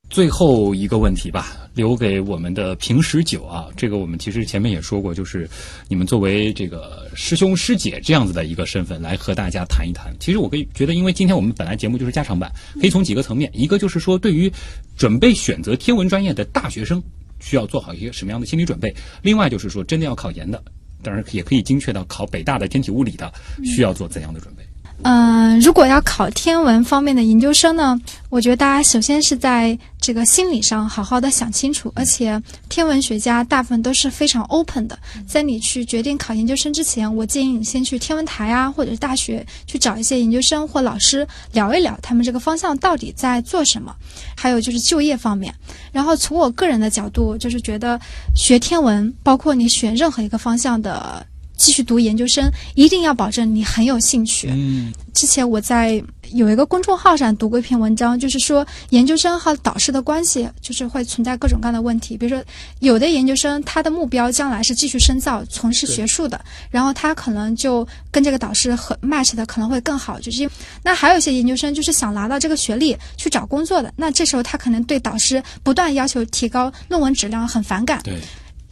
[0.08, 5.48] 最后一个问题吧，留给我们的平时九啊，这个我们其实前面也说过，就是
[5.88, 10.14] 你们作为这个师兄师姐这样子的一个身份来和大家谈一谈。
[10.20, 12.48] 其实我可以觉得，因为今天我们本来节目就是加长版，
[12.80, 14.52] 可以从几个层面，一个就是说对于
[14.96, 17.02] 准备选择天文专业的大学生，
[17.38, 18.88] 需要做好一个什么样的心理准备；
[19.22, 20.62] 另外就是说真的要考研的，
[21.02, 23.32] 当然也可以精确到考北大的天体物理的，
[23.64, 24.62] 需要做怎样的准备？
[25.04, 27.98] 嗯，如果要考天文方面的研究生呢，
[28.28, 34.96] 我觉得大家首先是在这个心理上好好的想清楚，而且天文学家大部分都是非常 open 的，
[35.26, 43.92] 在你去决定考研究生之前，我建议你先去天文台啊，或者是大学去找一些研究生或老师聊一聊他们这个方向到底在做什么，
[44.36, 45.52] 还有就是就业方面。
[45.90, 48.00] 然后从我个人的角度，就是觉得
[48.36, 51.26] 学天文，包括你选任何一个方向的。
[51.56, 54.48] 继续读研究生，一定要保证你很有兴趣。
[54.50, 56.02] 嗯，之前我在
[56.32, 62.16] 有一个公众号上读过一篇文章，就是说研究生和导师的关系就是会存在各种各样的问题。
[62.16, 62.44] 比如说，
[62.80, 70.18] 有的研究生他的目标将来是继续深造、从事学术的，然后他可能就跟这个导师和 match 的可能会更好。
[70.18, 70.48] 就是
[70.82, 78.00] 那还有一些研究生就是想拿到这个学历去找工作的，那这时候他可能对导师不断要求提高论文质量很反感。
[78.02, 78.18] 对。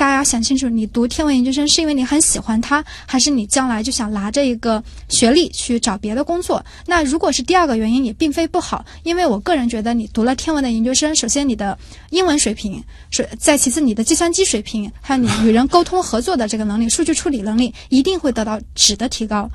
[0.00, 6.64] 大家要想清楚，你读天文研究生是因为你很喜欢它，还是你将来就想拿着一个学历去找别的工作？
[6.86, 11.78] 那如果是第二个原因，也并非不好，因为我个人觉得，你读了天文的研究生，首先你的
[12.08, 19.46] 英文水平，是再其次你的计算机水平，还有你与人沟通合作的这个能力、数据处理能力，一定会得到质的提高。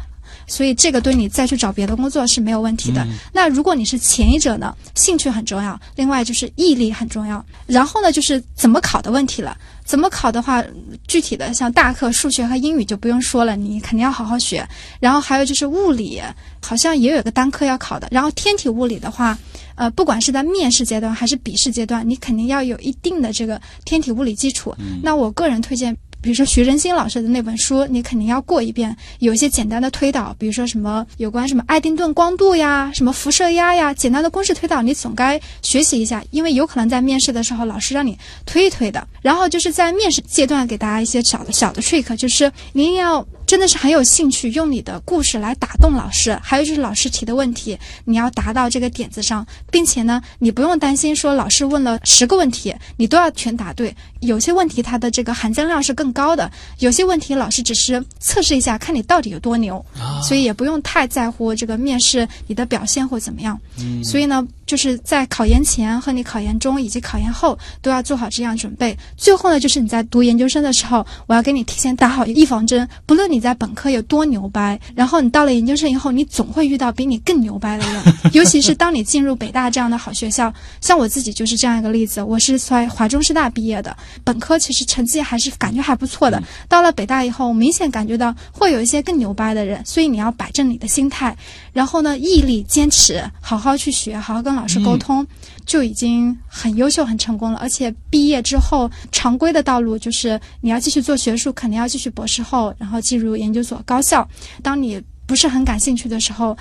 [0.45, 3.03] 所以这个对你再去找别的工作是没有问题的。
[3.33, 9.57] 那如果你是前一者呢，兴趣很重要，另外就是毅力很重要，然后呢就是怎么考的问题了。
[9.85, 10.63] 怎么考的话，
[11.07, 14.67] 具体的像大课数学和英语就不用说了，你肯定要好好学。
[14.99, 16.21] 然后还有就是物理，
[16.61, 18.07] 好像也有个单科要考的。
[18.11, 19.37] 然后天体物理的话，
[19.75, 24.75] 呃，不管是在面试阶段还是笔试阶段，你肯定要有一定的这个天体物理基础。
[25.03, 25.95] 那我个人推荐。
[26.25, 39.07] 比如说徐仁新老师的那本书，你肯定要过一遍，有一些简单的推导，比如说什么有关什么爱丁顿光度呀、什么辐射压呀，简单的公式推导，你总该学习一下，因为有可能在面试的时候老师让你推一推的。
[39.21, 46.37] 然后就是在面试阶段给大家一些小的小的 trick，就是您要真的是很有兴趣，用你的故事来打动老师。
[46.41, 53.95] 还有就是老师提的问题，你要答到这个点子上，并且呢，你不用担心说老师问了十个问题，你都要全答对。
[54.21, 59.83] 有些问题它的这个含金量是更高的，有些问题老师只是测试一下，看你到底有多牛，
[60.23, 63.59] 所以也不用太在乎这个面试你的表现或怎么样。
[64.03, 68.97] 所以呢，就是在考研前和你考研中以及考研后都要做好这样准备。
[69.15, 72.87] 最后呢，就是你在读研究生的时候，我要给你提前打好预防针。
[73.05, 78.03] 不论你在本科有多牛掰，然后你到了研究生以后，你总会遇到比你更牛掰的人。
[78.33, 82.21] 尤其是当你进入北大这样的好学校，像我自己就是这样一个例子。
[82.23, 86.41] 我是在华中师大毕业的，本科其实成绩还是感觉还不错的。
[86.67, 91.35] 到了北大以后，明显感觉到会有一些更牛掰的人，所以你要摆正你的心态，
[91.71, 95.25] 然后呢，毅力、坚持，好好去学，好好跟老师沟通，
[95.65, 97.59] 就已经很优秀、很成功了。
[97.59, 104.27] 而且毕业之后，常规的道路就是你要继续做学术，肯定要继续博士后，然后进入研究所、高校。
[104.63, 106.55] 当你不是很感兴趣的时候，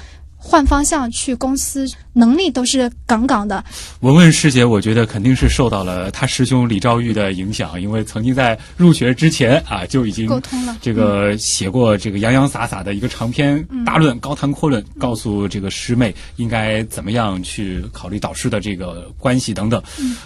[0.47, 3.65] 换方向去公司，能力都是杠杠的。
[4.01, 19.83] 文文师姐，我觉得肯定是受到了他师兄李兆玉的影响，因为曾经在入学之前啊就已经沟通了这个写过这个洋洋洒洒的一个长篇大论，高谈阔论，告诉这个师妹应该怎么样去考虑导师的这个关系等等。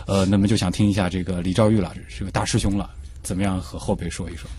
[0.09, 2.91] 呃，那么就想听一下这个李兆玉了，这个大师兄了，
[3.23, 4.51] 怎么样和后辈说一说？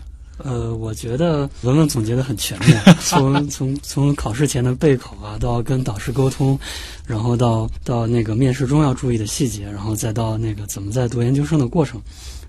[0.44, 6.58] 呃，我觉得文文总结的很全面，从 从从考试前的备考啊，到跟导师沟通，
[7.06, 12.00] 然后到到那个面试中要注意的细节，然后再到那个怎么在读研究生的过程。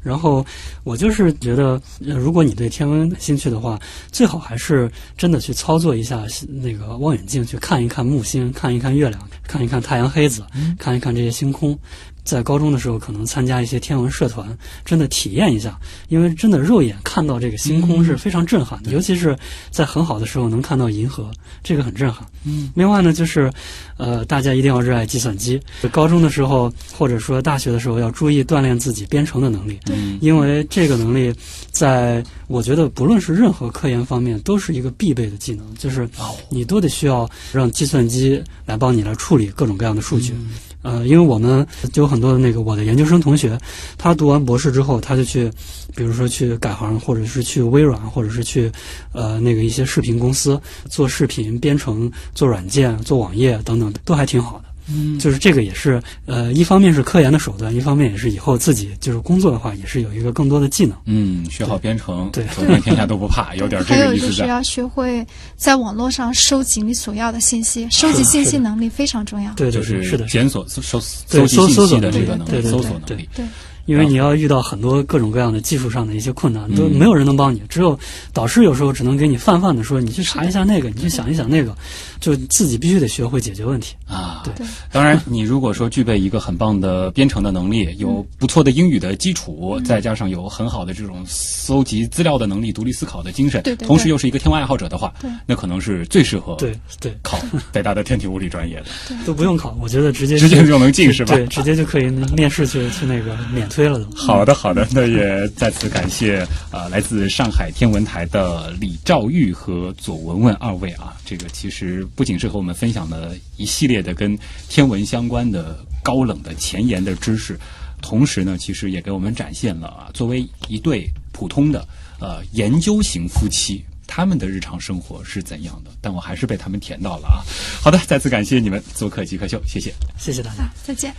[0.03, 0.43] 然后
[0.84, 3.80] 我就是觉得，呃如果你对天文感兴趣的话，
[4.11, 10.43] 最好还是真的去操作一下那个望远镜，去看一看木星，看一看月亮，看一看太阳黑子，
[10.80, 11.77] 看一看这些星空。
[12.23, 15.80] 在高中的时候，可能参加一些天文社团，真的体验一下，
[16.10, 19.38] 因为真的肉眼看到这个星空是非常震撼的，尤其是
[19.69, 21.31] 在很好的时候能看到银河，
[21.64, 22.26] 这个很震撼。
[22.45, 23.52] 嗯，另外呢，就是，
[23.98, 25.60] 呃，大家一定要热爱计算机。
[25.91, 29.80] 高中的时候，或者说大学的时候，要注意锻炼自己编程的能力，
[30.22, 31.34] 因为这个能力
[31.72, 36.07] 在我觉得不论是任何科研方面，都是一个必备的技能，就是
[36.49, 40.34] 你都得需要让计算机来帮你来处理各种各样的数据。
[40.81, 43.57] 呃，因为我们就有很多的那个我的研究生同学，
[43.97, 45.51] 他读完博士之后，他就去，
[45.95, 48.71] 比如说去改行，或者是去微软，或者是去
[49.13, 50.59] 呃那个一些视频公司
[50.89, 54.70] 做视频编程、做软件、做网页等等，都还挺好的。
[54.87, 60.97] 嗯，就是这个也是呃，一方面是科研的手段，一方面也是以后自己就是工作的话，也是有一个更多的技能。
[61.05, 65.25] 嗯，学好编程，对走遍天下都不怕，有点这还有个意思是要学会
[65.55, 69.51] 在网络上收集你所要的信息，收集信息能力非常重要。
[69.53, 70.99] 对对就是，是的，检索、搜
[71.29, 73.27] 对搜集信息搜搜索能力的这个能力，对对搜索能力。
[73.35, 73.45] 对，
[73.85, 77.97] 因为你要遇到很多各种各样的技术上的一些困难，都嗯没有人能帮你，只有
[78.31, 81.75] 导师有时候只能给你泛泛的说，你去查一下那个，你去想一想那个，
[82.19, 83.95] 就自己必须得学会解决问题。
[84.07, 84.68] 啊，对对。
[84.91, 89.84] 当然，你如果说具备一个很棒的编程的能力，有不错的英语的基础，嗯。
[89.84, 93.88] 再加上有很好的这种搜集资料的能力、独立思考的精神，对对对。
[93.88, 95.30] 同时又是一个天文爱好者的话，对。
[95.45, 97.39] 那可能是最适合对对，考
[97.72, 98.85] 北大的天体物理专业的。
[99.26, 101.35] 都不用考，我觉得直接直接就能进是吧？
[101.35, 102.05] 对，直接就可以
[102.35, 104.15] 面试去去那个免推了都。
[104.15, 106.39] 好的，好的，那也再次感谢
[106.69, 111.13] 啊、呃来自上海天文台的李兆玉和左文文二位啊。
[111.26, 114.30] 这个其实不仅是和我们分享了一系列的跟
[114.69, 117.59] 天文相关的高冷的前沿的知识，
[118.01, 121.87] 同时呢，其实也给我们展现了啊，作为一对普通的
[122.19, 123.83] 呃研究型夫妻。
[124.13, 125.91] 他们的日常生活是怎样的？
[126.01, 127.39] 但我还是被他们甜到了啊！
[127.81, 129.93] 好的，再次感谢你们做客极客秀，谢谢。
[130.17, 130.63] 谢谢大家。
[130.63, 131.15] 啊，再见。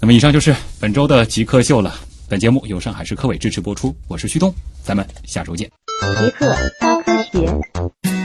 [0.00, 1.94] 那么以上就是本周的极客秀了。
[2.28, 4.52] 本节目由上海市科委支持播出，我是旭东，
[4.82, 5.70] 咱们下周见。
[6.18, 8.21] 极客高科学。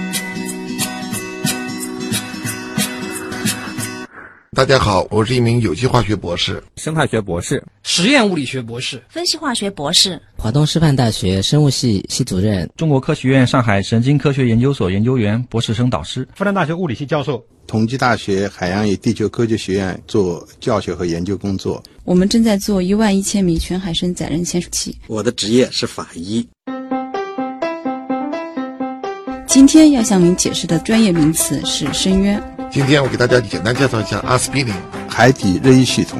[4.57, 6.63] 大家好，我是一名有机化学博士。
[6.77, 21.83] 生态学博士，实验物理学博士，分析化学博士，华东师范大学生物系系主任，中国科学院上海神经科学研究所研究员、博士生导师，复旦大学物理系教授，同济大学海洋与地球科学学院做教学和研究工作。
[22.03, 24.97] 我们正在做一万一千米全海深载人潜水器。
[25.05, 26.43] 我的职业是法医。
[29.45, 32.56] 今天要向您解释的专业名词是深渊。
[32.69, 34.73] 今天我给大家简单介绍一下阿司匹林。
[35.07, 36.19] 海底热一系统。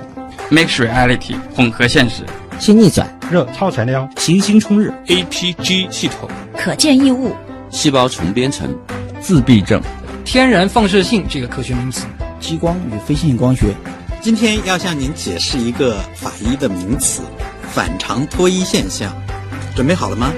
[0.50, 2.24] Mixed Reality 混合现实。
[2.60, 3.08] 新逆转。
[3.30, 4.08] 热超材料。
[4.18, 4.92] 行星冲日。
[5.08, 6.30] APG 系统。
[6.58, 7.36] 可见异物。
[7.70, 8.76] 细胞重编程。
[9.22, 9.82] 自闭症。
[10.26, 12.06] 天然放射性这个科学名词。
[12.40, 13.76] 激光与非线性光学。
[14.22, 17.22] 今天要向您解释一个法医的名词——
[17.72, 19.14] 反常脱衣现象。
[19.76, 20.32] 准备好了吗？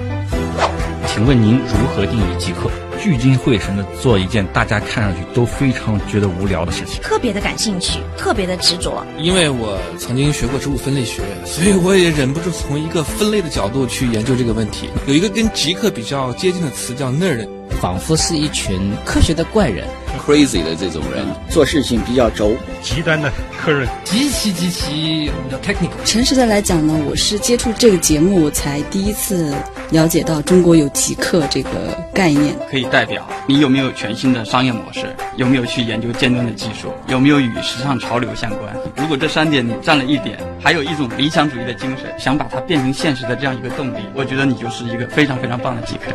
[1.07, 2.69] 请问您如何定义极客？
[3.01, 9.05] 聚精会神的做一件大家看上去都非常觉得无聊的事情，特别的感兴趣，特别的执着。
[9.17, 14.89] 因为我曾经学过植物分类学，所以我也忍不住从一个分类的角度去研究这个问题。
[15.07, 17.47] 有一个跟极客比较接近的词叫 nerd，
[17.81, 19.87] 仿佛是一群科学的怪人。
[20.29, 22.51] Crazy 的这种人做事情比较轴，
[22.83, 26.05] 极端的客人，极其极其的 technical。
[26.05, 29.51] 诚实的来讲呢，我是接触这个节目才第一次
[29.89, 32.55] 了解到中国有极客这个概念。
[32.69, 38.71] 可以代表你有没有全新的商业模式，有没有去研究尖端的技术，有没有与时尚潮流相关。
[38.95, 46.11] 如果这三点你占了一点，还有一种理想主义的精神，想把它变成现实的这样一个动力，我觉得你就是一个非常非常棒的极客。